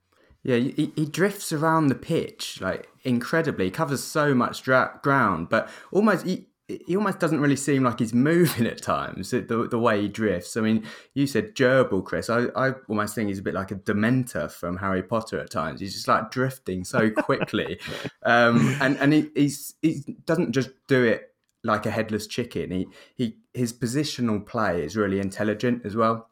Yeah, 0.43 0.57
he, 0.57 0.91
he 0.95 1.05
drifts 1.05 1.53
around 1.53 1.87
the 1.87 1.95
pitch 1.95 2.59
like 2.59 2.89
incredibly. 3.03 3.65
He 3.65 3.71
covers 3.71 4.03
so 4.03 4.35
much 4.35 4.61
dra- 4.61 4.99
ground, 5.01 5.47
but 5.49 5.69
almost 5.91 6.25
he 6.67 6.95
almost 6.95 7.19
doesn't 7.19 7.41
really 7.41 7.57
seem 7.57 7.83
like 7.83 7.99
he's 7.99 8.13
moving 8.13 8.65
at 8.67 8.81
times. 8.81 9.31
The, 9.31 9.67
the 9.69 9.79
way 9.79 10.01
he 10.01 10.07
drifts. 10.07 10.55
I 10.55 10.61
mean, 10.61 10.85
you 11.13 11.27
said 11.27 11.55
gerbil, 11.55 12.03
Chris. 12.03 12.29
I, 12.29 12.45
I 12.55 12.73
almost 12.87 13.15
think 13.15 13.27
he's 13.27 13.39
a 13.39 13.43
bit 13.43 13.53
like 13.53 13.71
a 13.71 13.75
Dementor 13.75 14.49
from 14.49 14.77
Harry 14.77 15.03
Potter 15.03 15.39
at 15.39 15.49
times. 15.49 15.81
He's 15.81 15.93
just 15.93 16.07
like 16.07 16.31
drifting 16.31 16.83
so 16.83 17.09
quickly, 17.17 17.79
um, 18.23 18.77
and 18.81 18.97
and 18.97 19.13
he 19.13 19.29
he's, 19.35 19.75
he 19.81 20.01
doesn't 20.25 20.53
just 20.53 20.69
do 20.87 21.03
it 21.03 21.33
like 21.63 21.85
a 21.85 21.91
headless 21.91 22.27
chicken. 22.27 22.71
He 22.71 22.87
he 23.15 23.37
his 23.53 23.73
positional 23.73 24.45
play 24.45 24.83
is 24.83 24.95
really 24.95 25.19
intelligent 25.19 25.85
as 25.85 25.95
well, 25.95 26.29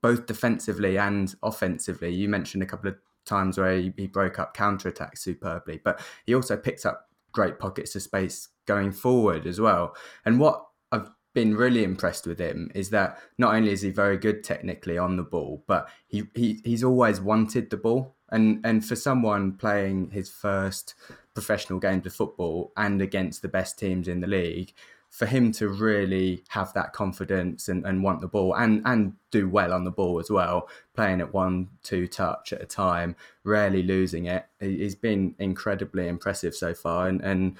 both 0.00 0.26
defensively 0.26 0.96
and 0.96 1.34
offensively. 1.42 2.14
You 2.14 2.28
mentioned 2.28 2.62
a 2.62 2.66
couple 2.66 2.88
of 2.88 2.96
times 3.24 3.58
where 3.58 3.76
he, 3.76 3.92
he 3.96 4.06
broke 4.06 4.38
up 4.38 4.54
counter 4.54 4.88
attacks 4.88 5.22
superbly, 5.22 5.80
but 5.82 6.00
he 6.24 6.34
also 6.34 6.56
picks 6.56 6.86
up 6.86 7.08
great 7.32 7.58
pockets 7.58 7.96
of 7.96 8.02
space 8.02 8.48
going 8.66 8.92
forward 8.92 9.46
as 9.46 9.60
well. 9.60 9.94
And 10.24 10.38
what 10.38 10.66
I've 10.90 11.10
been 11.34 11.56
really 11.56 11.84
impressed 11.84 12.26
with 12.26 12.38
him 12.38 12.70
is 12.74 12.90
that 12.90 13.18
not 13.38 13.54
only 13.54 13.72
is 13.72 13.82
he 13.82 13.90
very 13.90 14.16
good 14.16 14.44
technically 14.44 14.98
on 14.98 15.16
the 15.16 15.22
ball, 15.22 15.64
but 15.66 15.88
he, 16.06 16.24
he 16.34 16.60
he's 16.64 16.84
always 16.84 17.20
wanted 17.20 17.70
the 17.70 17.76
ball. 17.76 18.16
And 18.30 18.64
and 18.64 18.84
for 18.84 18.96
someone 18.96 19.52
playing 19.52 20.10
his 20.10 20.30
first 20.30 20.94
professional 21.34 21.78
games 21.78 22.06
of 22.06 22.14
football 22.14 22.72
and 22.76 23.00
against 23.00 23.42
the 23.42 23.48
best 23.48 23.78
teams 23.78 24.08
in 24.08 24.20
the 24.20 24.26
league, 24.26 24.72
for 25.12 25.26
him 25.26 25.52
to 25.52 25.68
really 25.68 26.42
have 26.48 26.72
that 26.72 26.94
confidence 26.94 27.68
and, 27.68 27.84
and 27.84 28.02
want 28.02 28.22
the 28.22 28.26
ball 28.26 28.54
and, 28.54 28.80
and 28.86 29.12
do 29.30 29.46
well 29.46 29.70
on 29.74 29.84
the 29.84 29.90
ball 29.90 30.18
as 30.18 30.30
well, 30.30 30.70
playing 30.94 31.20
at 31.20 31.34
one, 31.34 31.68
two 31.82 32.08
touch 32.08 32.50
at 32.50 32.62
a 32.62 32.66
time, 32.66 33.14
rarely 33.44 33.82
losing 33.82 34.24
it, 34.24 34.46
he's 34.58 34.94
been 34.94 35.34
incredibly 35.38 36.08
impressive 36.08 36.54
so 36.54 36.72
far. 36.72 37.08
And, 37.08 37.20
and 37.20 37.58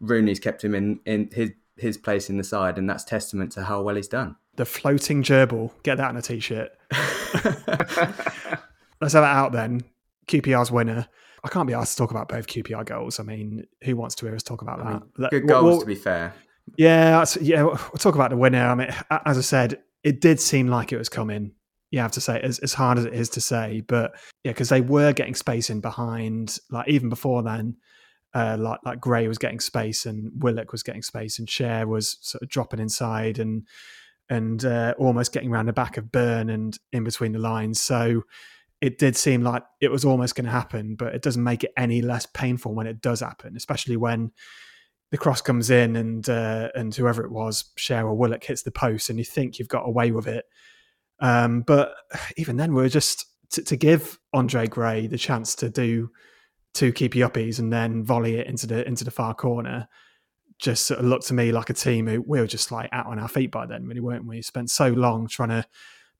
Rooney's 0.00 0.40
kept 0.40 0.64
him 0.64 0.74
in, 0.74 1.00
in 1.06 1.30
his, 1.32 1.52
his 1.76 1.96
place 1.96 2.30
in 2.30 2.36
the 2.36 2.44
side, 2.44 2.78
and 2.78 2.88
that's 2.88 3.04
testament 3.04 3.52
to 3.52 3.64
how 3.64 3.82
well 3.82 3.96
he's 3.96 4.08
done. 4.08 4.36
The 4.56 4.64
floating 4.64 5.22
gerbil, 5.22 5.70
get 5.82 5.96
that 5.96 6.08
on 6.08 6.16
a 6.16 6.22
t 6.22 6.40
shirt. 6.40 6.70
Let's 9.00 9.14
have 9.14 9.24
it 9.24 9.26
out 9.26 9.52
then. 9.52 9.82
QPR's 10.28 10.70
winner. 10.70 11.08
I 11.44 11.48
can't 11.48 11.66
be 11.66 11.74
asked 11.74 11.96
to 11.96 11.98
talk 11.98 12.10
about 12.12 12.28
both 12.28 12.46
QPR 12.46 12.84
goals. 12.84 13.18
I 13.18 13.24
mean, 13.24 13.66
who 13.82 13.96
wants 13.96 14.14
to 14.16 14.26
hear 14.26 14.34
us 14.34 14.42
talk 14.42 14.62
about 14.62 14.80
I 14.80 14.92
mean, 14.92 15.02
that? 15.18 15.30
Good 15.30 15.48
goals, 15.48 15.64
well, 15.64 15.80
to 15.80 15.86
be 15.86 15.94
fair. 15.94 16.34
Yeah, 16.76 17.24
yeah. 17.40 17.64
We'll 17.64 17.76
talk 17.98 18.14
about 18.14 18.30
the 18.30 18.36
winner. 18.36 18.64
I 18.64 18.74
mean, 18.74 18.94
as 19.26 19.38
I 19.38 19.40
said, 19.40 19.82
it 20.04 20.20
did 20.20 20.40
seem 20.40 20.68
like 20.68 20.92
it 20.92 20.98
was 20.98 21.08
coming 21.08 21.52
You 21.90 22.00
have 22.00 22.12
to 22.12 22.20
say 22.20 22.40
as 22.40 22.58
as 22.60 22.74
hard 22.74 22.98
as 22.98 23.04
it 23.04 23.14
is 23.14 23.28
to 23.30 23.40
say, 23.40 23.82
but 23.86 24.12
yeah, 24.44 24.52
because 24.52 24.68
they 24.68 24.80
were 24.80 25.12
getting 25.12 25.34
space 25.34 25.70
in 25.70 25.80
behind. 25.80 26.58
Like 26.70 26.88
even 26.88 27.08
before 27.08 27.42
then, 27.42 27.76
uh, 28.34 28.56
like 28.58 28.80
like 28.84 29.00
Gray 29.00 29.28
was 29.28 29.38
getting 29.38 29.60
space 29.60 30.06
and 30.06 30.30
Willock 30.42 30.72
was 30.72 30.82
getting 30.82 31.02
space 31.02 31.38
and 31.38 31.48
Chair 31.48 31.86
was 31.86 32.18
sort 32.20 32.42
of 32.42 32.48
dropping 32.48 32.80
inside 32.80 33.38
and 33.38 33.66
and 34.30 34.64
uh, 34.64 34.94
almost 34.98 35.32
getting 35.32 35.50
around 35.52 35.66
the 35.66 35.72
back 35.72 35.96
of 35.96 36.10
Byrne 36.10 36.48
and 36.48 36.78
in 36.92 37.04
between 37.04 37.32
the 37.32 37.38
lines. 37.38 37.80
So 37.80 38.22
it 38.80 38.98
did 38.98 39.16
seem 39.16 39.42
like 39.42 39.62
it 39.80 39.90
was 39.90 40.04
almost 40.04 40.34
going 40.34 40.46
to 40.46 40.50
happen, 40.50 40.94
but 40.96 41.14
it 41.14 41.22
doesn't 41.22 41.42
make 41.42 41.64
it 41.64 41.72
any 41.76 42.02
less 42.02 42.26
painful 42.26 42.74
when 42.74 42.86
it 42.86 43.00
does 43.00 43.20
happen, 43.20 43.56
especially 43.56 43.96
when 43.96 44.32
the 45.10 45.18
cross 45.18 45.42
comes 45.42 45.70
in 45.70 45.94
and 45.94 46.28
uh, 46.28 46.70
and 46.74 46.94
whoever 46.94 47.24
it 47.24 47.30
was, 47.30 47.70
Chair 47.76 48.06
or 48.06 48.14
Willock 48.14 48.42
hits 48.42 48.62
the 48.62 48.70
post, 48.70 49.10
and 49.10 49.18
you 49.18 49.24
think 49.24 49.58
you've 49.58 49.68
got 49.68 49.86
away 49.86 50.10
with 50.10 50.26
it. 50.26 50.46
Um, 51.20 51.60
but 51.60 51.94
even 52.36 52.56
then, 52.56 52.74
we 52.74 52.84
are 52.84 52.88
just 52.88 53.26
to, 53.50 53.62
to 53.62 53.76
give 53.76 54.18
Andre 54.32 54.66
Gray 54.66 55.06
the 55.06 55.18
chance 55.18 55.54
to 55.56 55.68
do 55.68 56.10
two 56.74 56.92
keepy 56.92 57.20
uppies 57.20 57.58
and 57.58 57.72
then 57.72 58.02
volley 58.02 58.36
it 58.36 58.46
into 58.46 58.66
the 58.66 58.86
into 58.86 59.04
the 59.04 59.10
far 59.10 59.34
corner 59.34 59.88
just 60.62 60.86
sort 60.86 61.00
of 61.00 61.06
looked 61.06 61.26
to 61.26 61.34
me 61.34 61.50
like 61.50 61.68
a 61.68 61.74
team 61.74 62.06
who 62.06 62.22
we 62.22 62.40
were 62.40 62.46
just 62.46 62.70
like 62.70 62.88
out 62.92 63.06
on 63.06 63.18
our 63.18 63.28
feet 63.28 63.50
by 63.50 63.66
then, 63.66 63.84
really, 63.84 64.00
weren't 64.00 64.26
we? 64.26 64.40
Spent 64.40 64.70
so 64.70 64.88
long 64.88 65.26
trying 65.26 65.48
to 65.48 65.66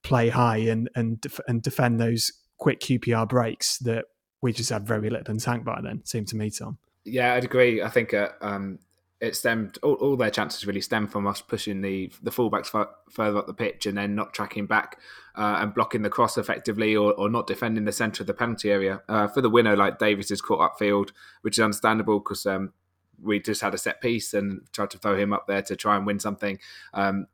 play 0.03 0.29
high 0.29 0.57
and 0.57 0.91
and 0.95 1.21
def- 1.21 1.41
and 1.47 1.63
defend 1.63 2.01
those 2.01 2.33
quick 2.59 2.81
QPR 2.81 3.29
breaks 3.29 3.79
that 3.79 4.05
we 4.43 4.53
just 4.53 4.71
had 4.71 4.87
very 4.87 5.09
little 5.09 5.33
in 5.33 5.39
tank 5.39 5.65
by 5.65 5.81
then. 5.83 6.03
Seemed 6.05 6.29
to 6.29 6.37
me, 6.37 6.51
Tom. 6.51 6.79
Yeah, 7.05 7.35
I'd 7.35 7.45
agree. 7.45 7.83
I 7.83 7.89
think 7.89 8.13
uh, 8.13 8.31
um, 8.41 8.81
it 9.23 9.37
stemmed 9.37 9.79
all, 9.85 9.95
all, 9.95 10.17
their 10.17 10.31
chances 10.31 10.67
really 10.67 10.81
stem 10.81 11.07
from 11.07 11.29
us 11.29 11.41
pushing 11.41 11.81
the 11.81 12.13
the 12.25 12.31
fullbacks 12.33 12.75
f- 12.75 12.89
further 13.09 13.39
up 13.39 13.47
the 13.47 13.55
pitch 13.55 13.87
and 13.87 13.97
then 13.97 14.17
not 14.17 14.35
tracking 14.35 14.67
back 14.67 14.99
uh, 15.37 15.59
and 15.61 15.73
blocking 15.73 16.03
the 16.03 16.11
cross 16.11 16.37
effectively 16.37 16.97
or, 16.97 17.13
or 17.15 17.31
not 17.31 17.47
defending 17.47 17.85
the 17.85 17.93
centre 17.93 18.25
of 18.25 18.27
the 18.27 18.35
penalty 18.35 18.71
area. 18.71 19.01
Uh, 19.09 19.29
for 19.29 19.41
the 19.41 19.49
winner, 19.49 19.77
like 19.77 20.01
Davies 20.01 20.33
is 20.33 20.43
caught 20.43 20.73
upfield, 20.73 21.13
which 21.43 21.57
is 21.57 21.63
understandable 21.63 22.19
because 22.19 22.45
um, 22.47 22.73
we 23.23 23.39
just 23.39 23.61
had 23.63 23.75
a 23.75 23.79
set 23.79 24.01
piece 24.01 24.35
and 24.35 24.63
tried 24.73 24.91
to 24.91 24.99
throw 24.99 25.17
him 25.17 25.33
up 25.33 25.47
there 25.47 25.63
to 25.63 25.77
try 25.77 25.97
and 25.97 26.05
win 26.05 26.19
something. 26.19 26.59
Um, 26.93 27.27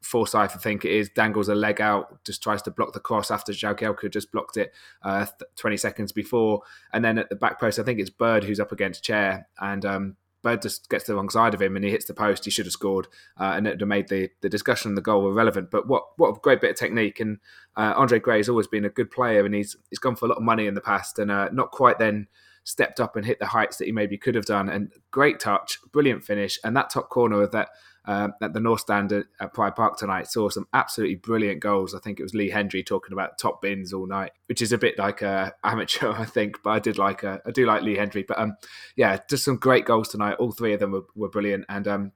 Forsyth, 0.00 0.56
I 0.56 0.58
think 0.58 0.84
it 0.84 0.90
is, 0.90 1.08
dangles 1.08 1.48
a 1.48 1.54
leg 1.54 1.80
out, 1.80 2.24
just 2.24 2.42
tries 2.42 2.62
to 2.62 2.70
block 2.70 2.92
the 2.92 3.00
cross 3.00 3.30
after 3.30 3.52
Jagielka 3.52 4.10
just 4.10 4.32
blocked 4.32 4.56
it 4.56 4.72
uh, 5.02 5.26
20 5.56 5.76
seconds 5.76 6.12
before. 6.12 6.62
And 6.92 7.04
then 7.04 7.18
at 7.18 7.28
the 7.28 7.36
back 7.36 7.60
post, 7.60 7.78
I 7.78 7.82
think 7.84 8.00
it's 8.00 8.10
Bird 8.10 8.44
who's 8.44 8.60
up 8.60 8.72
against 8.72 9.04
Chair, 9.04 9.48
and 9.60 9.84
um, 9.84 10.16
Bird 10.42 10.62
just 10.62 10.88
gets 10.88 11.04
to 11.04 11.12
the 11.12 11.16
wrong 11.16 11.30
side 11.30 11.54
of 11.54 11.62
him 11.62 11.76
and 11.76 11.84
he 11.84 11.90
hits 11.90 12.04
the 12.04 12.14
post. 12.14 12.44
He 12.44 12.50
should 12.50 12.66
have 12.66 12.72
scored, 12.72 13.06
uh, 13.38 13.52
and 13.54 13.66
it 13.66 13.70
would 13.70 13.80
have 13.80 13.88
made 13.88 14.08
the, 14.08 14.30
the 14.40 14.48
discussion 14.48 14.90
and 14.90 14.98
the 14.98 15.02
goal 15.02 15.28
irrelevant. 15.28 15.70
But 15.70 15.86
what 15.86 16.04
what 16.16 16.36
a 16.36 16.40
great 16.40 16.60
bit 16.60 16.70
of 16.70 16.76
technique! 16.76 17.20
And 17.20 17.38
uh, 17.76 17.94
Andre 17.96 18.18
Gray 18.18 18.38
has 18.38 18.48
always 18.48 18.66
been 18.66 18.84
a 18.84 18.90
good 18.90 19.10
player, 19.10 19.44
and 19.44 19.54
he's 19.54 19.76
he's 19.90 19.98
gone 19.98 20.16
for 20.16 20.26
a 20.26 20.28
lot 20.28 20.38
of 20.38 20.44
money 20.44 20.66
in 20.66 20.74
the 20.74 20.80
past, 20.80 21.18
and 21.18 21.30
uh, 21.30 21.48
not 21.52 21.70
quite 21.70 21.98
then 21.98 22.26
stepped 22.64 23.00
up 23.00 23.16
and 23.16 23.26
hit 23.26 23.38
the 23.38 23.46
heights 23.46 23.76
that 23.76 23.86
he 23.86 23.92
maybe 23.92 24.18
could 24.18 24.34
have 24.34 24.46
done. 24.46 24.68
And 24.68 24.92
great 25.10 25.40
touch, 25.40 25.78
brilliant 25.92 26.24
finish, 26.24 26.58
and 26.64 26.76
that 26.76 26.90
top 26.90 27.08
corner 27.08 27.42
of 27.42 27.52
that 27.52 27.68
um, 28.04 28.34
at 28.42 28.52
the 28.52 28.60
North 28.60 28.80
Stand 28.80 29.12
at 29.12 29.54
Pride 29.54 29.76
Park 29.76 29.96
tonight 29.96 30.26
saw 30.26 30.48
some 30.48 30.66
absolutely 30.72 31.16
brilliant 31.16 31.60
goals. 31.60 31.94
I 31.94 32.00
think 32.00 32.18
it 32.18 32.24
was 32.24 32.34
Lee 32.34 32.50
Hendrie 32.50 32.84
talking 32.84 33.12
about 33.12 33.38
top 33.38 33.62
bins 33.62 33.92
all 33.92 34.06
night, 34.06 34.32
which 34.46 34.60
is 34.60 34.72
a 34.72 34.78
bit 34.78 34.98
like 34.98 35.22
a 35.22 35.54
amateur, 35.62 36.12
I 36.16 36.24
think. 36.24 36.62
But 36.62 36.70
I 36.70 36.78
did 36.78 36.98
like 36.98 37.22
a, 37.22 37.40
I 37.46 37.50
do 37.50 37.66
like 37.66 37.82
Lee 37.82 37.96
Hendrie. 37.96 38.26
But 38.26 38.38
um, 38.38 38.56
yeah, 38.96 39.18
just 39.28 39.44
some 39.44 39.56
great 39.56 39.84
goals 39.84 40.08
tonight. 40.08 40.34
All 40.34 40.52
three 40.52 40.72
of 40.72 40.80
them 40.80 40.92
were, 40.92 41.04
were 41.14 41.28
brilliant, 41.28 41.64
and 41.68 41.86
um, 41.86 42.12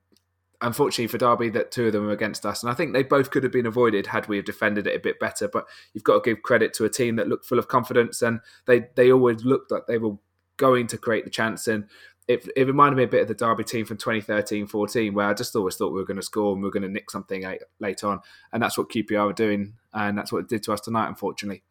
unfortunately 0.61 1.07
for 1.07 1.19
Derby, 1.19 1.51
that 1.51 1.71
two 1.71 1.87
of 1.87 1.93
them 1.93 2.07
were 2.07 2.13
against 2.13 2.45
us, 2.45 2.63
and 2.63 2.71
I 2.71 2.75
think 2.75 2.93
they 2.93 3.05
both 3.05 3.31
could 3.31 3.45
have 3.45 3.53
been 3.53 3.67
avoided 3.67 4.09
had 4.09 4.27
we 4.27 4.37
have 4.37 4.45
defended 4.45 4.87
it 4.87 4.97
a 4.97 5.01
bit 5.01 5.21
better. 5.21 5.47
But 5.47 5.67
you've 5.95 6.05
got 6.05 6.25
to 6.25 6.31
give 6.31 6.43
credit 6.43 6.75
to 6.75 6.85
a 6.85 6.91
team 6.91 7.17
that 7.17 7.29
looked 7.29 7.47
full 7.47 7.61
of 7.61 7.69
confidence, 7.69 8.23
and 8.23 8.41
they 8.67 8.87
they 8.97 9.13
always 9.13 9.45
looked 9.45 9.71
like 9.71 9.87
they 9.87 9.99
were 9.99 10.17
going 10.57 10.87
to 10.89 10.99
create 10.99 11.25
the 11.25 11.31
chance. 11.31 11.69
And 11.69 11.87
it, 12.29 12.49
it 12.57 12.67
reminded 12.67 12.97
me 12.97 13.05
a 13.05 13.09
bit 13.09 13.23
of 13.23 13.29
the 13.29 13.35
Derby 13.35 13.65
team 13.65 13.85
from 13.85 13.99
2013 13.99 14.67
14, 14.67 15.15
where 15.15 15.29
I 15.29 15.35
just 15.35 15.55
always 15.55 15.77
thought 15.77 15.93
we 15.93 16.01
were 16.01 16.07
going 16.07 16.17
to 16.17 16.23
score 16.23 16.53
and 16.53 16.61
we 16.61 16.67
were 16.67 16.73
going 16.73 16.83
to 16.83 16.89
nick 16.89 17.11
something 17.11 17.45
late 17.79 18.05
on. 18.05 18.21
And 18.53 18.63
that's 18.63 18.77
what 18.77 18.91
QPR 18.91 19.27
were 19.27 19.33
doing. 19.33 19.75
And 19.95 20.19
that's 20.19 20.33
what 20.33 20.41
it 20.41 20.49
did 20.49 20.63
to 20.65 20.73
us 20.73 20.81
tonight, 20.81 21.09
unfortunately. 21.09 21.63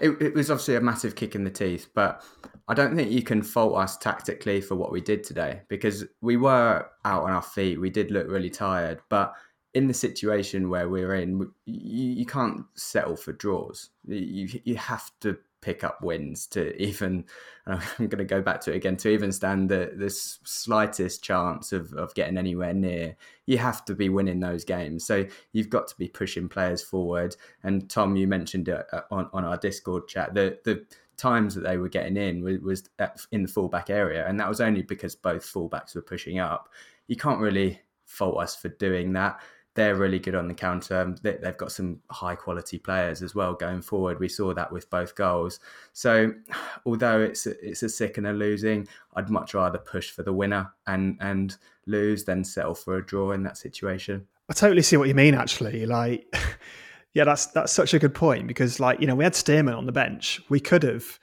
It, 0.00 0.20
it, 0.20 0.34
was 0.34 0.50
obviously 0.50 0.74
a 0.74 0.80
massive 0.80 1.14
kick 1.14 1.36
in 1.36 1.44
the 1.44 1.50
teeth, 1.50 1.88
but 1.94 2.24
I 2.66 2.74
don't 2.74 2.96
think 2.96 3.12
you 3.12 3.22
can 3.22 3.42
fault 3.42 3.76
us 3.76 3.96
tactically 3.96 4.60
for 4.60 4.74
what 4.74 4.90
we 4.90 5.00
did 5.00 5.22
today 5.22 5.62
because 5.68 6.04
we 6.20 6.36
were 6.36 6.86
out 7.04 7.22
on 7.22 7.30
our 7.30 7.42
feet. 7.42 7.80
We 7.80 7.90
did 7.90 8.10
look 8.10 8.26
really 8.28 8.50
tired, 8.50 9.00
but 9.08 9.34
in 9.74 9.86
the 9.86 9.94
situation 9.94 10.68
where 10.68 10.88
we're 10.88 11.14
in, 11.14 11.48
you, 11.66 12.14
you 12.14 12.26
can't 12.26 12.64
settle 12.74 13.16
for 13.16 13.32
draws. 13.32 13.90
You 14.06 14.48
you 14.64 14.76
have 14.76 15.10
to 15.20 15.38
pick 15.60 15.82
up 15.84 16.02
wins 16.02 16.46
to 16.46 16.80
even 16.80 17.24
I'm 17.66 17.80
going 17.98 18.18
to 18.18 18.24
go 18.24 18.40
back 18.40 18.60
to 18.62 18.72
it 18.72 18.76
again 18.76 18.96
to 18.98 19.08
even 19.10 19.32
stand 19.32 19.68
the 19.68 19.92
the 19.96 20.10
slightest 20.10 21.22
chance 21.22 21.72
of, 21.72 21.92
of 21.94 22.14
getting 22.14 22.38
anywhere 22.38 22.74
near 22.74 23.16
you 23.48 23.56
have 23.56 23.82
to 23.86 23.94
be 23.94 24.10
winning 24.10 24.40
those 24.40 24.62
games. 24.62 25.06
So 25.06 25.24
you've 25.52 25.70
got 25.70 25.88
to 25.88 25.96
be 25.96 26.06
pushing 26.06 26.50
players 26.50 26.82
forward. 26.82 27.34
And 27.62 27.88
Tom 27.88 28.14
you 28.14 28.26
mentioned 28.26 28.68
it 28.68 28.86
uh, 28.92 29.00
on, 29.10 29.30
on 29.32 29.44
our 29.44 29.56
discord 29.56 30.06
chat 30.06 30.34
the 30.34 30.58
the 30.64 30.84
times 31.16 31.54
that 31.54 31.62
they 31.62 31.78
were 31.78 31.88
getting 31.88 32.16
in 32.16 32.42
was, 32.42 32.60
was 32.60 32.84
in 33.32 33.42
the 33.42 33.48
fullback 33.48 33.90
area. 33.90 34.26
And 34.28 34.38
that 34.38 34.48
was 34.48 34.60
only 34.60 34.82
because 34.82 35.16
both 35.16 35.42
fullbacks 35.44 35.94
were 35.94 36.02
pushing 36.02 36.38
up. 36.38 36.68
You 37.08 37.16
can't 37.16 37.40
really 37.40 37.80
fault 38.04 38.38
us 38.38 38.54
for 38.54 38.68
doing 38.68 39.14
that 39.14 39.40
they're 39.78 39.94
really 39.94 40.18
good 40.18 40.34
on 40.34 40.48
the 40.48 40.54
counter. 40.54 40.98
Um, 40.98 41.14
they've 41.22 41.56
got 41.56 41.70
some 41.70 42.00
high 42.10 42.34
quality 42.34 42.78
players 42.78 43.22
as 43.22 43.36
well 43.36 43.54
going 43.54 43.80
forward. 43.80 44.18
We 44.18 44.28
saw 44.28 44.52
that 44.52 44.72
with 44.72 44.90
both 44.90 45.14
goals. 45.14 45.60
So, 45.92 46.32
although 46.84 47.20
it's 47.20 47.46
a, 47.46 47.52
it's 47.64 47.84
a 47.84 47.88
sick 47.88 48.18
and 48.18 48.26
a 48.26 48.32
losing, 48.32 48.88
I'd 49.14 49.30
much 49.30 49.54
rather 49.54 49.78
push 49.78 50.10
for 50.10 50.24
the 50.24 50.32
winner 50.32 50.72
and 50.88 51.16
and 51.20 51.56
lose 51.86 52.24
than 52.24 52.42
settle 52.42 52.74
for 52.74 52.96
a 52.96 53.06
draw 53.06 53.30
in 53.30 53.44
that 53.44 53.56
situation. 53.56 54.26
I 54.50 54.52
totally 54.52 54.82
see 54.82 54.96
what 54.96 55.06
you 55.06 55.14
mean. 55.14 55.34
Actually, 55.34 55.86
like, 55.86 56.26
yeah, 57.14 57.22
that's 57.22 57.46
that's 57.46 57.72
such 57.72 57.94
a 57.94 58.00
good 58.00 58.14
point 58.14 58.48
because, 58.48 58.80
like, 58.80 59.00
you 59.00 59.06
know, 59.06 59.14
we 59.14 59.22
had 59.22 59.34
Stearman 59.34 59.76
on 59.76 59.86
the 59.86 59.92
bench. 59.92 60.40
We 60.48 60.58
could 60.58 60.82
have 60.82 61.20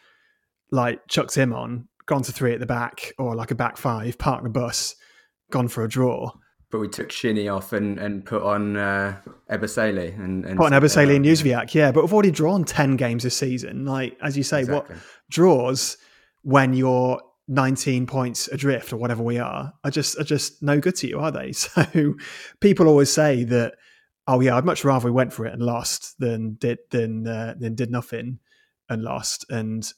like 0.72 1.06
chucked 1.10 1.36
him 1.36 1.52
on, 1.52 1.90
gone 2.06 2.24
to 2.24 2.32
three 2.32 2.54
at 2.54 2.62
the 2.62 2.66
back 2.66 3.12
or 3.18 3.36
like 3.36 3.52
a 3.52 3.56
back 3.56 3.76
five, 3.76 4.18
parked 4.18 4.46
the 4.46 4.50
bus, 4.50 4.96
gone 5.52 5.68
for 5.68 5.84
a 5.84 5.90
draw 5.90 6.32
but 6.76 6.82
we 6.82 6.90
took 6.90 7.10
Shinnie 7.10 7.48
off 7.48 7.72
and, 7.72 7.98
and 7.98 8.26
put 8.26 8.44
on 8.44 8.76
uh, 8.76 9.18
and, 9.48 10.46
and 10.46 10.58
put 10.58 10.74
on 10.74 10.82
Ebosele 10.82 11.16
and 11.16 11.24
Jozwiak, 11.24 11.74
yeah. 11.74 11.94
But 11.94 12.04
we've 12.04 12.14
already 12.14 12.32
drawn 12.32 12.66
ten 12.66 12.98
games 12.98 13.24
this 13.24 13.38
season. 13.38 13.86
Like 13.86 14.18
as 14.22 14.36
you 14.36 14.44
say, 14.44 14.60
exactly. 14.60 14.96
what 14.96 15.04
draws 15.30 15.96
when 16.42 16.74
you're 16.74 17.22
19 17.48 18.08
points 18.08 18.50
adrift 18.50 18.92
or 18.92 18.98
whatever 18.98 19.24
we 19.24 19.38
are 19.38 19.72
are 19.86 19.92
just 19.92 20.20
are 20.20 20.26
just 20.26 20.62
no 20.62 20.82
good 20.82 20.98
to 20.98 21.08
you, 21.08 21.18
are 21.20 21.32
they? 21.32 21.54
So 21.54 22.16
people 22.60 22.90
always 22.90 23.10
say 23.10 23.46
that, 23.46 23.76
oh 24.28 24.42
yeah, 24.42 24.58
I'd 24.58 24.66
much 24.66 24.84
rather 24.84 25.06
we 25.06 25.12
went 25.12 25.32
for 25.32 25.46
it 25.46 25.54
and 25.54 25.62
lost 25.62 26.20
than 26.20 26.56
did 26.56 26.80
than 26.92 27.26
uh, 27.26 27.56
than 27.58 27.74
did 27.74 27.90
nothing 27.90 28.40
and 28.90 29.02
lost. 29.02 29.46
And 29.50 29.90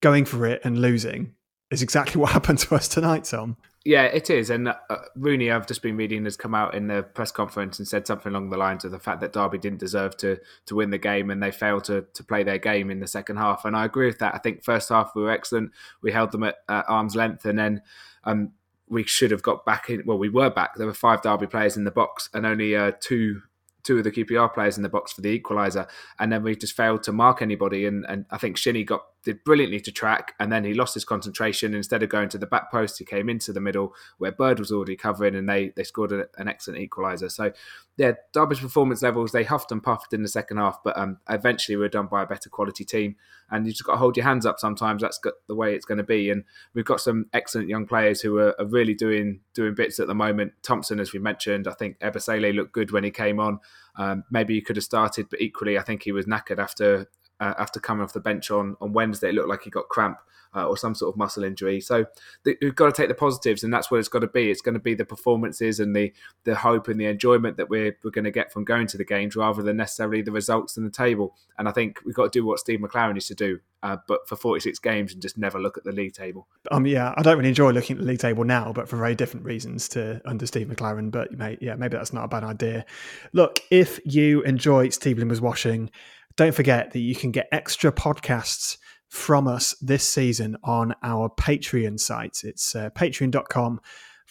going 0.00 0.24
for 0.24 0.46
it 0.46 0.60
and 0.62 0.80
losing 0.80 1.34
is 1.72 1.82
exactly 1.82 2.20
what 2.20 2.30
happened 2.30 2.60
to 2.60 2.76
us 2.76 2.86
tonight, 2.86 3.24
Tom. 3.24 3.56
Yeah, 3.84 4.04
it 4.04 4.30
is. 4.30 4.48
And 4.48 4.68
uh, 4.68 4.74
Rooney, 5.16 5.50
I've 5.50 5.66
just 5.66 5.82
been 5.82 5.96
reading, 5.96 6.24
has 6.24 6.36
come 6.36 6.54
out 6.54 6.74
in 6.74 6.86
the 6.86 7.02
press 7.02 7.32
conference 7.32 7.80
and 7.80 7.88
said 7.88 8.06
something 8.06 8.30
along 8.30 8.50
the 8.50 8.56
lines 8.56 8.84
of 8.84 8.92
the 8.92 8.98
fact 9.00 9.20
that 9.20 9.32
Derby 9.32 9.58
didn't 9.58 9.80
deserve 9.80 10.16
to 10.18 10.38
to 10.66 10.74
win 10.76 10.90
the 10.90 10.98
game 10.98 11.30
and 11.30 11.42
they 11.42 11.50
failed 11.50 11.84
to 11.84 12.06
to 12.14 12.22
play 12.24 12.44
their 12.44 12.58
game 12.58 12.90
in 12.90 13.00
the 13.00 13.08
second 13.08 13.38
half. 13.38 13.64
And 13.64 13.76
I 13.76 13.84
agree 13.84 14.06
with 14.06 14.20
that. 14.20 14.34
I 14.34 14.38
think 14.38 14.62
first 14.62 14.88
half 14.88 15.12
we 15.16 15.22
were 15.22 15.32
excellent. 15.32 15.72
We 16.00 16.12
held 16.12 16.30
them 16.30 16.44
at 16.44 16.56
uh, 16.68 16.82
arm's 16.86 17.16
length, 17.16 17.44
and 17.44 17.58
then 17.58 17.82
um, 18.22 18.52
we 18.88 19.02
should 19.02 19.32
have 19.32 19.42
got 19.42 19.64
back 19.64 19.90
in. 19.90 20.04
Well, 20.06 20.18
we 20.18 20.28
were 20.28 20.50
back. 20.50 20.76
There 20.76 20.86
were 20.86 20.94
five 20.94 21.22
Derby 21.22 21.48
players 21.48 21.76
in 21.76 21.84
the 21.84 21.90
box 21.90 22.30
and 22.32 22.46
only 22.46 22.76
uh, 22.76 22.92
two 23.00 23.42
two 23.82 23.98
of 23.98 24.04
the 24.04 24.12
QPR 24.12 24.54
players 24.54 24.76
in 24.76 24.84
the 24.84 24.88
box 24.88 25.12
for 25.12 25.22
the 25.22 25.40
equaliser, 25.40 25.88
and 26.20 26.30
then 26.30 26.44
we 26.44 26.54
just 26.54 26.76
failed 26.76 27.02
to 27.02 27.12
mark 27.12 27.42
anybody. 27.42 27.84
And, 27.86 28.06
and 28.08 28.26
I 28.30 28.38
think 28.38 28.56
Shinnie 28.56 28.84
got 28.84 29.02
did 29.24 29.44
brilliantly 29.44 29.80
to 29.80 29.92
track, 29.92 30.34
and 30.40 30.50
then 30.50 30.64
he 30.64 30.74
lost 30.74 30.94
his 30.94 31.04
concentration. 31.04 31.74
Instead 31.74 32.02
of 32.02 32.08
going 32.08 32.28
to 32.30 32.38
the 32.38 32.46
back 32.46 32.70
post, 32.70 32.98
he 32.98 33.04
came 33.04 33.28
into 33.28 33.52
the 33.52 33.60
middle 33.60 33.94
where 34.18 34.32
Bird 34.32 34.58
was 34.58 34.72
already 34.72 34.96
covering, 34.96 35.34
and 35.34 35.48
they 35.48 35.72
they 35.76 35.84
scored 35.84 36.12
a, 36.12 36.26
an 36.38 36.48
excellent 36.48 36.80
equaliser. 36.80 37.30
So, 37.30 37.52
yeah, 37.96 38.12
Derby's 38.32 38.60
performance 38.60 39.02
levels 39.02 39.32
they 39.32 39.44
huffed 39.44 39.72
and 39.72 39.82
puffed 39.82 40.12
in 40.12 40.22
the 40.22 40.28
second 40.28 40.56
half, 40.56 40.82
but 40.82 40.96
um, 40.98 41.18
eventually 41.28 41.76
we 41.76 41.82
were 41.82 41.88
done 41.88 42.06
by 42.06 42.22
a 42.22 42.26
better 42.26 42.50
quality 42.50 42.84
team. 42.84 43.16
And 43.50 43.66
you 43.66 43.72
just 43.72 43.84
got 43.84 43.92
to 43.92 43.98
hold 43.98 44.16
your 44.16 44.24
hands 44.24 44.46
up. 44.46 44.58
Sometimes 44.58 45.02
that's 45.02 45.20
the 45.46 45.54
way 45.54 45.74
it's 45.74 45.84
going 45.84 45.98
to 45.98 46.04
be. 46.04 46.30
And 46.30 46.44
we've 46.72 46.86
got 46.86 47.02
some 47.02 47.26
excellent 47.34 47.68
young 47.68 47.86
players 47.86 48.22
who 48.22 48.38
are, 48.38 48.58
are 48.58 48.64
really 48.64 48.94
doing 48.94 49.40
doing 49.52 49.74
bits 49.74 50.00
at 50.00 50.06
the 50.06 50.14
moment. 50.14 50.54
Thompson, 50.62 50.98
as 50.98 51.12
we 51.12 51.18
mentioned, 51.18 51.68
I 51.68 51.72
think 51.72 51.98
Ebosele 51.98 52.54
looked 52.54 52.72
good 52.72 52.92
when 52.92 53.04
he 53.04 53.10
came 53.10 53.38
on. 53.38 53.60
Um, 53.96 54.24
maybe 54.30 54.54
he 54.54 54.62
could 54.62 54.76
have 54.76 54.84
started, 54.84 55.28
but 55.28 55.42
equally, 55.42 55.78
I 55.78 55.82
think 55.82 56.02
he 56.02 56.12
was 56.12 56.24
knackered 56.24 56.58
after 56.58 57.08
uh, 57.42 57.54
after 57.58 57.80
coming 57.80 58.04
off 58.04 58.12
the 58.12 58.20
bench 58.20 58.50
on 58.50 58.76
on 58.80 58.92
Wednesday. 58.92 59.30
It 59.30 59.34
looked 59.34 59.48
like 59.48 59.62
he 59.62 59.70
got 59.70 59.88
cramp 59.88 60.18
uh, 60.54 60.66
or 60.66 60.76
some 60.76 60.94
sort 60.94 61.12
of 61.12 61.18
muscle 61.18 61.44
injury. 61.44 61.80
So 61.80 62.04
th- 62.44 62.58
we've 62.60 62.74
got 62.74 62.86
to 62.86 62.92
take 62.92 63.08
the 63.08 63.14
positives, 63.14 63.64
and 63.64 63.72
that's 63.72 63.90
what 63.90 63.98
it's 63.98 64.08
got 64.08 64.20
to 64.20 64.28
be. 64.28 64.50
It's 64.50 64.60
going 64.60 64.74
to 64.74 64.80
be 64.80 64.94
the 64.94 65.04
performances 65.04 65.80
and 65.80 65.94
the 65.94 66.12
the 66.44 66.54
hope 66.54 66.88
and 66.88 67.00
the 67.00 67.06
enjoyment 67.06 67.56
that 67.56 67.68
we're 67.68 67.96
we're 68.04 68.10
going 68.10 68.24
to 68.24 68.30
get 68.30 68.52
from 68.52 68.64
going 68.64 68.86
to 68.88 68.96
the 68.96 69.04
games, 69.04 69.34
rather 69.34 69.62
than 69.62 69.76
necessarily 69.76 70.22
the 70.22 70.32
results 70.32 70.76
in 70.76 70.84
the 70.84 70.90
table. 70.90 71.34
And 71.58 71.68
I 71.68 71.72
think 71.72 72.00
we've 72.04 72.14
got 72.14 72.32
to 72.32 72.38
do 72.38 72.46
what 72.46 72.60
Steve 72.60 72.80
McClaren 72.80 73.14
used 73.14 73.28
to 73.28 73.34
do, 73.34 73.58
uh, 73.82 73.96
but 74.06 74.28
for 74.28 74.36
46 74.36 74.78
games 74.78 75.12
and 75.12 75.20
just 75.20 75.38
never 75.38 75.58
look 75.58 75.76
at 75.76 75.84
the 75.84 75.92
league 75.92 76.12
table. 76.12 76.46
Um, 76.70 76.86
yeah, 76.86 77.12
I 77.16 77.22
don't 77.22 77.38
really 77.38 77.48
enjoy 77.48 77.70
looking 77.70 77.96
at 77.96 78.02
the 78.02 78.08
league 78.08 78.20
table 78.20 78.44
now, 78.44 78.72
but 78.72 78.88
for 78.88 78.96
very 78.96 79.14
different 79.14 79.46
reasons 79.46 79.88
to 79.90 80.20
under 80.24 80.46
Steve 80.46 80.68
McClaren. 80.68 81.10
But 81.10 81.32
mate, 81.32 81.58
yeah, 81.60 81.74
maybe 81.74 81.96
that's 81.96 82.12
not 82.12 82.24
a 82.24 82.28
bad 82.28 82.44
idea. 82.44 82.84
Look, 83.32 83.60
if 83.70 84.00
you 84.04 84.42
enjoy 84.42 84.90
Steve 84.90 85.16
Bloomer's 85.16 85.40
washing, 85.40 85.90
don't 86.36 86.54
forget 86.54 86.92
that 86.92 87.00
you 87.00 87.14
can 87.14 87.30
get 87.30 87.48
extra 87.52 87.92
podcasts 87.92 88.78
from 89.08 89.46
us 89.46 89.74
this 89.80 90.08
season 90.08 90.56
on 90.64 90.94
our 91.02 91.28
Patreon 91.28 92.00
site. 92.00 92.40
It's 92.44 92.74
uh, 92.74 92.90
patreon.com 92.90 93.80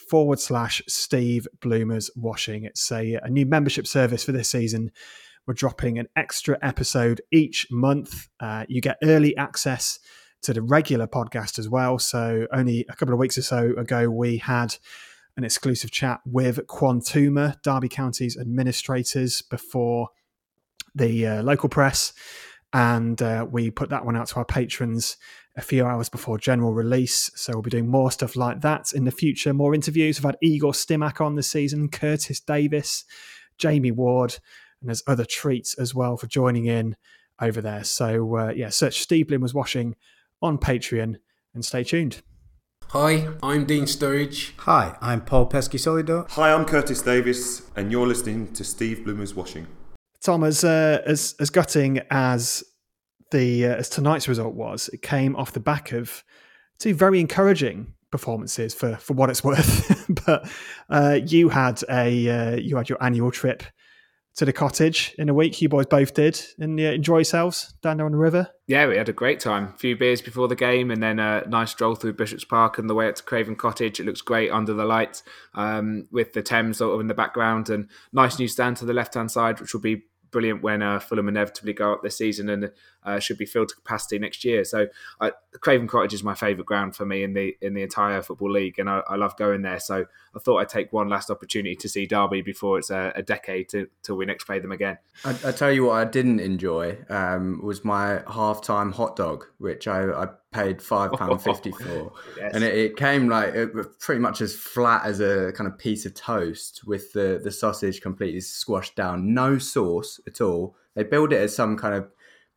forward 0.10 0.40
slash 0.40 0.82
Steve 0.88 1.48
Bloomers 1.62 2.10
Washing. 2.16 2.64
It's 2.66 2.92
a, 2.92 3.20
a 3.22 3.30
new 3.30 3.46
membership 3.46 3.86
service 3.86 4.24
for 4.24 4.32
this 4.32 4.50
season. 4.50 4.92
We're 5.46 5.54
dropping 5.54 6.00
an 6.00 6.08
extra 6.16 6.58
episode 6.62 7.22
each 7.32 7.68
month. 7.70 8.28
Uh, 8.40 8.66
you 8.68 8.82
get 8.82 8.98
early 9.04 9.38
access 9.38 10.00
to 10.42 10.54
the 10.54 10.62
regular 10.62 11.08
podcast 11.08 11.60
as 11.60 11.70
well. 11.70 12.00
So, 12.00 12.48
only 12.52 12.86
a 12.90 12.96
couple 12.96 13.14
of 13.14 13.20
weeks 13.20 13.38
or 13.38 13.44
so 13.44 13.74
ago, 13.78 14.10
we 14.10 14.38
had 14.38 14.76
an 15.38 15.44
exclusive 15.44 15.92
chat 15.92 16.22
with 16.26 16.66
Quantuma, 16.68 17.62
Derby 17.62 17.90
County's 17.90 18.38
administrators, 18.38 19.42
before 19.42 20.10
the 20.96 21.28
uh, 21.28 21.44
local 21.44 21.70
press 21.70 22.14
and 22.74 23.22
uh, 23.22 23.46
we 23.50 23.70
put 23.70 23.90
that 23.90 24.06
one 24.06 24.16
out 24.16 24.28
to 24.28 24.36
our 24.38 24.46
patrons 24.46 25.18
a 25.58 25.62
few 25.62 25.86
hours 25.86 26.08
before 26.08 26.38
general 26.38 26.74
release. 26.74 27.30
So 27.36 27.54
we'll 27.54 27.62
be 27.62 27.70
doing 27.70 27.90
more 27.90 28.12
stuff 28.12 28.36
like 28.36 28.62
that 28.62 28.94
in 28.94 29.04
the 29.04 29.12
future. 29.12 29.54
More 29.54 29.76
interviews. 29.76 30.18
We've 30.18 30.26
had 30.26 30.38
Igor 30.42 30.72
Stimac 30.72 31.20
on 31.20 31.36
this 31.36 31.52
season, 31.52 31.90
Curtis 31.90 32.40
Davies, 32.40 33.04
Jamie 33.58 33.92
Ward, 33.92 34.38
and 34.80 34.90
there's 34.90 35.04
other 35.06 35.26
treats 35.26 35.74
as 35.76 35.94
well 35.94 36.16
for 36.16 36.28
joining 36.28 36.66
in 36.66 36.96
over 37.42 37.62
there. 37.62 37.84
So 37.84 38.38
uh, 38.38 38.54
yeah, 38.56 38.70
search 38.70 39.02
Steve 39.02 39.32
was 39.42 39.54
washing 39.54 39.96
on 40.42 40.58
Patreon 40.58 41.18
and 41.54 41.66
stay 41.66 41.84
tuned. 41.84 42.22
Hi, 42.90 43.30
I'm 43.42 43.66
Dean 43.66 43.86
Sturridge. 43.86 44.52
Hi, 44.60 44.98
I'm 45.02 45.22
Paul 45.22 45.50
Peschisolido. 45.50 46.30
Hi, 46.32 46.54
I'm 46.54 46.66
Curtis 46.66 47.02
Davies, 47.02 47.62
and 47.76 47.90
you're 47.90 48.08
listening 48.08 48.52
to 48.54 48.66
Steve 48.66 49.06
Bloomer's 49.06 49.34
Washing. 49.34 49.68
Tom, 50.24 50.44
as 50.44 50.64
uh, 50.64 51.02
as 51.06 51.36
as 51.40 51.50
gutting 51.50 52.02
as 52.10 52.64
the 53.32 53.66
uh, 53.66 53.76
as 53.76 53.90
tonight's 53.90 54.28
result 54.28 54.54
was, 54.54 54.90
it 54.90 55.02
came 55.02 55.36
off 55.36 55.54
the 55.54 55.60
back 55.60 55.92
of 55.92 56.24
two 56.80 56.94
very 56.94 57.20
encouraging 57.20 57.94
performances 58.12 58.74
for 58.74 58.96
for 58.98 59.14
what 59.14 59.30
it's 59.30 59.44
worth. 59.44 60.06
but 60.26 60.50
uh, 60.90 61.20
you 61.26 61.50
had 61.50 61.82
a 61.90 62.30
uh, 62.30 62.56
you 62.56 62.78
had 62.78 62.90
your 62.90 63.04
annual 63.04 63.32
trip 63.32 63.64
to 64.34 64.46
the 64.46 64.54
cottage 64.54 65.14
in 65.18 65.28
a 65.28 65.34
week. 65.34 65.62
You 65.62 65.70
boys 65.70 65.88
both 65.88 66.14
did, 66.14 66.40
and 66.60 66.80
uh, 66.80 66.84
enjoy 66.84 67.18
yourselves 67.18 67.74
down 67.82 67.98
there 67.98 68.06
on 68.06 68.12
the 68.12 68.18
river. 68.18 68.48
Yeah, 68.68 68.88
we 68.88 68.98
had 68.98 69.10
a 69.10 69.14
great 69.14 69.40
time. 69.40 69.74
A 69.76 69.78
few 69.78 69.98
beers 69.98 70.22
before 70.22 70.48
the 70.48 70.56
game, 70.56 70.92
and 70.92 71.02
then 71.02 71.20
a 71.20 71.46
nice 71.48 71.72
stroll 71.72 71.96
through 71.96 72.14
Bishop's 72.14 72.46
Park 72.46 72.78
and 72.78 72.90
the 72.90 72.96
way 72.96 73.10
up 73.10 73.16
to 73.16 73.24
Craven 73.24 73.56
Cottage. 73.56 74.00
It 74.00 74.06
looks 74.06 74.22
great 74.22 74.52
under 74.52 74.74
the 74.74 74.86
lights, 74.86 75.24
um, 75.56 76.08
with 76.12 76.34
the 76.34 76.42
Thames 76.42 76.78
sort 76.78 76.94
of 76.94 77.02
in 77.02 77.08
the 77.08 77.14
background, 77.14 77.70
and 77.70 77.90
nice 78.14 78.40
new 78.40 78.48
stand 78.48 78.78
to 78.78 78.86
the 78.86 78.94
left 78.94 79.16
hand 79.16 79.32
side, 79.32 79.60
which 79.60 79.74
will 79.74 79.82
be 79.82 80.04
brilliant 80.32 80.64
when 80.64 80.82
uh, 80.82 81.00
Fulham 81.00 81.28
inevitably 81.28 81.74
go 81.74 81.94
up 81.94 82.02
this 82.02 82.18
season 82.18 82.50
and 82.50 82.72
uh, 83.04 83.20
should 83.20 83.38
be 83.38 83.46
filled 83.46 83.70
to 83.70 83.76
capacity 83.76 84.18
next 84.20 84.44
year. 84.44 84.64
So 84.64 84.88
uh, 85.20 85.32
Craven 85.60 85.88
Cottage 85.88 86.14
is 86.14 86.24
my 86.24 86.34
favourite 86.34 86.66
ground 86.66 86.96
for 86.96 87.06
me 87.06 87.24
in 87.24 87.34
the 87.34 87.56
in 87.62 87.74
the 87.74 87.84
entire 87.84 88.22
football 88.22 88.52
league, 88.52 88.80
and 88.80 88.90
I, 88.90 89.02
I, 89.08 89.16
love 89.16 89.36
going 89.38 89.62
there. 89.62 89.80
So 89.80 90.06
I 90.36 90.40
thought 90.40 90.58
I'd 90.58 90.70
take 90.70 90.94
one 90.94 91.10
last 91.10 91.30
opportunity 91.30 91.76
to 91.76 91.90
see 91.90 92.06
Derby 92.06 92.42
before 92.42 92.80
it's 92.80 92.90
a, 92.90 93.12
a 93.16 93.22
decade 93.22 93.70
to, 93.70 93.88
till 94.04 94.18
we 94.18 94.26
next 94.26 94.46
play 94.46 94.60
them 94.60 94.72
again. 94.72 94.98
I, 95.26 95.36
I 95.46 95.52
tell 95.52 95.72
you 95.72 95.86
what, 95.86 95.94
I 95.94 96.06
didn't 96.06 96.40
enjoy 96.40 96.98
um, 97.10 97.62
was 97.64 97.84
my 97.84 98.22
half 98.32 98.62
time 98.62 98.94
hot 98.94 99.16
dog, 99.16 99.46
which 99.58 99.88
I, 99.88 100.04
I 100.12 100.28
paid 100.52 100.82
five 100.82 101.12
pound 101.14 101.42
fifty 101.44 101.72
for, 101.72 102.12
yes. 102.38 102.54
and 102.54 102.64
it, 102.64 102.76
it, 102.76 102.98
came 102.98 103.30
like 103.30 103.54
it 103.54 103.72
pretty 104.00 104.20
much 104.20 104.42
as 104.42 104.56
flat 104.56 105.06
as 105.06 105.20
a 105.20 105.52
kind 105.54 105.68
of 105.68 105.78
piece 105.78 106.06
of 106.06 106.14
toast 106.14 106.82
with 106.86 107.12
the 107.14 107.40
the 107.44 107.52
sausage 107.52 108.02
completely 108.02 108.42
squashed 108.42 108.96
down, 108.96 109.34
no 109.34 109.58
sauce 109.58 110.20
at 110.28 110.42
all. 110.42 110.76
They 110.96 111.04
build 111.04 111.32
it 111.34 111.38
as 111.38 111.56
some 111.56 111.78
kind 111.78 111.96
of 111.96 112.10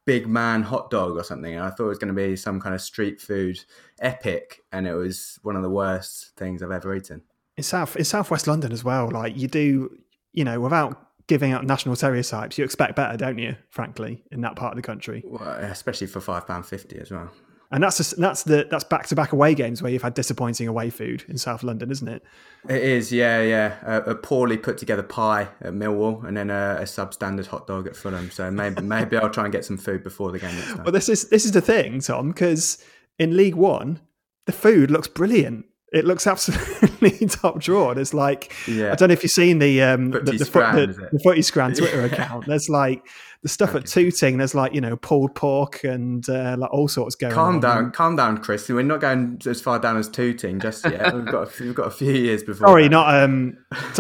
big 0.07 0.27
man 0.27 0.63
hot 0.63 0.91
dog 0.91 1.17
or 1.17 1.25
something, 1.25 1.55
and 1.55 1.65
I 1.65 1.71
thought 1.71 1.87
it 1.87 1.89
was 1.89 1.99
going 1.99 2.15
to 2.15 2.15
be 2.15 2.37
some 2.37 2.61
kind 2.61 2.75
of 2.75 2.81
street 2.81 3.21
food 3.21 3.59
epic, 4.01 4.63
and 4.73 4.87
it 4.87 4.95
was 4.95 5.39
one 5.43 5.57
of 5.57 5.63
the 5.63 5.71
worst 5.71 6.33
things 6.37 6.63
I've 6.63 6.71
ever 6.71 6.95
eaten. 6.95 7.23
In 7.57 7.63
south 7.63 7.97
in 7.97 8.05
southwest 8.05 8.47
London 8.47 8.73
as 8.73 8.83
well, 8.83 9.11
like 9.11 9.37
you 9.37 9.47
do, 9.47 9.97
you 10.33 10.45
know, 10.45 10.61
without 10.61 11.01
giving 11.27 11.53
out 11.53 11.65
national 11.65 11.97
stereotypes, 11.97 12.59
you 12.59 12.65
expect 12.65 12.97
better, 12.97 13.17
don't 13.17 13.39
you? 13.39 13.57
Frankly, 13.71 14.25
in 14.31 14.41
that 14.41 14.57
part 14.57 14.73
of 14.73 14.77
the 14.77 14.83
country, 14.83 15.23
well, 15.25 15.43
especially 15.43 16.09
for 16.09 16.21
five 16.21 16.47
pound 16.47 16.67
fifty 16.67 16.99
as 16.99 17.13
well. 17.13 17.31
And 17.75 17.83
that's 17.83 17.97
just, 17.97 18.17
that's 18.21 18.45
the 18.45 18.69
that's 18.71 18.85
back 18.85 19.09
to 19.09 19.17
back 19.17 19.33
away 19.33 19.53
games 19.53 19.83
where 19.83 19.91
you've 19.91 20.03
had 20.03 20.15
disappointing 20.15 20.69
away 20.69 20.91
food 20.91 21.25
in 21.27 21.37
South 21.37 21.65
London, 21.65 21.91
isn't 21.91 22.07
it? 22.07 22.23
It 22.69 22.81
is, 22.81 23.11
yeah, 23.11 23.43
yeah. 23.43 23.75
A, 23.83 24.11
a 24.11 24.15
poorly 24.15 24.57
put 24.57 24.79
together 24.79 25.03
pie 25.03 25.49
at 25.61 25.73
Millwall, 25.73 26.25
and 26.25 26.37
then 26.37 26.51
a, 26.51 26.77
a 26.79 26.85
substandard 26.85 27.49
hot 27.49 27.67
dog 27.67 27.89
at 27.89 27.97
Fulham. 27.97 28.31
So 28.31 28.49
maybe 28.49 28.81
maybe 28.83 29.17
I'll 29.17 29.29
try 29.29 29.43
and 29.43 29.53
get 29.53 29.65
some 29.65 29.77
food 29.77 30.05
before 30.05 30.31
the 30.31 30.39
game 30.39 30.55
next. 30.55 30.77
Well, 30.77 30.93
this 30.93 31.09
is 31.09 31.29
this 31.31 31.45
is 31.45 31.51
the 31.51 31.61
thing, 31.61 32.01
Tom, 32.01 32.29
because 32.29 32.79
in 33.19 33.37
League 33.37 33.57
One, 33.57 33.99
the 34.47 34.53
food 34.53 34.93
looks 34.93 35.09
brilliant. 35.09 35.67
It 35.93 36.05
looks 36.05 36.29
absolutely 36.29 36.91
top 37.29 37.61
drawer. 37.61 37.99
It's 37.99 38.14
like 38.14 38.53
yeah. 38.67 38.93
I 38.93 38.95
don't 38.95 39.09
know 39.09 39.14
if 39.14 39.23
you've 39.23 39.33
seen 39.33 39.59
the 39.59 39.83
um, 39.83 40.11
the, 40.11 40.21
the, 40.21 40.45
Scran, 40.45 40.77
the, 40.77 41.09
the 41.12 41.21
Footy 41.21 41.43
Scran 41.43 41.75
Twitter 41.75 42.05
account. 42.05 42.47
There's 42.47 42.69
like 42.69 43.07
the 43.45 43.51
stuff 43.51 43.71
okay. 43.71 43.81
at 43.81 43.87
Tooting, 43.87 44.38
there's 44.38 44.55
like 44.55 44.73
you 44.73 44.81
know 44.81 44.97
pulled 44.97 45.35
pork 45.35 45.85
and 45.85 46.27
uh, 46.31 46.57
like 46.59 46.73
all 46.73 46.88
sorts 46.88 47.14
going. 47.14 47.35
Calm 47.35 47.57
on. 47.57 47.61
down, 47.61 47.90
calm 47.93 48.17
down, 48.17 48.38
Chris. 48.38 48.69
We're 48.71 48.83
not 48.83 49.01
going 49.01 49.38
as 49.47 49.61
far 49.61 49.79
down 49.79 49.99
as 49.99 50.09
Tooting 50.09 50.59
just 50.61 50.85
yet. 50.87 51.14
we've 51.14 51.27
got 51.27 51.61
a, 51.61 51.62
we've 51.62 51.75
got 51.75 51.88
a 51.88 51.90
few 51.90 52.12
years 52.12 52.43
before. 52.43 52.69
Sorry, 52.69 52.85
that. 52.85 52.90
not 52.90 53.23
um, 53.23 53.59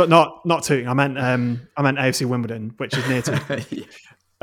not 0.08 0.46
not 0.46 0.62
Tooting. 0.64 0.88
I 0.88 0.94
meant 0.94 1.18
um, 1.18 1.60
I 1.76 1.82
meant 1.82 1.98
AFC 1.98 2.24
Wimbledon, 2.24 2.72
which 2.78 2.96
is 2.96 3.06
near 3.06 3.20
to. 3.22 3.66
yeah. 3.70 3.84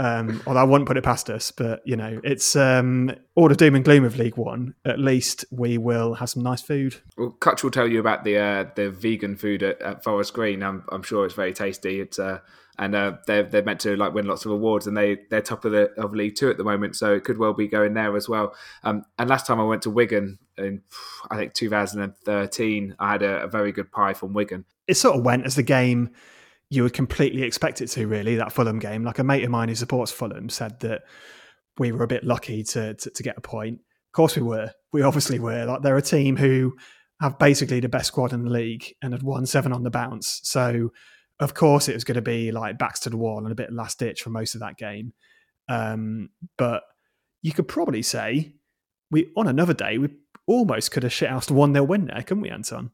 Um, 0.01 0.41
although 0.47 0.61
I 0.61 0.63
wouldn't 0.63 0.87
put 0.87 0.97
it 0.97 1.03
past 1.03 1.29
us, 1.29 1.51
but 1.51 1.83
you 1.85 1.95
know, 1.95 2.19
it's 2.23 2.55
um, 2.55 3.13
all 3.35 3.47
the 3.47 3.55
doom 3.55 3.75
and 3.75 3.85
gloom 3.85 4.03
of 4.03 4.17
League 4.17 4.35
One. 4.35 4.73
At 4.83 4.97
least 4.97 5.45
we 5.51 5.77
will 5.77 6.15
have 6.15 6.31
some 6.31 6.41
nice 6.41 6.59
food. 6.59 6.95
Well, 7.17 7.37
Kutch 7.39 7.61
will 7.61 7.69
tell 7.69 7.87
you 7.87 7.99
about 7.99 8.23
the 8.23 8.37
uh, 8.37 8.65
the 8.73 8.89
vegan 8.89 9.35
food 9.35 9.61
at, 9.61 9.79
at 9.79 10.03
Forest 10.03 10.33
Green. 10.33 10.63
I'm, 10.63 10.85
I'm 10.91 11.03
sure 11.03 11.23
it's 11.23 11.35
very 11.35 11.53
tasty. 11.53 12.01
It's 12.01 12.17
uh, 12.17 12.39
and 12.79 12.95
uh, 12.95 13.17
they're 13.27 13.43
they're 13.43 13.61
meant 13.61 13.79
to 13.81 13.95
like 13.95 14.11
win 14.11 14.25
lots 14.25 14.43
of 14.43 14.51
awards, 14.51 14.87
and 14.87 14.97
they 14.97 15.19
they're 15.29 15.39
top 15.39 15.65
of 15.65 15.71
the 15.71 15.91
of 16.01 16.15
League 16.15 16.35
Two 16.35 16.49
at 16.49 16.57
the 16.57 16.63
moment, 16.63 16.95
so 16.95 17.13
it 17.13 17.23
could 17.23 17.37
well 17.37 17.53
be 17.53 17.67
going 17.67 17.93
there 17.93 18.17
as 18.17 18.27
well. 18.27 18.55
Um, 18.83 19.05
and 19.19 19.29
last 19.29 19.45
time 19.45 19.59
I 19.59 19.65
went 19.65 19.83
to 19.83 19.91
Wigan 19.91 20.39
in 20.57 20.81
I 21.29 21.37
think 21.37 21.53
2013, 21.53 22.95
I 22.97 23.11
had 23.11 23.21
a, 23.21 23.43
a 23.43 23.47
very 23.47 23.71
good 23.71 23.91
pie 23.91 24.13
from 24.13 24.33
Wigan. 24.33 24.65
It 24.87 24.95
sort 24.95 25.15
of 25.15 25.23
went 25.23 25.45
as 25.45 25.53
the 25.53 25.63
game 25.63 26.09
you 26.71 26.83
would 26.83 26.93
completely 26.93 27.43
expect 27.43 27.81
it 27.81 27.87
to. 27.87 28.07
Really, 28.07 28.37
that 28.37 28.53
Fulham 28.53 28.79
game. 28.79 29.03
Like 29.03 29.19
a 29.19 29.23
mate 29.23 29.43
of 29.43 29.51
mine 29.51 29.69
who 29.69 29.75
supports 29.75 30.11
Fulham 30.11 30.49
said 30.49 30.79
that 30.79 31.03
we 31.77 31.91
were 31.91 32.03
a 32.03 32.07
bit 32.07 32.23
lucky 32.23 32.63
to, 32.63 32.95
to, 32.95 33.09
to 33.11 33.23
get 33.23 33.37
a 33.37 33.41
point. 33.41 33.75
Of 33.75 34.13
course, 34.13 34.35
we 34.35 34.41
were. 34.41 34.71
We 34.93 35.03
obviously 35.03 35.37
were. 35.37 35.65
Like 35.65 35.83
they're 35.83 35.97
a 35.97 36.01
team 36.01 36.37
who 36.37 36.73
have 37.19 37.37
basically 37.37 37.81
the 37.81 37.89
best 37.89 38.07
squad 38.07 38.33
in 38.33 38.43
the 38.43 38.49
league 38.49 38.95
and 39.01 39.13
had 39.13 39.21
won 39.21 39.45
seven 39.45 39.73
on 39.73 39.83
the 39.83 39.91
bounce. 39.91 40.39
So 40.43 40.91
of 41.39 41.53
course 41.53 41.89
it 41.89 41.93
was 41.93 42.03
going 42.03 42.15
to 42.15 42.21
be 42.21 42.51
like 42.51 42.79
backs 42.79 43.01
to 43.01 43.09
the 43.09 43.17
wall 43.17 43.43
and 43.43 43.51
a 43.51 43.55
bit 43.55 43.73
last 43.73 43.99
ditch 43.99 44.21
for 44.21 44.29
most 44.29 44.55
of 44.55 44.61
that 44.61 44.77
game. 44.77 45.13
Um, 45.67 46.29
but 46.57 46.83
you 47.41 47.51
could 47.51 47.67
probably 47.67 48.01
say 48.01 48.53
we 49.11 49.31
on 49.35 49.47
another 49.47 49.73
day 49.73 49.97
we 49.97 50.09
almost 50.47 50.91
could 50.91 51.03
have 51.03 51.13
shit 51.13 51.29
housed 51.29 51.51
a 51.51 51.53
one 51.53 51.73
0 51.73 51.85
win 51.85 52.05
there, 52.05 52.23
couldn't 52.23 52.41
we, 52.41 52.49
Anton? 52.49 52.91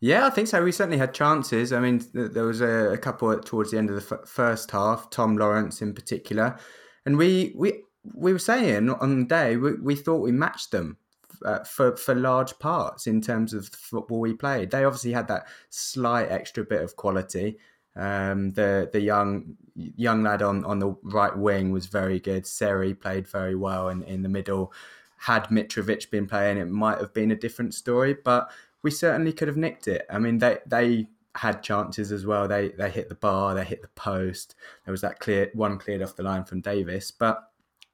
Yeah, 0.00 0.26
I 0.26 0.30
think 0.30 0.48
so. 0.48 0.64
We 0.64 0.72
certainly 0.72 0.96
had 0.96 1.12
chances. 1.12 1.72
I 1.74 1.80
mean, 1.80 2.02
there 2.14 2.44
was 2.44 2.62
a, 2.62 2.96
couple 2.96 3.38
towards 3.40 3.70
the 3.70 3.78
end 3.78 3.90
of 3.90 3.96
the 3.96 4.14
f- 4.14 4.26
first 4.28 4.70
half. 4.70 5.10
Tom 5.10 5.36
Lawrence 5.36 5.82
in 5.82 5.92
particular, 5.92 6.58
and 7.04 7.18
we 7.18 7.52
we 7.54 7.82
we 8.14 8.32
were 8.32 8.38
saying 8.38 8.88
on 8.88 9.20
the 9.20 9.26
day 9.26 9.56
we, 9.56 9.74
we 9.74 9.94
thought 9.94 10.22
we 10.22 10.32
matched 10.32 10.70
them 10.70 10.96
uh, 11.44 11.64
for 11.64 11.96
for 11.96 12.14
large 12.14 12.58
parts 12.58 13.06
in 13.06 13.20
terms 13.20 13.52
of 13.52 13.70
the 13.70 13.76
football 13.76 14.20
we 14.20 14.32
played. 14.32 14.70
They 14.70 14.84
obviously 14.84 15.12
had 15.12 15.28
that 15.28 15.48
slight 15.68 16.30
extra 16.30 16.64
bit 16.64 16.82
of 16.82 16.96
quality. 16.96 17.58
Um, 17.94 18.52
the 18.52 18.88
the 18.90 19.00
young 19.00 19.56
young 19.74 20.22
lad 20.22 20.40
on, 20.40 20.64
on 20.64 20.78
the 20.78 20.94
right 21.02 21.36
wing 21.36 21.72
was 21.72 21.86
very 21.86 22.20
good. 22.20 22.46
Seri 22.46 22.94
played 22.94 23.28
very 23.28 23.54
well 23.54 23.90
in, 23.90 24.02
in 24.04 24.22
the 24.22 24.28
middle. 24.30 24.72
Had 25.18 25.48
Mitrovic 25.48 26.10
been 26.10 26.26
playing, 26.26 26.56
it 26.56 26.68
might 26.68 26.98
have 26.98 27.12
been 27.12 27.30
a 27.30 27.36
different 27.36 27.74
story, 27.74 28.16
but 28.24 28.50
we 28.82 28.90
certainly 28.90 29.32
could 29.32 29.48
have 29.48 29.56
nicked 29.56 29.88
it. 29.88 30.06
I 30.10 30.18
mean, 30.18 30.38
they 30.38 30.58
they 30.66 31.08
had 31.36 31.62
chances 31.62 32.12
as 32.12 32.26
well. 32.26 32.48
They 32.48 32.68
they 32.70 32.90
hit 32.90 33.08
the 33.08 33.14
bar, 33.14 33.54
they 33.54 33.64
hit 33.64 33.82
the 33.82 33.88
post. 33.88 34.54
There 34.84 34.92
was 34.92 35.02
that 35.02 35.20
clear 35.20 35.50
one 35.54 35.78
cleared 35.78 36.02
off 36.02 36.16
the 36.16 36.22
line 36.22 36.44
from 36.44 36.60
Davies, 36.60 37.10
but 37.10 37.50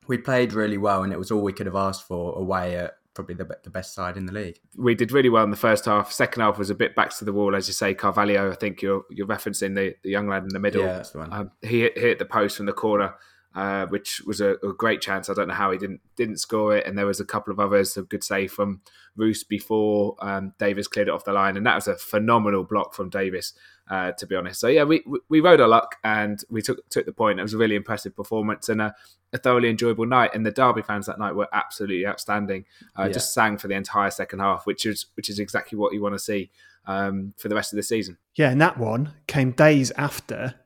we 0.07 0.19
played 0.19 0.53
really 0.53 0.79
well, 0.79 1.03
and 1.03 1.13
it 1.13 1.19
was 1.19 1.31
all 1.31 1.43
we 1.43 1.53
could 1.53 1.67
have 1.67 1.77
asked 1.77 2.07
for 2.07 2.39
away 2.39 2.77
at 2.77 2.95
probably 3.15 3.35
the, 3.35 3.49
the 3.65 3.71
best 3.71 3.95
side 3.95 4.17
in 4.17 4.27
the 4.27 4.33
league. 4.33 4.61
We 4.77 4.95
did 4.95 5.11
really 5.11 5.31
well 5.31 5.43
in 5.43 5.51
the 5.51 5.57
first 5.57 5.87
half. 5.87 6.13
Second 6.13 6.43
half 6.43 6.59
was 6.59 6.71
a 6.71 6.75
bit 6.75 6.95
back 6.95 7.17
to 7.17 7.25
the 7.25 7.33
wall, 7.33 7.57
as 7.57 7.67
you 7.67 7.73
say. 7.73 7.95
Carvalho, 7.95 8.53
I 8.53 8.55
think 8.55 8.83
you're 8.83 9.05
you're 9.11 9.27
referencing 9.27 9.75
the, 9.75 9.95
the 10.03 10.11
young 10.11 10.29
lad 10.29 10.45
in 10.45 10.51
the 10.51 10.61
middle. 10.61 10.83
Yeah, 10.83 10.93
that's 10.95 11.11
the 11.11 11.19
one. 11.19 11.33
Um, 11.33 11.51
he 11.63 11.81
hit, 11.81 11.99
hit 11.99 12.19
the 12.19 12.27
post 12.27 12.59
from 12.59 12.67
the 12.67 12.73
corner. 12.73 13.15
Uh, 13.57 13.87
which 13.87 14.21
was 14.27 14.43
a, 14.43 14.51
a, 14.57 14.75
great 14.75 15.01
chance. 15.01 15.31
I 15.31 15.33
don't 15.33 15.49
know 15.49 15.55
how 15.55 15.71
he 15.71 15.79
didn't 15.79 16.03
didn't 16.15 16.37
score 16.37 16.77
it, 16.77 16.87
and 16.87 16.99
there 16.99 17.07
was 17.07 17.21
a 17.21 17.25
couple 17.25 17.55
of 17.55 17.59
others, 17.59 17.97
a 17.97 18.03
good 18.03 18.23
save 18.23 18.53
from 18.53 18.83
Roos 19.17 19.45
before 19.45 20.15
um, 20.19 20.53
Davies 20.59 20.89
cleared 20.89 21.09
it 21.09 21.11
off 21.11 21.25
the 21.25 21.33
line, 21.33 21.57
and 21.57 21.65
that 21.65 21.75
was 21.75 21.89
a 21.89 21.97
phenomenal 21.97 22.65
block 22.65 22.93
from 22.93 23.09
Davies, 23.09 23.55
uh, 23.91 24.13
to 24.13 24.27
be 24.27 24.37
honest. 24.37 24.61
So 24.61 24.69
yeah, 24.69 24.85
we 24.85 25.03
we 25.31 25.41
rode 25.41 25.63
our 25.63 25.69
luck 25.69 25.97
and 26.05 26.39
we 26.51 26.61
took 26.61 26.87
took 26.91 27.07
the 27.07 27.13
point. 27.13 27.39
It 27.39 27.45
was 27.45 27.55
a 27.55 27.57
really 27.57 27.77
impressive 27.77 28.15
performance 28.15 28.69
and 28.69 28.83
a, 28.83 28.95
a 29.33 29.39
thoroughly 29.39 29.71
enjoyable 29.71 30.05
night. 30.05 30.33
And 30.35 30.45
the 30.45 30.51
Derby 30.51 30.83
fans 30.83 31.07
that 31.07 31.19
night 31.19 31.35
were 31.35 31.49
absolutely 31.55 32.07
outstanding. 32.07 32.67
Uh, 32.99 33.05
yeah. 33.05 33.13
Just 33.13 33.33
sang 33.33 33.57
for 33.57 33.69
the 33.69 33.75
entire 33.75 34.11
second 34.11 34.41
half, 34.41 34.67
which 34.67 34.85
is 34.85 35.07
which 35.15 35.31
is 35.31 35.39
exactly 35.39 35.79
what 35.79 35.95
you 35.95 36.03
want 36.03 36.15
to 36.15 36.19
see 36.19 36.51
um, 36.87 37.33
for 37.39 37.49
the 37.49 37.55
rest 37.55 37.73
of 37.73 37.79
the 37.79 37.83
season. 37.83 38.19
Yeah, 38.35 38.51
and 38.51 38.61
that 38.61 38.77
one 38.77 39.15
came 39.27 39.53
days 39.53 39.93
after 39.93 40.57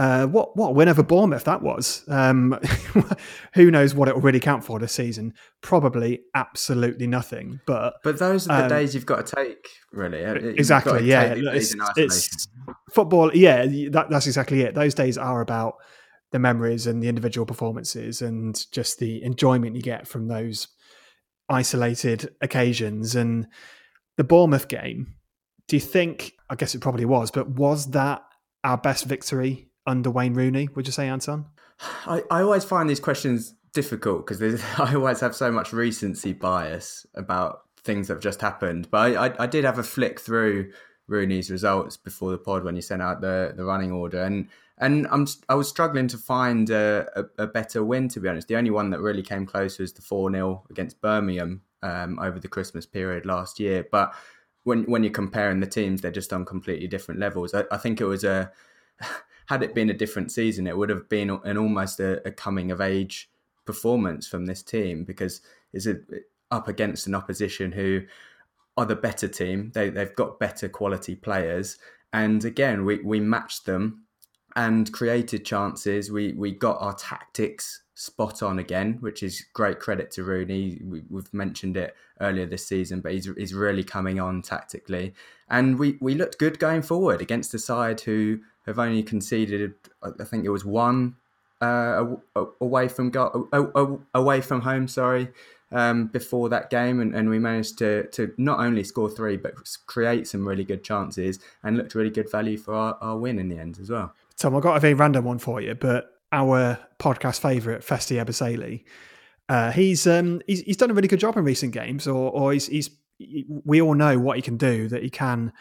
uh, 0.00 0.26
what 0.26 0.56
what 0.56 0.74
win 0.74 0.88
over 0.88 1.02
Bournemouth 1.02 1.44
that 1.44 1.60
was? 1.60 2.04
Um, 2.08 2.58
who 3.52 3.70
knows 3.70 3.94
what 3.94 4.08
it 4.08 4.14
will 4.14 4.22
really 4.22 4.40
count 4.40 4.64
for 4.64 4.78
this 4.78 4.94
season? 4.94 5.34
Probably 5.60 6.20
absolutely 6.34 7.06
nothing. 7.06 7.60
But 7.66 7.96
but 8.02 8.18
those 8.18 8.48
are 8.48 8.56
the 8.56 8.62
um, 8.62 8.68
days 8.70 8.94
you've 8.94 9.04
got 9.04 9.26
to 9.26 9.36
take, 9.36 9.68
really. 9.92 10.20
Exactly. 10.58 11.04
Yeah, 11.04 11.34
it's, 11.36 11.74
it's, 11.98 12.48
football. 12.94 13.30
Yeah, 13.36 13.66
that, 13.90 14.06
that's 14.08 14.26
exactly 14.26 14.62
it. 14.62 14.74
Those 14.74 14.94
days 14.94 15.18
are 15.18 15.42
about 15.42 15.74
the 16.32 16.38
memories 16.38 16.86
and 16.86 17.02
the 17.02 17.08
individual 17.08 17.44
performances 17.44 18.22
and 18.22 18.58
just 18.72 19.00
the 19.00 19.22
enjoyment 19.22 19.76
you 19.76 19.82
get 19.82 20.08
from 20.08 20.28
those 20.28 20.68
isolated 21.50 22.34
occasions. 22.40 23.14
And 23.14 23.48
the 24.16 24.24
Bournemouth 24.24 24.68
game. 24.68 25.14
Do 25.68 25.76
you 25.76 25.80
think? 25.80 26.32
I 26.48 26.54
guess 26.54 26.74
it 26.74 26.80
probably 26.80 27.04
was, 27.04 27.30
but 27.30 27.50
was 27.50 27.90
that 27.90 28.22
our 28.64 28.78
best 28.78 29.04
victory 29.04 29.69
under 29.86 30.10
Wayne 30.10 30.34
Rooney, 30.34 30.68
would 30.74 30.86
you 30.86 30.92
say, 30.92 31.08
Anton? 31.08 31.46
I, 32.06 32.22
I 32.30 32.42
always 32.42 32.64
find 32.64 32.88
these 32.88 33.00
questions 33.00 33.54
difficult 33.72 34.26
because 34.26 34.62
I 34.78 34.94
always 34.94 35.20
have 35.20 35.34
so 35.34 35.50
much 35.50 35.72
recency 35.72 36.32
bias 36.32 37.06
about 37.14 37.62
things 37.82 38.08
that 38.08 38.14
have 38.14 38.22
just 38.22 38.40
happened. 38.40 38.88
But 38.90 39.16
I, 39.16 39.26
I, 39.26 39.34
I, 39.44 39.46
did 39.46 39.64
have 39.64 39.78
a 39.78 39.82
flick 39.82 40.20
through 40.20 40.72
Rooney's 41.08 41.50
results 41.50 41.96
before 41.96 42.30
the 42.30 42.38
pod 42.38 42.64
when 42.64 42.76
you 42.76 42.82
sent 42.82 43.02
out 43.02 43.20
the, 43.20 43.54
the 43.56 43.64
running 43.64 43.92
order, 43.92 44.22
and 44.22 44.48
and 44.78 45.06
I'm 45.10 45.26
I 45.48 45.54
was 45.54 45.68
struggling 45.68 46.08
to 46.08 46.18
find 46.18 46.70
a, 46.70 47.06
a, 47.16 47.44
a 47.44 47.46
better 47.46 47.84
win 47.84 48.08
to 48.08 48.20
be 48.20 48.28
honest. 48.28 48.48
The 48.48 48.56
only 48.56 48.70
one 48.70 48.90
that 48.90 49.00
really 49.00 49.22
came 49.22 49.46
close 49.46 49.78
was 49.78 49.92
the 49.92 50.02
four 50.02 50.30
0 50.30 50.64
against 50.70 51.00
Birmingham 51.00 51.62
um, 51.82 52.18
over 52.18 52.38
the 52.38 52.48
Christmas 52.48 52.86
period 52.86 53.26
last 53.26 53.60
year. 53.60 53.86
But 53.90 54.14
when 54.64 54.84
when 54.84 55.02
you're 55.02 55.12
comparing 55.12 55.60
the 55.60 55.66
teams, 55.66 56.00
they're 56.00 56.10
just 56.10 56.32
on 56.32 56.44
completely 56.44 56.86
different 56.86 57.20
levels. 57.20 57.54
I, 57.54 57.64
I 57.70 57.76
think 57.76 58.00
it 58.00 58.06
was 58.06 58.24
a 58.24 58.52
had 59.50 59.64
it 59.64 59.74
been 59.74 59.90
a 59.90 59.94
different 59.94 60.30
season, 60.30 60.68
it 60.68 60.76
would 60.76 60.90
have 60.90 61.08
been 61.08 61.28
an 61.28 61.58
almost 61.58 61.98
a, 61.98 62.24
a 62.24 62.30
coming 62.30 62.70
of 62.70 62.80
age 62.80 63.28
performance 63.64 64.28
from 64.28 64.46
this 64.46 64.62
team 64.62 65.02
because 65.02 65.40
it's 65.72 65.86
a, 65.86 65.96
up 66.52 66.68
against 66.68 67.08
an 67.08 67.16
opposition 67.16 67.72
who 67.72 68.00
are 68.76 68.86
the 68.86 68.94
better 68.94 69.26
team. 69.26 69.72
They, 69.74 69.90
they've 69.90 70.14
got 70.14 70.38
better 70.38 70.68
quality 70.68 71.16
players. 71.16 71.78
And 72.12 72.44
again, 72.44 72.84
we, 72.84 73.00
we 73.02 73.18
matched 73.18 73.66
them 73.66 74.04
and 74.60 74.92
created 74.92 75.42
chances. 75.42 76.10
We, 76.10 76.34
we 76.34 76.50
got 76.50 76.76
our 76.82 76.92
tactics 76.92 77.80
spot 77.94 78.42
on 78.42 78.58
again, 78.58 78.98
which 79.00 79.22
is 79.22 79.42
great 79.54 79.80
credit 79.80 80.10
to 80.12 80.22
Rooney. 80.22 80.78
We, 80.84 81.02
have 81.14 81.32
mentioned 81.32 81.78
it 81.78 81.96
earlier 82.20 82.44
this 82.44 82.66
season, 82.66 83.00
but 83.00 83.12
he's, 83.12 83.24
he's 83.38 83.54
really 83.54 83.82
coming 83.82 84.20
on 84.20 84.42
tactically. 84.42 85.14
And 85.48 85.78
we, 85.78 85.96
we 86.02 86.14
looked 86.14 86.38
good 86.38 86.58
going 86.58 86.82
forward 86.82 87.22
against 87.22 87.54
a 87.54 87.58
side 87.58 88.02
who 88.02 88.40
have 88.66 88.78
only 88.78 89.02
conceded, 89.02 89.72
I 90.02 90.24
think 90.24 90.44
it 90.44 90.50
was 90.50 90.66
one 90.66 91.16
uh, 91.62 92.16
away 92.60 92.88
from 92.88 93.08
go- 93.10 93.48
away 94.14 94.40
from 94.42 94.60
home. 94.60 94.88
Sorry, 94.88 95.28
um, 95.72 96.06
before 96.06 96.48
that 96.48 96.70
game, 96.70 97.00
and, 97.00 97.14
and 97.14 97.28
we 97.28 97.38
managed 97.38 97.78
to 97.78 98.06
to 98.08 98.32
not 98.38 98.60
only 98.60 98.82
score 98.82 99.10
three 99.10 99.36
but 99.36 99.52
create 99.86 100.26
some 100.26 100.48
really 100.48 100.64
good 100.64 100.82
chances 100.82 101.38
and 101.62 101.76
looked 101.76 101.94
really 101.94 102.10
good 102.10 102.30
value 102.30 102.56
for 102.56 102.72
our, 102.74 102.96
our 103.02 103.18
win 103.18 103.38
in 103.38 103.48
the 103.48 103.58
end 103.58 103.78
as 103.78 103.90
well. 103.90 104.14
Tom, 104.40 104.56
I've 104.56 104.62
got 104.62 104.76
a 104.76 104.80
very 104.80 104.94
random 104.94 105.26
one 105.26 105.38
for 105.38 105.60
you, 105.60 105.74
but 105.74 106.06
our 106.32 106.78
podcast 106.98 107.40
favourite, 107.40 107.82
Festy 107.82 108.24
Ebosele, 108.24 108.82
uh, 109.50 109.70
he's 109.70 110.06
um 110.06 110.40
he's 110.46 110.60
he's 110.62 110.78
done 110.78 110.90
a 110.90 110.94
really 110.94 111.08
good 111.08 111.20
job 111.20 111.36
in 111.36 111.44
recent 111.44 111.74
games, 111.74 112.06
or 112.06 112.30
or 112.30 112.52
he's 112.54 112.66
he's 112.66 112.90
we 113.64 113.82
all 113.82 113.92
know 113.92 114.18
what 114.18 114.36
he 114.36 114.42
can 114.42 114.56
do 114.56 114.88
that 114.88 115.02
he 115.02 115.10
can 115.10 115.52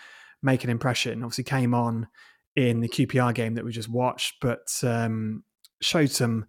make 0.42 0.64
an 0.64 0.70
impression. 0.70 1.24
Obviously, 1.24 1.44
came 1.44 1.74
on 1.74 2.08
in 2.56 2.80
the 2.80 2.88
QPR 2.88 3.34
game 3.34 3.56
that 3.56 3.66
we 3.66 3.74
just 3.74 3.90
watched, 3.90 4.36
but 4.40 4.70
um, 4.84 5.44
showed 5.82 6.10
some 6.10 6.46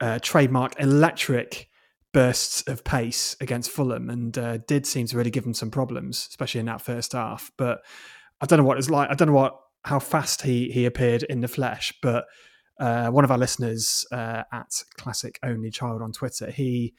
uh, 0.00 0.18
trademark 0.22 0.80
electric 0.80 1.68
bursts 2.14 2.62
of 2.68 2.84
pace 2.84 3.36
against 3.38 3.70
Fulham 3.70 4.08
and 4.08 4.38
uh, 4.38 4.58
did 4.66 4.86
seem 4.86 5.06
to 5.08 5.16
really 5.16 5.30
give 5.30 5.44
them 5.44 5.54
some 5.54 5.70
problems, 5.70 6.26
especially 6.30 6.60
in 6.60 6.66
that 6.66 6.80
first 6.80 7.12
half. 7.12 7.52
But 7.58 7.82
I 8.40 8.46
don't 8.46 8.58
know 8.58 8.64
what 8.64 8.78
it's 8.78 8.88
like. 8.88 9.10
I 9.10 9.14
don't 9.14 9.28
know 9.28 9.34
what 9.34 9.60
how 9.84 9.98
fast 9.98 10.42
he 10.42 10.70
he 10.70 10.84
appeared 10.84 11.22
in 11.24 11.40
the 11.40 11.48
flesh, 11.48 11.92
but 12.02 12.24
uh, 12.78 13.10
one 13.10 13.24
of 13.24 13.30
our 13.30 13.38
listeners 13.38 14.06
uh, 14.10 14.42
at 14.52 14.82
Classic 14.96 15.38
Only 15.42 15.70
Child 15.70 16.02
on 16.02 16.12
Twitter, 16.12 16.50
he 16.50 16.94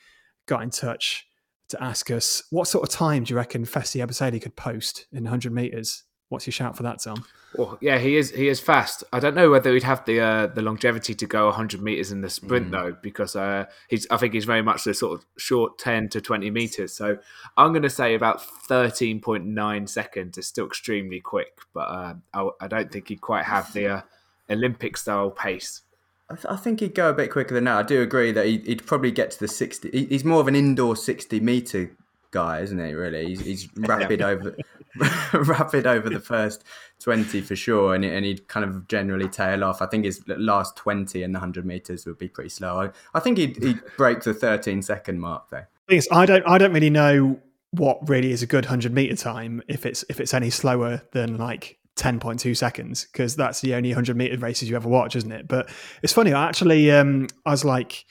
got 0.45 0.61
in 0.61 0.69
touch 0.69 1.25
to 1.69 1.83
ask 1.83 2.11
us 2.11 2.43
what 2.49 2.67
sort 2.67 2.87
of 2.87 2.93
time 2.93 3.23
do 3.23 3.31
you 3.31 3.37
reckon 3.37 3.65
Festy 3.65 4.05
Ebosele 4.05 4.41
could 4.41 4.55
post 4.55 5.07
in 5.11 5.23
100 5.23 5.53
meters 5.53 6.03
What's 6.31 6.47
your 6.47 6.53
shout 6.53 6.77
for 6.77 6.83
that, 6.83 6.99
Tom? 6.99 7.25
Well, 7.57 7.77
yeah, 7.81 7.97
he 7.97 8.15
is 8.15 8.31
he 8.31 8.47
is 8.47 8.61
fast. 8.61 9.03
I 9.11 9.19
don't 9.19 9.35
know 9.35 9.49
whether 9.49 9.73
he'd 9.73 9.83
have 9.83 10.05
the 10.05 10.21
uh, 10.21 10.47
the 10.47 10.61
longevity 10.61 11.13
to 11.13 11.25
go 11.25 11.47
100 11.47 11.81
meters 11.81 12.13
in 12.13 12.21
the 12.21 12.29
sprint 12.29 12.69
mm. 12.69 12.71
though, 12.71 12.97
because 13.01 13.35
uh, 13.35 13.65
he's 13.89 14.07
I 14.09 14.15
think 14.15 14.33
he's 14.33 14.45
very 14.45 14.61
much 14.61 14.85
the 14.85 14.93
sort 14.93 15.19
of 15.19 15.25
short 15.35 15.77
10 15.77 16.07
to 16.07 16.21
20 16.21 16.49
meters. 16.49 16.93
So 16.93 17.17
I'm 17.57 17.73
going 17.73 17.83
to 17.83 17.89
say 17.89 18.15
about 18.15 18.41
13.9 18.69 19.89
seconds 19.89 20.37
is 20.37 20.47
still 20.47 20.67
extremely 20.67 21.19
quick, 21.19 21.59
but 21.73 21.89
uh, 21.89 22.13
I, 22.33 22.49
I, 22.61 22.67
don't 22.69 22.89
think 22.89 23.09
he'd 23.09 23.19
quite 23.19 23.43
have 23.43 23.73
the 23.73 23.87
uh, 23.87 24.01
Olympic 24.49 24.95
style 24.95 25.31
pace. 25.31 25.81
I, 26.29 26.35
th- 26.35 26.45
I, 26.47 26.55
think 26.55 26.79
he'd 26.79 26.95
go 26.95 27.09
a 27.09 27.13
bit 27.13 27.29
quicker 27.29 27.53
than 27.53 27.65
that. 27.65 27.75
I 27.75 27.83
do 27.83 28.01
agree 28.01 28.31
that 28.31 28.45
he'd, 28.45 28.65
he'd 28.65 28.85
probably 28.85 29.11
get 29.11 29.31
to 29.31 29.39
the 29.41 29.49
60. 29.49 30.07
He's 30.07 30.23
more 30.23 30.39
of 30.39 30.47
an 30.47 30.55
indoor 30.55 30.95
60 30.95 31.41
meter 31.41 31.91
guy, 32.31 32.61
isn't 32.61 32.79
he? 32.79 32.93
Really, 32.93 33.25
he's, 33.25 33.41
he's 33.41 33.69
rapid 33.75 34.21
over 34.21 34.55
rapid 35.33 35.87
over 35.87 36.09
the 36.09 36.19
first 36.19 36.63
twenty 36.99 37.41
for 37.41 37.55
sure, 37.55 37.95
and 37.95 38.03
and 38.03 38.25
he'd 38.25 38.47
kind 38.47 38.65
of 38.65 38.87
generally 38.87 39.29
tail 39.29 39.63
off. 39.63 39.81
I 39.81 39.85
think 39.85 40.05
his 40.05 40.21
last 40.27 40.75
twenty 40.75 41.23
in 41.23 41.31
the 41.31 41.39
hundred 41.39 41.65
meters 41.65 42.05
would 42.05 42.17
be 42.17 42.27
pretty 42.27 42.49
slow. 42.49 42.81
I, 42.81 42.89
I 43.17 43.19
think 43.19 43.37
he'd, 43.37 43.61
he'd 43.63 43.79
break 43.97 44.23
the 44.23 44.33
thirteen 44.33 44.81
second 44.81 45.19
mark 45.19 45.49
though. 45.49 45.65
I 46.11 46.25
don't 46.25 46.47
I 46.47 46.57
don't 46.57 46.73
really 46.73 46.89
know 46.89 47.39
what 47.71 48.07
really 48.09 48.31
is 48.31 48.43
a 48.43 48.45
good 48.47 48.65
hundred 48.65 48.93
meter 48.93 49.15
time 49.15 49.61
if 49.67 49.85
it's 49.85 50.03
if 50.09 50.19
it's 50.19 50.33
any 50.33 50.49
slower 50.49 51.01
than 51.11 51.37
like 51.37 51.77
10.2 51.97 52.55
seconds 52.55 53.05
because 53.11 53.35
that's 53.35 53.61
the 53.61 53.75
only 53.75 53.89
100 53.89 54.15
meter 54.15 54.37
races 54.37 54.69
you 54.69 54.75
ever 54.75 54.89
watch 54.89 55.15
isn't 55.15 55.31
it 55.31 55.47
but 55.47 55.69
it's 56.01 56.13
funny 56.13 56.33
i 56.33 56.47
actually 56.47 56.89
um 56.89 57.27
i 57.45 57.51
was 57.51 57.65
like 57.65 58.05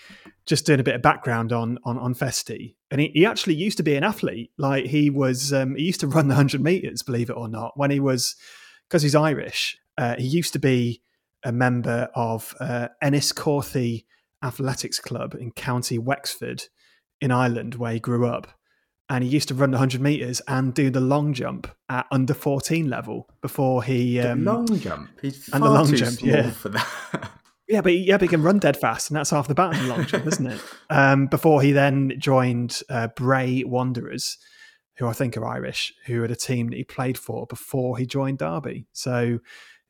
just 0.51 0.67
doing 0.67 0.81
a 0.81 0.83
bit 0.83 0.97
of 0.97 1.01
background 1.01 1.53
on 1.53 1.79
on 1.85 1.97
on 1.97 2.13
Festy, 2.13 2.75
and 2.91 3.01
he, 3.01 3.13
he 3.15 3.25
actually 3.25 3.55
used 3.55 3.77
to 3.77 3.85
be 3.85 3.95
an 3.95 4.03
athlete. 4.03 4.51
Like 4.59 4.87
he 4.87 5.09
was, 5.09 5.53
um, 5.53 5.77
he 5.77 5.85
used 5.85 6.01
to 6.01 6.07
run 6.17 6.27
the 6.27 6.35
hundred 6.35 6.61
meters, 6.61 7.03
believe 7.03 7.31
it 7.31 7.37
or 7.37 7.49
not. 7.49 7.73
When 7.77 7.93
he 7.93 8.01
was, 8.01 8.35
because 8.89 9.03
he's 9.03 9.15
Irish, 9.15 9.79
uh, 9.97 10.17
he 10.19 10.27
used 10.27 10.53
to 10.53 10.59
be 10.59 11.03
a 11.45 11.53
member 11.53 12.11
of 12.17 12.55
uh, 12.59 12.89
Enniscorthy 13.03 14.07
Athletics 14.43 14.99
Club 14.99 15.37
in 15.39 15.53
County 15.53 15.99
Wexford 15.99 16.65
in 17.21 17.31
Ireland, 17.31 17.77
where 17.77 17.93
he 17.93 18.01
grew 18.01 18.27
up. 18.27 18.49
And 19.09 19.25
he 19.25 19.31
used 19.31 19.49
to 19.49 19.55
run 19.55 19.73
the 19.73 19.77
100 19.77 20.01
meters 20.01 20.41
and 20.47 20.73
do 20.73 20.89
the 20.89 21.01
long 21.01 21.33
jump 21.33 21.69
at 21.89 22.07
under 22.13 22.33
14 22.33 22.89
level 22.89 23.29
before 23.43 23.83
he. 23.83 24.21
Um, 24.21 24.45
the 24.45 24.53
long 24.53 24.79
jump? 24.79 25.11
He's 25.21 25.47
far 25.47 25.57
and 25.57 25.65
the 25.65 25.71
long 25.71 25.89
too 25.89 25.97
jump, 25.97 26.19
small 26.19 26.31
yeah. 26.31 26.51
for 26.51 26.69
that. 26.69 27.31
Yeah, 27.71 27.83
but 27.83 27.97
yeah, 27.97 28.17
but 28.17 28.23
he 28.23 28.29
can 28.29 28.43
run 28.43 28.59
dead 28.59 28.77
fast, 28.77 29.11
and 29.11 29.17
that's 29.17 29.31
half 29.31 29.47
the 29.47 29.55
battle 29.55 29.81
in 29.81 29.89
long 29.89 30.05
jump, 30.05 30.27
isn't 30.27 30.47
it? 30.47 30.61
Um, 30.91 31.29
before 31.29 31.63
he 31.63 31.71
then 31.71 32.15
joined 32.19 32.83
uh, 32.91 33.07
Bray 33.15 33.63
Wanderers, 33.63 34.39
who 34.97 35.07
I 35.07 35.13
think 35.13 35.37
are 35.37 35.47
Irish, 35.47 35.95
who 36.07 36.25
are 36.25 36.29
the 36.29 36.35
team 36.35 36.69
that 36.71 36.77
he 36.77 36.83
played 36.83 37.17
for 37.17 37.47
before 37.47 37.97
he 37.97 38.07
joined 38.07 38.39
Derby. 38.39 38.89
So 38.93 39.39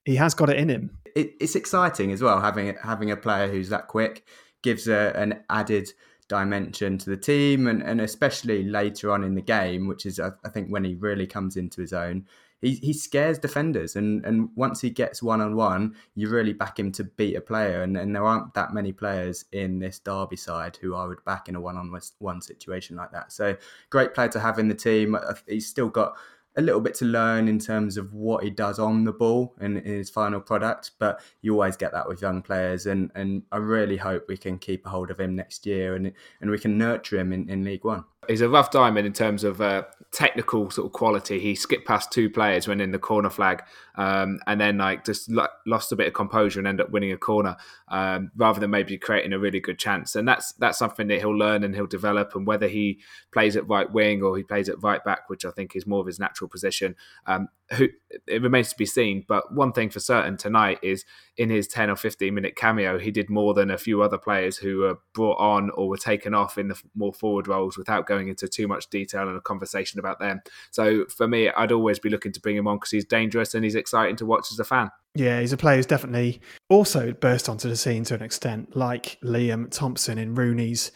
he 0.05 0.17
has 0.17 0.35
got 0.35 0.51
it 0.51 0.59
in 0.59 0.69
him. 0.69 0.99
It, 1.17 1.33
it's 1.41 1.57
exciting 1.57 2.13
as 2.13 2.21
well 2.21 2.39
having 2.41 2.77
having 2.83 3.11
a 3.11 3.17
player 3.17 3.49
who's 3.49 3.71
that 3.71 3.89
quick 3.89 4.27
gives 4.63 4.87
a, 4.87 5.13
an 5.17 5.43
added 5.49 5.91
dimension 6.29 6.99
to 6.99 7.09
the 7.09 7.17
team, 7.17 7.67
and, 7.67 7.83
and 7.83 7.99
especially 8.01 8.63
later 8.63 9.11
on 9.11 9.25
in 9.25 9.35
the 9.35 9.43
game, 9.43 9.89
which 9.89 10.05
is 10.05 10.21
I, 10.21 10.33
I 10.45 10.51
think 10.51 10.69
when 10.69 10.85
he 10.85 10.97
really 10.97 11.27
comes 11.27 11.57
into 11.57 11.81
his 11.81 11.95
own. 11.95 12.27
He, 12.61 12.75
he 12.75 12.93
scares 12.93 13.39
defenders, 13.39 13.97
and, 13.97 14.25
and 14.25 14.51
once 14.55 14.81
he 14.81 14.91
gets 14.91 15.23
one 15.23 15.41
on 15.41 15.57
one, 15.57 15.95
you 16.15 16.29
really 16.29 16.53
back 16.53 16.79
him 16.79 16.93
to 16.93 17.05
beat 17.05 17.37
a 17.37 17.41
player. 17.41 17.83
And, 17.83 17.97
and 17.97 18.15
there 18.15 18.25
aren't 18.25 18.55
that 18.55 18.75
many 18.75 18.93
players 18.93 19.45
in 19.53 19.79
this 19.79 19.99
Derby 19.99 20.37
side 20.37 20.77
who 20.81 20.95
I 20.95 21.07
would 21.07 21.25
back 21.25 21.49
in 21.49 21.57
a 21.57 21.61
one 21.61 21.77
on 21.77 21.97
one 22.19 22.43
situation 22.43 22.97
like 22.97 23.13
that. 23.13 23.33
So, 23.33 23.57
great 23.89 24.15
player 24.15 24.29
to 24.29 24.41
have 24.41 24.59
in 24.59 24.69
the 24.69 24.75
team. 24.75 25.17
He's 25.47 25.67
still 25.67 25.89
got 25.89 26.17
a 26.57 26.63
little 26.63 26.81
bit 26.81 26.95
to 26.95 27.05
learn 27.05 27.49
in 27.49 27.59
terms 27.59 27.97
of 27.97 28.13
what 28.13 28.43
he 28.43 28.51
does 28.51 28.79
on 28.79 29.05
the 29.05 29.13
ball 29.13 29.55
and 29.61 29.79
his 29.79 30.11
final 30.11 30.41
product, 30.41 30.93
but 30.99 31.21
you 31.43 31.55
always 31.55 31.77
get 31.77 31.93
that 31.93 32.09
with 32.09 32.21
young 32.21 32.43
players, 32.43 32.87
and, 32.87 33.11
and 33.15 33.43
I 33.53 33.59
really 33.59 33.97
hope 33.97 34.27
we 34.29 34.37
can 34.37 34.59
keep 34.59 34.85
a 34.87 34.91
hold 34.91 35.11
of 35.11 35.21
him 35.21 35.37
next 35.37 35.65
year 35.65 35.95
and 35.95 36.13
and 36.41 36.51
we 36.51 36.59
can 36.59 36.77
nurture 36.77 37.19
him 37.19 37.33
in, 37.33 37.49
in 37.49 37.65
League 37.65 37.85
One. 37.85 38.05
He's 38.31 38.43
a 38.43 38.49
rough 38.49 38.71
diamond 38.71 39.09
in 39.09 39.13
terms 39.13 39.43
of 39.43 39.61
uh, 39.61 39.83
technical 40.13 40.71
sort 40.71 40.87
of 40.87 40.93
quality. 40.93 41.41
He 41.41 41.57
skipped 41.57 41.85
past 41.85 42.13
two 42.13 42.31
players 42.31 42.69
when 42.69 42.81
in 42.81 42.93
the 42.93 42.99
corner 42.99 43.29
flag, 43.29 43.65
um, 43.97 44.39
and 44.47 44.61
then 44.61 44.79
like 44.79 45.05
just 45.05 45.29
lo- 45.29 45.49
lost 45.67 45.91
a 45.91 45.97
bit 45.97 46.07
of 46.07 46.15
composure 46.15 46.61
and 46.61 46.69
ended 46.69 46.87
up 46.87 46.93
winning 46.93 47.11
a 47.11 47.17
corner 47.17 47.57
um, 47.89 48.31
rather 48.37 48.61
than 48.61 48.71
maybe 48.71 48.97
creating 48.97 49.33
a 49.33 49.39
really 49.39 49.59
good 49.59 49.81
chance. 49.81 50.15
And 50.15 50.29
that's 50.29 50.53
that's 50.53 50.79
something 50.79 51.09
that 51.09 51.19
he'll 51.19 51.37
learn 51.37 51.65
and 51.65 51.75
he'll 51.75 51.87
develop. 51.87 52.37
And 52.37 52.47
whether 52.47 52.69
he 52.69 53.01
plays 53.33 53.57
at 53.57 53.69
right 53.69 53.91
wing 53.91 54.23
or 54.23 54.37
he 54.37 54.45
plays 54.45 54.69
at 54.69 54.81
right 54.81 55.03
back, 55.03 55.29
which 55.29 55.45
I 55.45 55.51
think 55.51 55.75
is 55.75 55.87
more 55.87 56.01
of 56.01 56.07
his 56.07 56.21
natural 56.21 56.49
position, 56.49 56.95
um, 57.27 57.49
who 57.77 57.89
it 58.27 58.43
remains 58.43 58.71
to 58.71 58.77
be 58.77 58.87
seen. 58.87 59.25
But 59.29 59.55
one 59.55 59.73
thing 59.73 59.91
for 59.91 60.01
certain 60.01 60.37
tonight 60.37 60.79
is 60.83 61.05
in 61.37 61.51
his 61.51 61.69
10 61.69 61.91
or 61.91 61.97
15 61.97 62.35
minute 62.35 62.57
cameo, 62.57 62.99
he 62.99 63.11
did 63.11 63.31
more 63.31 63.55
than 63.55 63.71
a 63.71 63.79
few 63.79 64.03
other 64.03 64.19
players 64.19 64.57
who 64.57 64.79
were 64.79 64.99
brought 65.15 65.39
on 65.39 65.71
or 65.71 65.89
were 65.89 65.97
taken 65.97 66.35
off 66.35 66.59
in 66.59 66.69
the 66.69 66.83
more 66.95 67.13
forward 67.13 67.47
roles 67.47 67.79
without 67.79 68.07
going 68.07 68.29
into 68.29 68.49
too 68.49 68.67
much 68.67 68.91
detail 68.91 69.29
and 69.29 69.37
a 69.37 69.41
conversation 69.41 70.01
about 70.01 70.19
them. 70.19 70.41
So 70.71 71.05
for 71.07 71.29
me, 71.29 71.49
I'd 71.49 71.73
always 71.73 71.99
be 71.99 72.11
looking 72.11 72.33
to 72.33 72.41
bring 72.41 72.57
him 72.57 72.67
on 72.67 72.79
because 72.79 72.91
he's 72.91 73.05
dangerous 73.05 73.55
and 73.55 73.63
he's 73.63 73.77
exciting 73.77 74.17
to 74.17 74.27
watch 74.27 74.49
as 74.51 74.59
a 74.59 74.65
fan. 74.65 74.91
Yeah, 75.15 75.41
he's 75.41 75.53
a 75.53 75.57
player 75.57 75.77
who's 75.77 75.87
definitely 75.87 76.41
also 76.69 77.13
burst 77.13 77.49
onto 77.49 77.69
the 77.69 77.77
scene 77.77 78.05
to 78.05 78.15
an 78.15 78.23
extent, 78.23 78.77
like 78.77 79.19
Liam 79.23 79.71
Thompson 79.71 80.19
in 80.19 80.35
Rooney's 80.35 80.93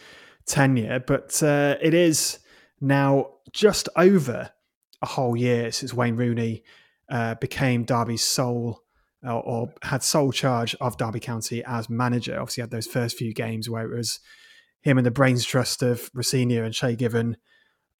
tenure. 0.46 1.00
But 1.00 1.40
uh, 1.42 1.76
it 1.80 1.94
is 1.94 2.38
now 2.80 3.30
just 3.52 3.88
over 3.96 4.50
a 5.04 5.06
whole 5.06 5.36
year 5.36 5.70
since 5.70 5.92
Wayne 5.92 6.16
Rooney 6.16 6.64
uh, 7.10 7.34
became 7.34 7.84
Derby's 7.84 8.24
sole 8.24 8.80
or, 9.22 9.42
or, 9.42 9.74
had 9.82 10.02
sole 10.02 10.32
charge 10.32 10.74
of 10.80 10.96
Derby 10.96 11.20
County 11.20 11.62
as 11.64 11.90
manager. 11.90 12.40
Obviously, 12.40 12.62
had 12.62 12.70
those 12.70 12.86
first 12.86 13.16
few 13.16 13.32
games 13.34 13.68
where 13.68 13.84
it 13.84 13.94
was 13.94 14.18
him 14.80 14.98
and 14.98 15.06
the 15.06 15.10
brains 15.10 15.44
trust 15.44 15.82
of 15.82 16.10
Rosenior 16.14 16.64
and 16.64 16.74
Shay 16.74 16.96
Given 16.96 17.36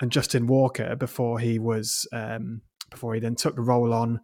and 0.01 0.11
Justin 0.11 0.47
Walker 0.47 0.97
before 0.97 1.39
he 1.39 1.59
was 1.59 2.09
um, 2.13 2.63
before 2.91 3.15
he 3.15 3.21
then 3.21 3.37
took 3.37 3.55
the 3.55 3.63
role 3.63 3.93
on 3.93 4.21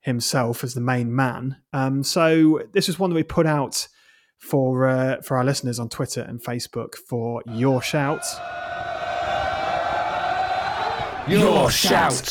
himself 0.00 0.64
as 0.64 0.74
the 0.74 0.80
main 0.80 1.14
man. 1.14 1.56
Um, 1.72 2.02
so 2.02 2.60
this 2.72 2.88
was 2.88 2.98
one 2.98 3.10
that 3.10 3.16
we 3.16 3.22
put 3.22 3.46
out 3.46 3.86
for 4.38 4.88
uh, 4.88 5.22
for 5.22 5.36
our 5.36 5.44
listeners 5.44 5.78
on 5.78 5.88
Twitter 5.88 6.22
and 6.22 6.42
Facebook 6.42 6.96
for 7.08 7.42
your 7.46 7.80
shout. 7.80 8.24
Your 11.26 11.70
shout. 11.70 12.22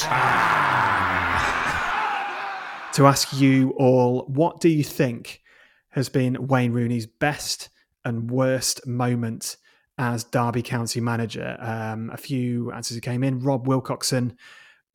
To 2.93 3.07
ask 3.07 3.33
you 3.33 3.71
all, 3.71 4.25
what 4.27 4.59
do 4.61 4.69
you 4.69 4.83
think 4.83 5.41
has 5.89 6.09
been 6.09 6.45
Wayne 6.45 6.73
Rooney's 6.73 7.07
best 7.07 7.69
and 8.05 8.29
worst 8.29 8.85
moment 8.85 9.57
as 9.97 10.23
Derby 10.23 10.61
County 10.61 11.01
manager? 11.01 11.57
Um, 11.59 12.11
a 12.13 12.17
few 12.17 12.71
answers 12.71 12.99
came 12.99 13.23
in. 13.23 13.39
Rob 13.39 13.65
Wilcoxon, 13.65 14.35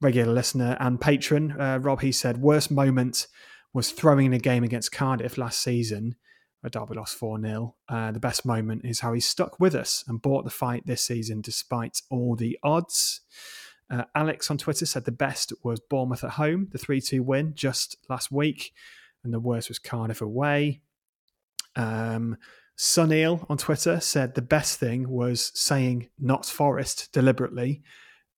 regular 0.00 0.32
listener 0.32 0.76
and 0.78 1.00
patron. 1.00 1.60
Uh, 1.60 1.80
Rob, 1.82 2.00
he 2.00 2.12
said, 2.12 2.40
worst 2.40 2.70
moment 2.70 3.26
was 3.72 3.90
throwing 3.90 4.26
in 4.26 4.32
a 4.32 4.38
game 4.38 4.62
against 4.62 4.92
Cardiff 4.92 5.36
last 5.36 5.60
season 5.60 6.14
where 6.60 6.70
Derby 6.70 6.94
lost 6.94 7.16
4 7.16 7.40
0. 7.40 7.74
Uh, 7.88 8.12
the 8.12 8.20
best 8.20 8.46
moment 8.46 8.82
is 8.84 9.00
how 9.00 9.12
he 9.12 9.20
stuck 9.20 9.58
with 9.58 9.74
us 9.74 10.04
and 10.06 10.22
bought 10.22 10.44
the 10.44 10.50
fight 10.50 10.86
this 10.86 11.02
season 11.02 11.40
despite 11.40 12.02
all 12.10 12.36
the 12.36 12.56
odds. 12.62 13.22
Uh, 13.90 14.04
Alex 14.14 14.50
on 14.50 14.58
Twitter 14.58 14.84
said 14.84 15.04
the 15.04 15.12
best 15.12 15.52
was 15.62 15.80
Bournemouth 15.80 16.24
at 16.24 16.32
home, 16.32 16.68
the 16.72 16.78
3 16.78 17.00
2 17.00 17.22
win 17.22 17.54
just 17.54 17.96
last 18.08 18.30
week, 18.30 18.72
and 19.24 19.32
the 19.32 19.40
worst 19.40 19.68
was 19.68 19.78
Cardiff 19.78 20.20
away. 20.20 20.82
Um, 21.74 22.36
Sunil 22.78 23.44
on 23.48 23.56
Twitter 23.56 23.98
said 24.00 24.34
the 24.34 24.42
best 24.42 24.78
thing 24.78 25.08
was 25.08 25.50
saying 25.54 26.08
not 26.18 26.44
Forest 26.46 27.08
deliberately, 27.12 27.82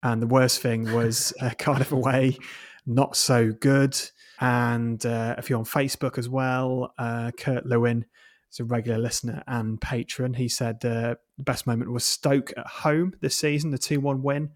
and 0.03 0.23
the 0.23 0.27
worst 0.27 0.61
thing 0.61 0.93
was 0.93 1.33
uh, 1.41 1.51
Cardiff 1.59 1.93
away, 1.93 2.39
not 2.87 3.17
so 3.17 3.53
good. 3.53 4.01
And 4.41 5.05
uh, 5.05 5.35
if 5.37 5.51
you're 5.51 5.59
on 5.59 5.67
Facebook 5.67 6.17
as 6.17 6.29
well, 6.29 6.95
uh, 6.97 7.33
Kurt 7.37 7.67
Lewin 7.67 8.07
is 8.51 8.61
a 8.61 8.65
regular 8.65 8.99
listener 8.99 9.43
and 9.47 9.81
patron. 9.81 10.35
He 10.35 10.49
said 10.49 10.77
uh, 10.85 11.17
the 11.37 11.43
best 11.43 11.67
moment 11.67 11.93
was 11.93 12.05
Stoke 12.05 12.53
at 12.57 12.67
home 12.67 13.15
this 13.21 13.37
season, 13.37 13.71
the 13.71 13.79
2 13.79 14.01
1 14.01 14.23
win 14.23 14.51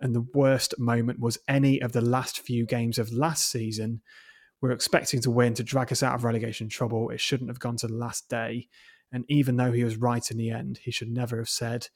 and 0.00 0.14
the 0.14 0.26
worst 0.34 0.74
moment 0.78 1.20
was 1.20 1.38
any 1.48 1.80
of 1.80 1.92
the 1.92 2.00
last 2.00 2.40
few 2.40 2.66
games 2.66 2.98
of 2.98 3.12
last 3.12 3.50
season. 3.50 4.00
We're 4.60 4.72
expecting 4.72 5.20
to 5.22 5.30
win 5.30 5.54
to 5.54 5.62
drag 5.62 5.92
us 5.92 6.02
out 6.02 6.14
of 6.14 6.24
relegation 6.24 6.68
trouble. 6.68 7.10
It 7.10 7.20
shouldn't 7.20 7.50
have 7.50 7.60
gone 7.60 7.76
to 7.76 7.86
the 7.86 7.94
last 7.94 8.28
day. 8.28 8.68
And 9.12 9.24
even 9.28 9.56
though 9.56 9.72
he 9.72 9.84
was 9.84 9.96
right 9.96 10.28
in 10.30 10.36
the 10.36 10.50
end, 10.50 10.80
he 10.82 10.90
should 10.90 11.10
never 11.10 11.38
have 11.38 11.48
said 11.48 11.88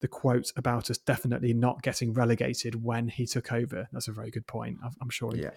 the 0.00 0.08
quote 0.08 0.52
about 0.56 0.90
us 0.90 0.98
definitely 0.98 1.52
not 1.52 1.82
getting 1.82 2.12
relegated 2.12 2.82
when 2.82 3.08
he 3.08 3.26
took 3.26 3.52
over. 3.52 3.88
That's 3.92 4.08
a 4.08 4.12
very 4.12 4.30
good 4.30 4.46
point. 4.46 4.78
I'm 5.00 5.10
sure 5.10 5.32
he 5.34 5.42
yeah. 5.42 5.50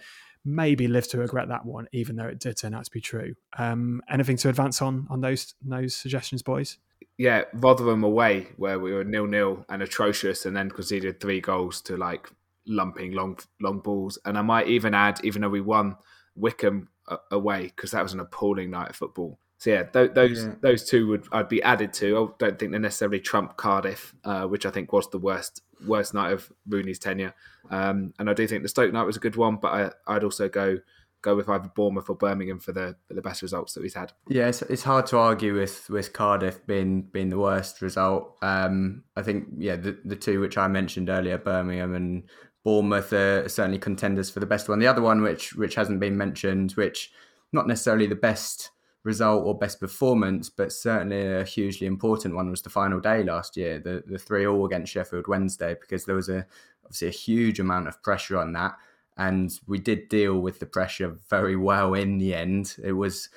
maybe 0.44 0.88
lived 0.88 1.10
to 1.10 1.18
regret 1.18 1.48
that 1.48 1.64
one, 1.64 1.86
even 1.92 2.16
though 2.16 2.26
it 2.26 2.40
did 2.40 2.56
turn 2.56 2.74
out 2.74 2.84
to 2.84 2.90
be 2.90 3.00
true. 3.00 3.34
Um, 3.56 4.02
anything 4.10 4.36
to 4.38 4.48
advance 4.48 4.82
on 4.82 5.06
on 5.10 5.20
those 5.20 5.54
those 5.62 5.94
suggestions, 5.94 6.42
boys? 6.42 6.78
Yeah, 7.18 7.44
Rotherham 7.54 8.04
away 8.04 8.48
where 8.56 8.78
we 8.78 8.92
were 8.92 9.04
nil 9.04 9.26
nil 9.26 9.64
and 9.68 9.82
atrocious, 9.82 10.46
and 10.46 10.56
then 10.56 10.70
conceded 10.70 11.20
three 11.20 11.40
goals 11.40 11.80
to 11.82 11.96
like 11.96 12.28
lumping 12.66 13.12
long 13.12 13.38
long 13.60 13.80
balls. 13.80 14.18
And 14.24 14.38
I 14.38 14.42
might 14.42 14.68
even 14.68 14.94
add, 14.94 15.20
even 15.24 15.42
though 15.42 15.48
we 15.48 15.60
won 15.60 15.96
Wycombe 16.34 16.88
away 17.30 17.64
because 17.64 17.90
that 17.90 18.02
was 18.02 18.12
an 18.12 18.20
appalling 18.20 18.70
night 18.70 18.90
of 18.90 18.96
football. 18.96 19.38
So 19.58 19.70
yeah, 19.70 19.84
th- 19.84 20.12
those 20.14 20.44
yeah. 20.44 20.54
those 20.60 20.84
two 20.84 21.06
would 21.08 21.26
I'd 21.30 21.48
be 21.48 21.62
added 21.62 21.92
to. 21.94 22.18
I 22.18 22.34
don't 22.38 22.58
think 22.58 22.72
they 22.72 22.78
necessarily 22.78 23.20
trump 23.20 23.56
Cardiff, 23.56 24.14
uh, 24.24 24.46
which 24.46 24.66
I 24.66 24.70
think 24.70 24.92
was 24.92 25.08
the 25.10 25.18
worst 25.18 25.62
worst 25.86 26.14
night 26.14 26.32
of 26.32 26.50
Rooney's 26.68 26.98
tenure. 26.98 27.34
Um, 27.70 28.12
and 28.18 28.28
I 28.28 28.34
do 28.34 28.46
think 28.46 28.62
the 28.62 28.68
Stoke 28.68 28.92
night 28.92 29.04
was 29.04 29.16
a 29.16 29.20
good 29.20 29.36
one, 29.36 29.56
but 29.56 29.68
I, 30.08 30.14
I'd 30.16 30.24
also 30.24 30.48
go 30.48 30.78
go 31.22 31.36
with 31.36 31.48
either 31.48 31.70
Bournemouth 31.74 32.10
or 32.10 32.16
Birmingham 32.16 32.58
for 32.58 32.72
the 32.72 32.96
for 33.06 33.14
the 33.14 33.22
best 33.22 33.40
results 33.40 33.74
that 33.74 33.82
he's 33.82 33.94
had. 33.94 34.12
Yeah, 34.28 34.48
it's, 34.48 34.62
it's 34.62 34.82
hard 34.82 35.06
to 35.06 35.18
argue 35.18 35.54
with 35.54 35.88
with 35.88 36.12
Cardiff 36.12 36.66
being 36.66 37.02
being 37.02 37.30
the 37.30 37.38
worst 37.38 37.80
result. 37.80 38.36
Um, 38.42 39.04
I 39.16 39.22
think 39.22 39.46
yeah, 39.56 39.76
the 39.76 39.98
the 40.04 40.16
two 40.16 40.40
which 40.40 40.58
I 40.58 40.68
mentioned 40.68 41.08
earlier, 41.08 41.38
Birmingham 41.38 41.94
and 41.94 42.24
Bournemouth, 42.64 43.12
are 43.12 43.48
certainly 43.48 43.78
contenders 43.78 44.30
for 44.30 44.40
the 44.40 44.46
best 44.46 44.68
one. 44.68 44.80
The 44.80 44.86
other 44.86 45.02
one, 45.02 45.22
which 45.22 45.54
which 45.54 45.76
hasn't 45.76 46.00
been 46.00 46.16
mentioned, 46.16 46.72
which 46.72 47.12
not 47.52 47.66
necessarily 47.66 48.06
the 48.06 48.14
best 48.14 48.70
result 49.04 49.44
or 49.44 49.58
best 49.58 49.80
performance, 49.80 50.48
but 50.48 50.72
certainly 50.72 51.26
a 51.26 51.44
hugely 51.44 51.88
important 51.88 52.36
one 52.36 52.50
was 52.50 52.62
the 52.62 52.70
final 52.70 53.00
day 53.00 53.22
last 53.22 53.56
year, 53.56 53.78
the 53.78 54.02
the 54.06 54.18
three 54.18 54.46
all 54.46 54.66
against 54.66 54.92
Sheffield 54.92 55.28
Wednesday, 55.28 55.76
because 55.80 56.04
there 56.04 56.16
was 56.16 56.28
a 56.28 56.46
obviously 56.84 57.08
a 57.08 57.12
huge 57.12 57.60
amount 57.60 57.88
of 57.88 58.02
pressure 58.02 58.38
on 58.38 58.52
that 58.52 58.76
and 59.16 59.52
we 59.66 59.78
did 59.78 60.08
deal 60.08 60.40
with 60.40 60.58
the 60.58 60.66
pressure 60.66 61.18
very 61.28 61.56
well 61.56 61.94
in 61.94 62.18
the 62.18 62.34
end. 62.34 62.76
It 62.82 62.92
was 62.92 63.28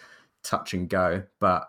touch 0.44 0.74
and 0.74 0.90
go, 0.90 1.24
but 1.40 1.68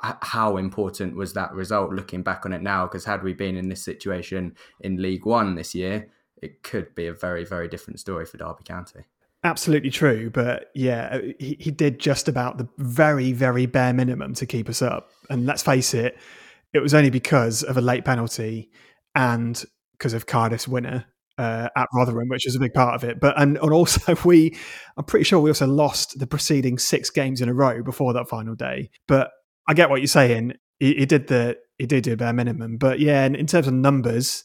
how 0.00 0.56
important 0.58 1.16
was 1.16 1.32
that 1.32 1.52
result 1.52 1.92
looking 1.92 2.22
back 2.22 2.46
on 2.46 2.52
it 2.52 2.62
now? 2.62 2.86
Because 2.86 3.04
had 3.04 3.22
we 3.22 3.32
been 3.32 3.56
in 3.56 3.68
this 3.68 3.82
situation 3.82 4.56
in 4.80 5.02
League 5.02 5.26
One 5.26 5.54
this 5.54 5.74
year, 5.74 6.08
it 6.40 6.62
could 6.62 6.94
be 6.94 7.06
a 7.06 7.12
very, 7.12 7.44
very 7.44 7.68
different 7.68 7.98
story 7.98 8.24
for 8.24 8.36
Derby 8.36 8.62
County. 8.64 9.00
Absolutely 9.44 9.90
true, 9.90 10.30
but 10.30 10.70
yeah, 10.74 11.08
uh, 11.12 11.20
he, 11.38 11.56
he 11.60 11.70
did 11.70 11.98
just 11.98 12.28
about 12.28 12.58
the 12.58 12.68
very, 12.78 13.32
very 13.32 13.66
bare 13.66 13.92
minimum 13.92 14.34
to 14.34 14.46
keep 14.46 14.68
us 14.68 14.82
up. 14.82 15.10
And 15.30 15.46
let's 15.46 15.62
face 15.62 15.94
it, 15.94 16.16
it 16.72 16.80
was 16.80 16.94
only 16.94 17.10
because 17.10 17.62
of 17.62 17.76
a 17.76 17.80
late 17.80 18.04
penalty 18.04 18.70
and 19.14 19.64
because 19.92 20.12
of 20.12 20.26
Cardiff's 20.26 20.68
winner 20.68 21.06
uh, 21.38 21.68
at 21.76 21.88
Rotherham, 21.94 22.28
which 22.28 22.46
is 22.46 22.56
a 22.56 22.60
big 22.60 22.74
part 22.74 22.94
of 22.94 23.08
it. 23.08 23.20
But 23.20 23.40
and, 23.40 23.56
and 23.58 23.72
also 23.72 24.16
we, 24.24 24.56
I'm 24.96 25.04
pretty 25.04 25.24
sure 25.24 25.40
we 25.40 25.50
also 25.50 25.66
lost 25.66 26.18
the 26.18 26.26
preceding 26.26 26.78
six 26.78 27.10
games 27.10 27.40
in 27.40 27.48
a 27.48 27.54
row 27.54 27.82
before 27.82 28.12
that 28.14 28.28
final 28.28 28.54
day. 28.54 28.90
But 29.06 29.30
I 29.68 29.74
get 29.74 29.90
what 29.90 30.00
you're 30.00 30.08
saying. 30.08 30.54
He, 30.78 30.94
he 30.94 31.06
did 31.06 31.28
the 31.28 31.56
he 31.78 31.86
did 31.86 32.04
do 32.04 32.12
a 32.12 32.16
bare 32.16 32.32
minimum. 32.32 32.76
But 32.76 32.98
yeah, 32.98 33.24
in, 33.24 33.34
in 33.34 33.46
terms 33.46 33.68
of 33.68 33.74
numbers, 33.74 34.44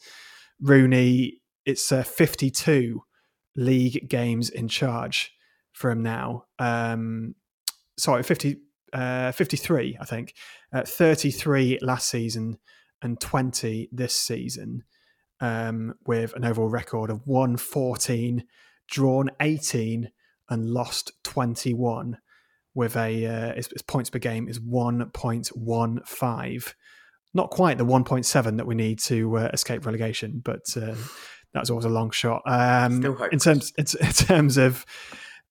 Rooney, 0.61 1.41
it's 1.65 1.91
uh, 1.91 2.03
52 2.03 3.01
league 3.55 4.07
games 4.07 4.49
in 4.49 4.67
charge 4.67 5.31
for 5.71 5.89
him 5.91 6.03
now. 6.03 6.45
Um, 6.59 7.35
sorry, 7.97 8.23
50, 8.23 8.57
uh, 8.93 9.31
53, 9.31 9.97
I 9.99 10.05
think. 10.05 10.33
Uh, 10.73 10.83
33 10.83 11.79
last 11.81 12.09
season 12.09 12.59
and 13.01 13.19
20 13.19 13.89
this 13.91 14.15
season, 14.15 14.83
um, 15.43 15.93
with 16.05 16.33
an 16.35 16.45
overall 16.45 16.69
record 16.69 17.09
of 17.09 17.27
114, 17.27 18.45
drawn 18.87 19.29
18, 19.41 20.09
and 20.49 20.69
lost 20.69 21.11
21, 21.23 22.17
with 22.73 22.95
a 22.95 23.25
uh, 23.25 23.53
his, 23.53 23.67
his 23.67 23.81
points 23.81 24.09
per 24.09 24.19
game 24.19 24.47
is 24.47 24.59
1.15. 24.59 26.73
Not 27.35 27.49
quite 27.49 27.77
the 27.77 27.85
1.7 27.85 28.57
that 28.57 28.65
we 28.65 28.75
need 28.75 28.99
to 28.99 29.37
uh, 29.37 29.49
escape 29.53 29.85
relegation, 29.85 30.41
but 30.43 30.61
uh, 30.77 30.95
that's 31.53 31.69
always 31.69 31.85
a 31.85 31.89
long 31.89 32.11
shot. 32.11 32.41
Um, 32.45 33.01
in 33.31 33.39
terms 33.39 33.73
in, 33.77 33.85
in 33.99 34.13
terms 34.13 34.55
of 34.55 34.85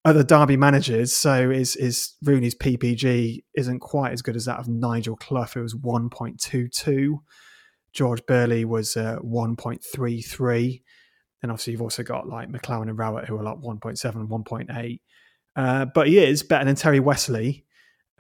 other 0.07 0.25
Derby 0.25 0.57
managers, 0.57 1.13
so 1.13 1.51
is 1.51 1.77
is 1.77 2.15
Rooney's 2.25 2.55
PPG 2.55 3.45
isn't 3.55 3.81
quite 3.81 4.13
as 4.13 4.23
good 4.23 4.37
as 4.37 4.47
that 4.47 4.59
of 4.59 4.69
Nigel 4.69 5.17
Clough. 5.17 5.49
It 5.55 5.61
was 5.61 5.75
one 5.75 6.09
point 6.09 6.41
two 6.41 6.69
two. 6.69 7.21
George 7.93 8.25
Burley 8.27 8.65
was 8.65 8.97
uh, 8.97 9.17
one 9.21 9.57
point 9.57 9.85
three 9.85 10.23
three. 10.23 10.83
And 11.43 11.51
obviously, 11.51 11.73
you've 11.73 11.83
also 11.83 12.03
got 12.03 12.29
like 12.29 12.49
McClaren 12.49 12.89
and 12.89 12.99
Rowett 12.99 13.27
who 13.27 13.37
are 13.37 13.43
like 13.43 13.57
1.7, 13.57 14.29
1.8. 14.29 15.01
Uh, 15.57 15.87
but 15.87 16.07
he 16.07 16.19
is 16.19 16.45
better 16.45 16.65
than 16.65 16.77
Terry 16.77 17.01
Westley, 17.01 17.65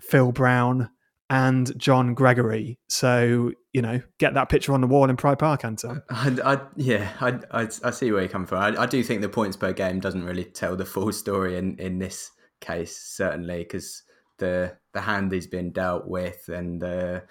Phil 0.01 0.33
Brown, 0.33 0.91
and 1.31 1.79
John 1.79 2.14
Gregory. 2.14 2.81
So 2.89 3.53
you 3.73 3.81
know, 3.81 4.03
get 4.18 4.35
that 4.35 4.49
picture 4.49 4.75
on 4.75 4.81
the 4.81 4.87
wall 4.87 5.09
in 5.09 5.16
Pride 5.16 5.39
Park, 5.39 5.64
Anton. 5.64 6.03
I, 6.11 6.37
I, 6.45 6.61
yeah, 6.77 7.11
I, 7.20 7.39
I, 7.51 7.68
I, 7.83 7.91
see 7.91 8.12
where 8.12 8.23
you 8.23 8.29
come 8.29 8.45
from. 8.45 8.59
I, 8.59 8.83
I, 8.83 8.87
do 8.87 9.03
think 9.03 9.23
the 9.23 9.31
points 9.31 9.57
per 9.57 9.73
game 9.73 9.99
doesn't 9.99 10.25
really 10.25 10.45
tell 10.45 10.77
the 10.77 10.85
full 10.85 11.11
story 11.12 11.57
in, 11.57 11.79
in 11.79 11.99
this 11.99 12.31
case, 12.61 12.97
certainly, 12.97 13.59
because 13.59 14.03
the 14.39 14.77
the 14.93 15.01
hand 15.01 15.33
he's 15.33 15.47
been 15.47 15.73
dealt 15.73 16.07
with 16.07 16.49
and 16.49 16.81
the 16.81 17.23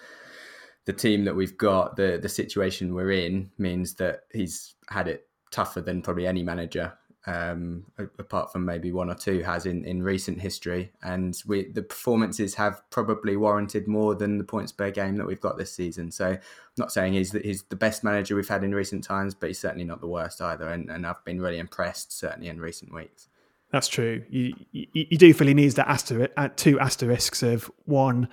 the 0.86 0.93
team 0.93 1.25
that 1.25 1.36
we've 1.36 1.57
got, 1.57 1.95
the 1.95 2.19
the 2.21 2.29
situation 2.29 2.93
we're 2.93 3.11
in 3.11 3.51
means 3.57 3.95
that 3.95 4.21
he's 4.32 4.75
had 4.89 5.07
it 5.07 5.27
tougher 5.51 5.82
than 5.82 6.01
probably 6.01 6.27
any 6.27 6.43
manager 6.43 6.93
um, 7.27 7.86
apart 7.97 8.51
from 8.51 8.65
maybe 8.65 8.91
one 8.91 9.09
or 9.09 9.15
two, 9.15 9.41
has 9.41 9.65
in, 9.65 9.86
in 9.86 10.01
recent 10.01 10.41
history. 10.41 10.91
And 11.03 11.39
we 11.45 11.71
the 11.71 11.84
performances 11.84 12.55
have 12.55 12.82
probably 12.89 13.38
warranted 13.38 13.88
more 13.88 14.15
than 14.15 14.38
the 14.38 14.43
points 14.43 14.71
per 14.71 14.89
game 14.91 15.17
that 15.17 15.27
we've 15.27 15.39
got 15.39 15.57
this 15.57 15.71
season. 15.71 16.11
So 16.11 16.29
I'm 16.29 16.39
not 16.77 16.91
saying 16.91 17.13
he's 17.13 17.32
the, 17.32 17.39
he's 17.39 17.63
the 17.63 17.75
best 17.75 18.03
manager 18.03 18.36
we've 18.36 18.47
had 18.47 18.63
in 18.63 18.73
recent 18.73 19.03
times, 19.03 19.36
but 19.36 19.47
he's 19.47 19.59
certainly 19.59 19.86
not 19.86 20.01
the 20.01 20.07
worst 20.07 20.41
either. 20.41 20.69
And, 20.69 20.89
and 20.89 21.05
I've 21.05 21.23
been 21.23 21.41
really 21.41 21.59
impressed, 21.59 22.17
certainly 22.17 22.47
in 22.47 22.59
recent 22.59 22.93
weeks. 22.93 23.27
That's 23.71 23.88
true. 23.88 24.23
You, 24.29 24.53
you, 24.71 24.88
you 24.91 25.17
do 25.17 25.34
feel 25.34 25.47
he 25.47 25.53
needs 25.53 25.75
that 25.75 25.88
asterisk, 25.88 26.32
uh, 26.36 26.49
two 26.55 26.79
asterisks 26.79 27.41
of 27.41 27.71
one, 27.86 28.27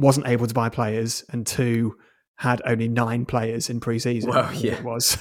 wasn't 0.00 0.26
able 0.26 0.46
to 0.46 0.54
buy 0.54 0.68
players, 0.68 1.24
and 1.30 1.46
two, 1.46 1.96
had 2.36 2.62
only 2.64 2.88
nine 2.88 3.26
players 3.26 3.68
in 3.68 3.80
pre-season. 3.80 4.30
Well, 4.30 4.52
yeah, 4.54 4.74
it 4.74 4.84
was. 4.84 5.18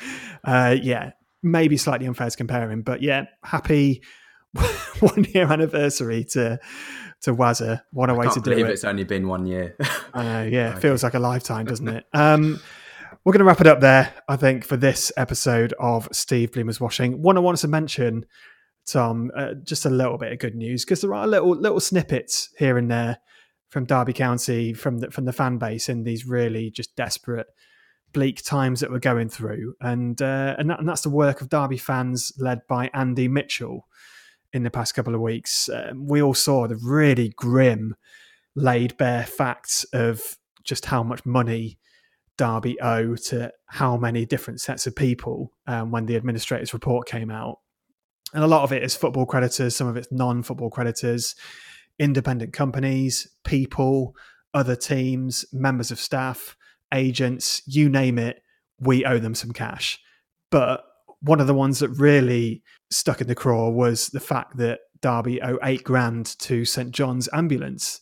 uh, 0.44 0.76
yeah, 0.82 1.12
maybe 1.42 1.76
slightly 1.76 2.06
unfair 2.06 2.30
to 2.30 2.36
compare 2.36 2.70
him, 2.70 2.82
but 2.82 3.00
yeah, 3.00 3.26
happy 3.44 4.02
one 5.00 5.24
year 5.34 5.50
anniversary 5.50 6.24
to 6.24 6.58
to 7.22 7.34
Wazza. 7.34 7.82
What 7.92 8.10
a 8.10 8.14
way 8.14 8.28
to 8.28 8.40
do 8.40 8.52
it! 8.52 8.70
It's 8.70 8.84
only 8.84 9.04
been 9.04 9.28
one 9.28 9.46
year. 9.46 9.76
uh, 10.14 10.46
yeah, 10.48 10.70
okay. 10.70 10.80
feels 10.80 11.02
like 11.02 11.14
a 11.14 11.20
lifetime, 11.20 11.66
doesn't 11.66 11.88
it? 11.88 12.04
Um, 12.12 12.60
we're 13.24 13.32
going 13.32 13.40
to 13.40 13.44
wrap 13.44 13.60
it 13.60 13.66
up 13.66 13.80
there, 13.80 14.12
I 14.28 14.36
think, 14.36 14.64
for 14.64 14.76
this 14.76 15.12
episode 15.16 15.74
of 15.78 16.08
Steve 16.12 16.52
Bloomer's 16.52 16.80
Washing. 16.80 17.20
One 17.20 17.36
I 17.36 17.40
wanted 17.40 17.60
to 17.60 17.68
mention, 17.68 18.24
Tom, 18.86 19.30
uh, 19.36 19.54
just 19.64 19.84
a 19.84 19.90
little 19.90 20.18
bit 20.18 20.32
of 20.32 20.38
good 20.38 20.54
news 20.54 20.84
because 20.84 21.02
there 21.02 21.14
are 21.14 21.26
little 21.26 21.50
little 21.50 21.80
snippets 21.80 22.50
here 22.58 22.78
and 22.78 22.90
there 22.90 23.18
from 23.68 23.84
Derby 23.84 24.12
County, 24.12 24.72
from 24.72 24.98
the 24.98 25.10
from 25.10 25.24
the 25.24 25.32
fan 25.32 25.58
base 25.58 25.88
in 25.88 26.04
these 26.04 26.26
really 26.26 26.70
just 26.70 26.96
desperate 26.96 27.46
bleak 28.12 28.42
times 28.42 28.80
that 28.80 28.90
we're 28.90 28.98
going 28.98 29.28
through, 29.28 29.74
and 29.80 30.20
uh, 30.22 30.56
and, 30.58 30.70
that, 30.70 30.78
and 30.80 30.88
that's 30.88 31.02
the 31.02 31.10
work 31.10 31.40
of 31.40 31.48
Derby 31.48 31.78
fans 31.78 32.32
led 32.38 32.60
by 32.68 32.90
Andy 32.94 33.28
Mitchell 33.28 33.86
in 34.52 34.62
the 34.62 34.70
past 34.70 34.94
couple 34.94 35.14
of 35.14 35.20
weeks. 35.20 35.68
Um, 35.68 36.06
we 36.06 36.22
all 36.22 36.34
saw 36.34 36.66
the 36.66 36.76
really 36.76 37.30
grim, 37.36 37.94
laid 38.54 38.96
bare 38.96 39.24
facts 39.24 39.84
of 39.92 40.38
just 40.64 40.86
how 40.86 41.02
much 41.02 41.24
money 41.26 41.78
Derby 42.36 42.80
owe 42.80 43.16
to 43.16 43.52
how 43.66 43.96
many 43.96 44.24
different 44.24 44.60
sets 44.60 44.86
of 44.86 44.96
people 44.96 45.52
um, 45.66 45.90
when 45.90 46.06
the 46.06 46.16
administrator's 46.16 46.72
report 46.72 47.06
came 47.06 47.30
out. 47.30 47.58
And 48.32 48.44
a 48.44 48.46
lot 48.46 48.62
of 48.62 48.72
it 48.72 48.82
is 48.82 48.94
football 48.94 49.26
creditors, 49.26 49.74
some 49.76 49.88
of 49.88 49.96
it's 49.96 50.12
non 50.12 50.42
football 50.42 50.70
creditors, 50.70 51.34
independent 51.98 52.52
companies, 52.52 53.28
people, 53.44 54.14
other 54.54 54.76
teams, 54.76 55.44
members 55.52 55.90
of 55.90 56.00
staff 56.00 56.56
agents, 56.92 57.62
you 57.66 57.88
name 57.88 58.18
it, 58.18 58.42
we 58.80 59.04
owe 59.04 59.18
them 59.18 59.34
some 59.34 59.52
cash. 59.52 60.00
But 60.50 60.84
one 61.20 61.40
of 61.40 61.46
the 61.46 61.54
ones 61.54 61.80
that 61.80 61.88
really 61.90 62.62
stuck 62.90 63.20
in 63.20 63.26
the 63.26 63.34
craw 63.34 63.68
was 63.68 64.08
the 64.08 64.20
fact 64.20 64.56
that 64.58 64.80
Derby 65.00 65.42
owe 65.42 65.58
eight 65.62 65.84
grand 65.84 66.26
to 66.40 66.64
St 66.64 66.90
John's 66.90 67.28
Ambulance 67.32 68.00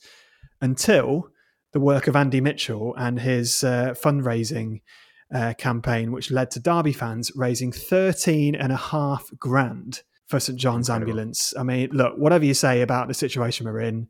until 0.60 1.30
the 1.72 1.80
work 1.80 2.06
of 2.06 2.16
Andy 2.16 2.40
Mitchell 2.40 2.94
and 2.96 3.20
his 3.20 3.62
uh, 3.64 3.94
fundraising 4.02 4.80
uh, 5.34 5.54
campaign, 5.58 6.12
which 6.12 6.30
led 6.30 6.50
to 6.52 6.60
Derby 6.60 6.92
fans 6.92 7.32
raising 7.34 7.72
13 7.72 8.54
and 8.54 8.72
a 8.72 8.76
half 8.76 9.30
grand 9.38 10.02
for 10.26 10.40
St 10.40 10.58
John's 10.58 10.88
Incredible. 10.88 11.12
Ambulance. 11.12 11.54
I 11.58 11.62
mean, 11.62 11.90
look, 11.92 12.14
whatever 12.16 12.44
you 12.44 12.54
say 12.54 12.82
about 12.82 13.08
the 13.08 13.14
situation 13.14 13.66
we're 13.66 13.80
in, 13.80 14.08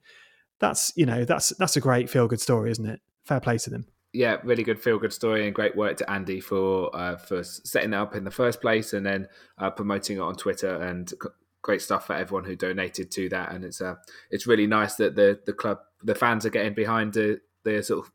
that's 0.59 0.93
you 0.97 1.07
know 1.07 1.25
that's 1.25 1.51
that's 1.59 1.77
a 1.77 1.81
great 1.81 2.09
feel 2.11 2.29
good 2.29 2.41
story, 2.41 2.71
isn't 2.71 2.87
it? 2.87 3.01
Fair 3.25 3.41
play 3.41 3.59
to 3.59 3.71
them 3.71 3.87
yeah, 4.17 4.39
really 4.45 4.63
good 4.63 4.81
feel 4.81 4.99
good 4.99 5.13
story 5.13 5.45
and 5.45 5.55
great 5.55 5.77
work 5.77 5.99
to 5.99 6.11
Andy 6.11 6.41
for 6.41 6.95
uh, 6.97 7.17
for 7.17 7.45
setting 7.45 7.91
that 7.91 8.01
up 8.01 8.15
in 8.15 8.25
the 8.25 8.31
first 8.31 8.61
place 8.63 8.95
and 8.95 9.05
then 9.05 9.29
uh, 9.59 9.71
promoting 9.71 10.17
it 10.17 10.21
on 10.21 10.35
Twitter 10.35 10.75
and 10.75 11.13
great 11.61 11.83
stuff 11.83 12.07
for 12.07 12.15
everyone 12.15 12.45
who 12.45 12.57
donated 12.57 13.11
to 13.11 13.29
that. 13.29 13.53
And 13.53 13.65
it's 13.65 13.81
uh, 13.81 13.97
it's 14.31 14.47
really 14.47 14.67
nice 14.67 14.95
that 14.95 15.17
the 15.17 15.41
the 15.45 15.53
club 15.53 15.79
the 16.03 16.15
fans 16.15 16.47
are 16.47 16.51
getting 16.51 16.73
behind 16.73 17.13
the 17.13 17.41
the 17.65 17.83
sort 17.83 18.07
of 18.07 18.13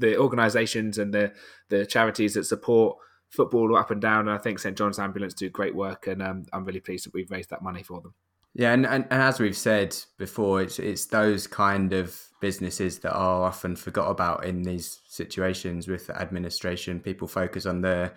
the 0.00 0.16
organisations 0.18 0.98
and 0.98 1.14
the 1.14 1.32
the 1.68 1.86
charities 1.86 2.34
that 2.34 2.44
support 2.44 2.96
football 3.34 3.76
up 3.76 3.90
and 3.90 4.00
down. 4.00 4.28
And 4.28 4.30
I 4.30 4.38
think 4.38 4.58
St 4.58 4.76
John's 4.76 4.98
Ambulance 4.98 5.34
do 5.34 5.48
great 5.50 5.74
work, 5.74 6.06
and 6.06 6.22
um, 6.22 6.46
I'm 6.52 6.64
really 6.64 6.80
pleased 6.80 7.06
that 7.06 7.14
we've 7.14 7.30
raised 7.30 7.50
that 7.50 7.62
money 7.62 7.82
for 7.82 8.00
them. 8.00 8.14
Yeah, 8.54 8.72
and, 8.72 8.86
and, 8.86 9.04
and 9.10 9.22
as 9.22 9.40
we've 9.40 9.56
said 9.56 9.96
before, 10.16 10.62
it's 10.62 10.78
it's 10.78 11.06
those 11.06 11.46
kind 11.46 11.92
of 11.92 12.18
businesses 12.40 13.00
that 13.00 13.12
are 13.12 13.42
often 13.42 13.74
forgot 13.74 14.10
about 14.10 14.44
in 14.44 14.62
these 14.62 15.00
situations 15.08 15.88
with 15.88 16.08
administration. 16.10 17.00
People 17.00 17.26
focus 17.26 17.66
on 17.66 17.80
the 17.80 18.12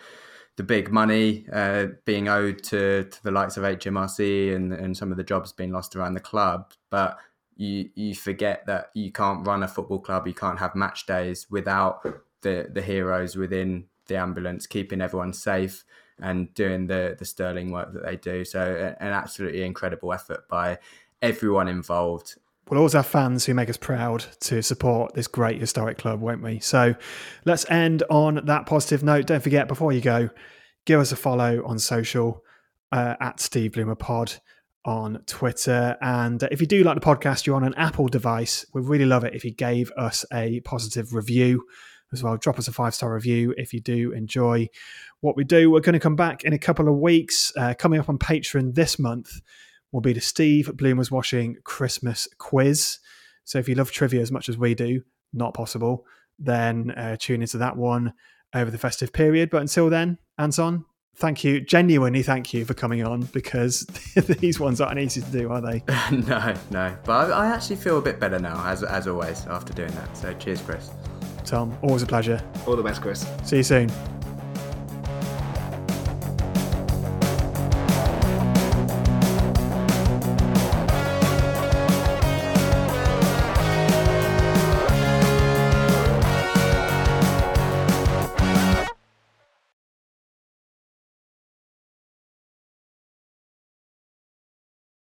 the 0.57 0.63
big 0.63 0.91
money 0.91 1.45
uh, 1.53 1.87
being 2.05 2.27
owed 2.27 2.63
to, 2.63 3.03
to 3.03 3.23
the 3.23 3.31
likes 3.31 3.57
of 3.57 3.63
HMRC 3.63 4.55
and, 4.55 4.73
and 4.73 4.97
some 4.97 5.11
of 5.11 5.17
the 5.17 5.23
jobs 5.23 5.53
being 5.53 5.71
lost 5.71 5.95
around 5.95 6.15
the 6.15 6.19
club, 6.19 6.73
but 6.89 7.17
you 7.55 7.89
you 7.95 8.13
forget 8.13 8.65
that 8.67 8.91
you 8.93 9.11
can't 9.11 9.45
run 9.45 9.63
a 9.63 9.67
football 9.67 9.99
club, 9.99 10.27
you 10.27 10.33
can't 10.33 10.59
have 10.59 10.75
match 10.75 11.05
days 11.07 11.47
without 11.49 12.05
the 12.41 12.69
the 12.71 12.81
heroes 12.81 13.35
within 13.35 13.85
the 14.07 14.17
ambulance 14.17 14.67
keeping 14.67 15.01
everyone 15.01 15.33
safe 15.33 15.83
and 16.19 16.53
doing 16.53 16.87
the 16.87 17.15
the 17.17 17.25
sterling 17.25 17.71
work 17.71 17.93
that 17.93 18.05
they 18.05 18.15
do. 18.15 18.43
So 18.43 18.95
an 18.99 19.09
absolutely 19.09 19.63
incredible 19.63 20.13
effort 20.13 20.47
by 20.47 20.79
everyone 21.21 21.67
involved. 21.67 22.35
We'll 22.69 22.79
always 22.79 22.93
have 22.93 23.07
fans 23.07 23.45
who 23.45 23.53
make 23.53 23.69
us 23.69 23.77
proud 23.77 24.25
to 24.41 24.61
support 24.61 25.13
this 25.13 25.27
great 25.27 25.59
historic 25.61 25.97
club, 25.97 26.19
won't 26.19 26.43
we? 26.43 26.59
So 26.59 26.95
let's 27.45 27.69
end 27.69 28.03
on 28.09 28.45
that 28.45 28.65
positive 28.65 29.03
note. 29.03 29.25
Don't 29.25 29.41
forget, 29.41 29.69
before 29.69 29.93
you 29.93 30.01
go, 30.01 30.29
give 30.85 30.99
us 30.99 31.13
a 31.13 31.15
follow 31.15 31.63
on 31.65 31.79
social 31.79 32.43
uh, 32.91 33.15
at 33.21 33.39
Steve 33.39 33.73
Bloomer 33.73 33.95
Pod 33.95 34.33
on 34.83 35.23
Twitter. 35.27 35.95
And 36.01 36.43
if 36.51 36.59
you 36.59 36.67
do 36.67 36.83
like 36.83 36.95
the 36.95 37.05
podcast, 37.05 37.45
you're 37.45 37.55
on 37.55 37.63
an 37.63 37.73
Apple 37.75 38.07
device, 38.07 38.65
we'd 38.73 38.85
really 38.85 39.05
love 39.05 39.23
it 39.23 39.33
if 39.33 39.45
you 39.45 39.51
gave 39.51 39.91
us 39.97 40.25
a 40.33 40.59
positive 40.61 41.13
review 41.13 41.63
as 42.11 42.23
well. 42.23 42.37
Drop 42.37 42.57
us 42.57 42.67
a 42.67 42.71
five 42.71 42.95
star 42.95 43.13
review 43.13 43.53
if 43.57 43.73
you 43.73 43.79
do 43.79 44.11
enjoy 44.11 44.69
what 45.21 45.35
we 45.35 45.43
do. 45.43 45.69
We're 45.69 45.81
going 45.81 45.93
to 45.93 45.99
come 45.99 46.15
back 46.15 46.43
in 46.43 46.53
a 46.53 46.59
couple 46.59 46.87
of 46.87 46.95
weeks. 46.95 47.51
Uh, 47.55 47.73
coming 47.77 47.99
up 47.99 48.09
on 48.09 48.17
Patreon 48.17 48.75
this 48.75 48.99
month 48.99 49.41
will 49.91 50.01
be 50.01 50.13
the 50.13 50.21
Steve 50.21 50.71
Bloomers 50.75 51.11
Washing 51.11 51.57
Christmas 51.63 52.27
quiz. 52.37 52.99
So 53.43 53.59
if 53.59 53.69
you 53.69 53.75
love 53.75 53.91
trivia 53.91 54.21
as 54.21 54.31
much 54.31 54.49
as 54.49 54.57
we 54.57 54.75
do, 54.75 55.03
not 55.33 55.53
possible, 55.53 56.05
then 56.39 56.91
uh, 56.91 57.17
tune 57.17 57.41
into 57.41 57.57
that 57.57 57.77
one 57.77 58.13
over 58.53 58.69
the 58.69 58.77
festive 58.77 59.13
period. 59.13 59.49
But 59.49 59.61
until 59.61 59.89
then, 59.89 60.17
Anton, 60.37 60.85
thank 61.15 61.43
you, 61.43 61.61
genuinely 61.61 62.23
thank 62.23 62.53
you 62.53 62.65
for 62.65 62.73
coming 62.73 63.03
on 63.03 63.21
because 63.33 63.81
these 64.39 64.59
ones 64.59 64.81
aren't 64.81 64.99
easy 64.99 65.21
to 65.21 65.31
do, 65.31 65.49
are 65.49 65.61
they? 65.61 65.83
no, 66.11 66.53
no. 66.71 66.97
But 67.05 67.31
I, 67.31 67.45
I 67.45 67.47
actually 67.47 67.77
feel 67.77 67.97
a 67.97 68.01
bit 68.01 68.19
better 68.19 68.39
now, 68.39 68.63
as, 68.65 68.83
as 68.83 69.07
always, 69.07 69.45
after 69.47 69.73
doing 69.73 69.91
that. 69.91 70.15
So 70.15 70.33
cheers, 70.33 70.61
Chris. 70.61 70.91
Tom, 71.47 71.77
always 71.81 72.03
a 72.03 72.05
pleasure. 72.05 72.41
All 72.65 72.75
the 72.75 72.83
best, 72.83 73.01
Chris. 73.01 73.25
See 73.43 73.57
you 73.57 73.63
soon. 73.63 73.89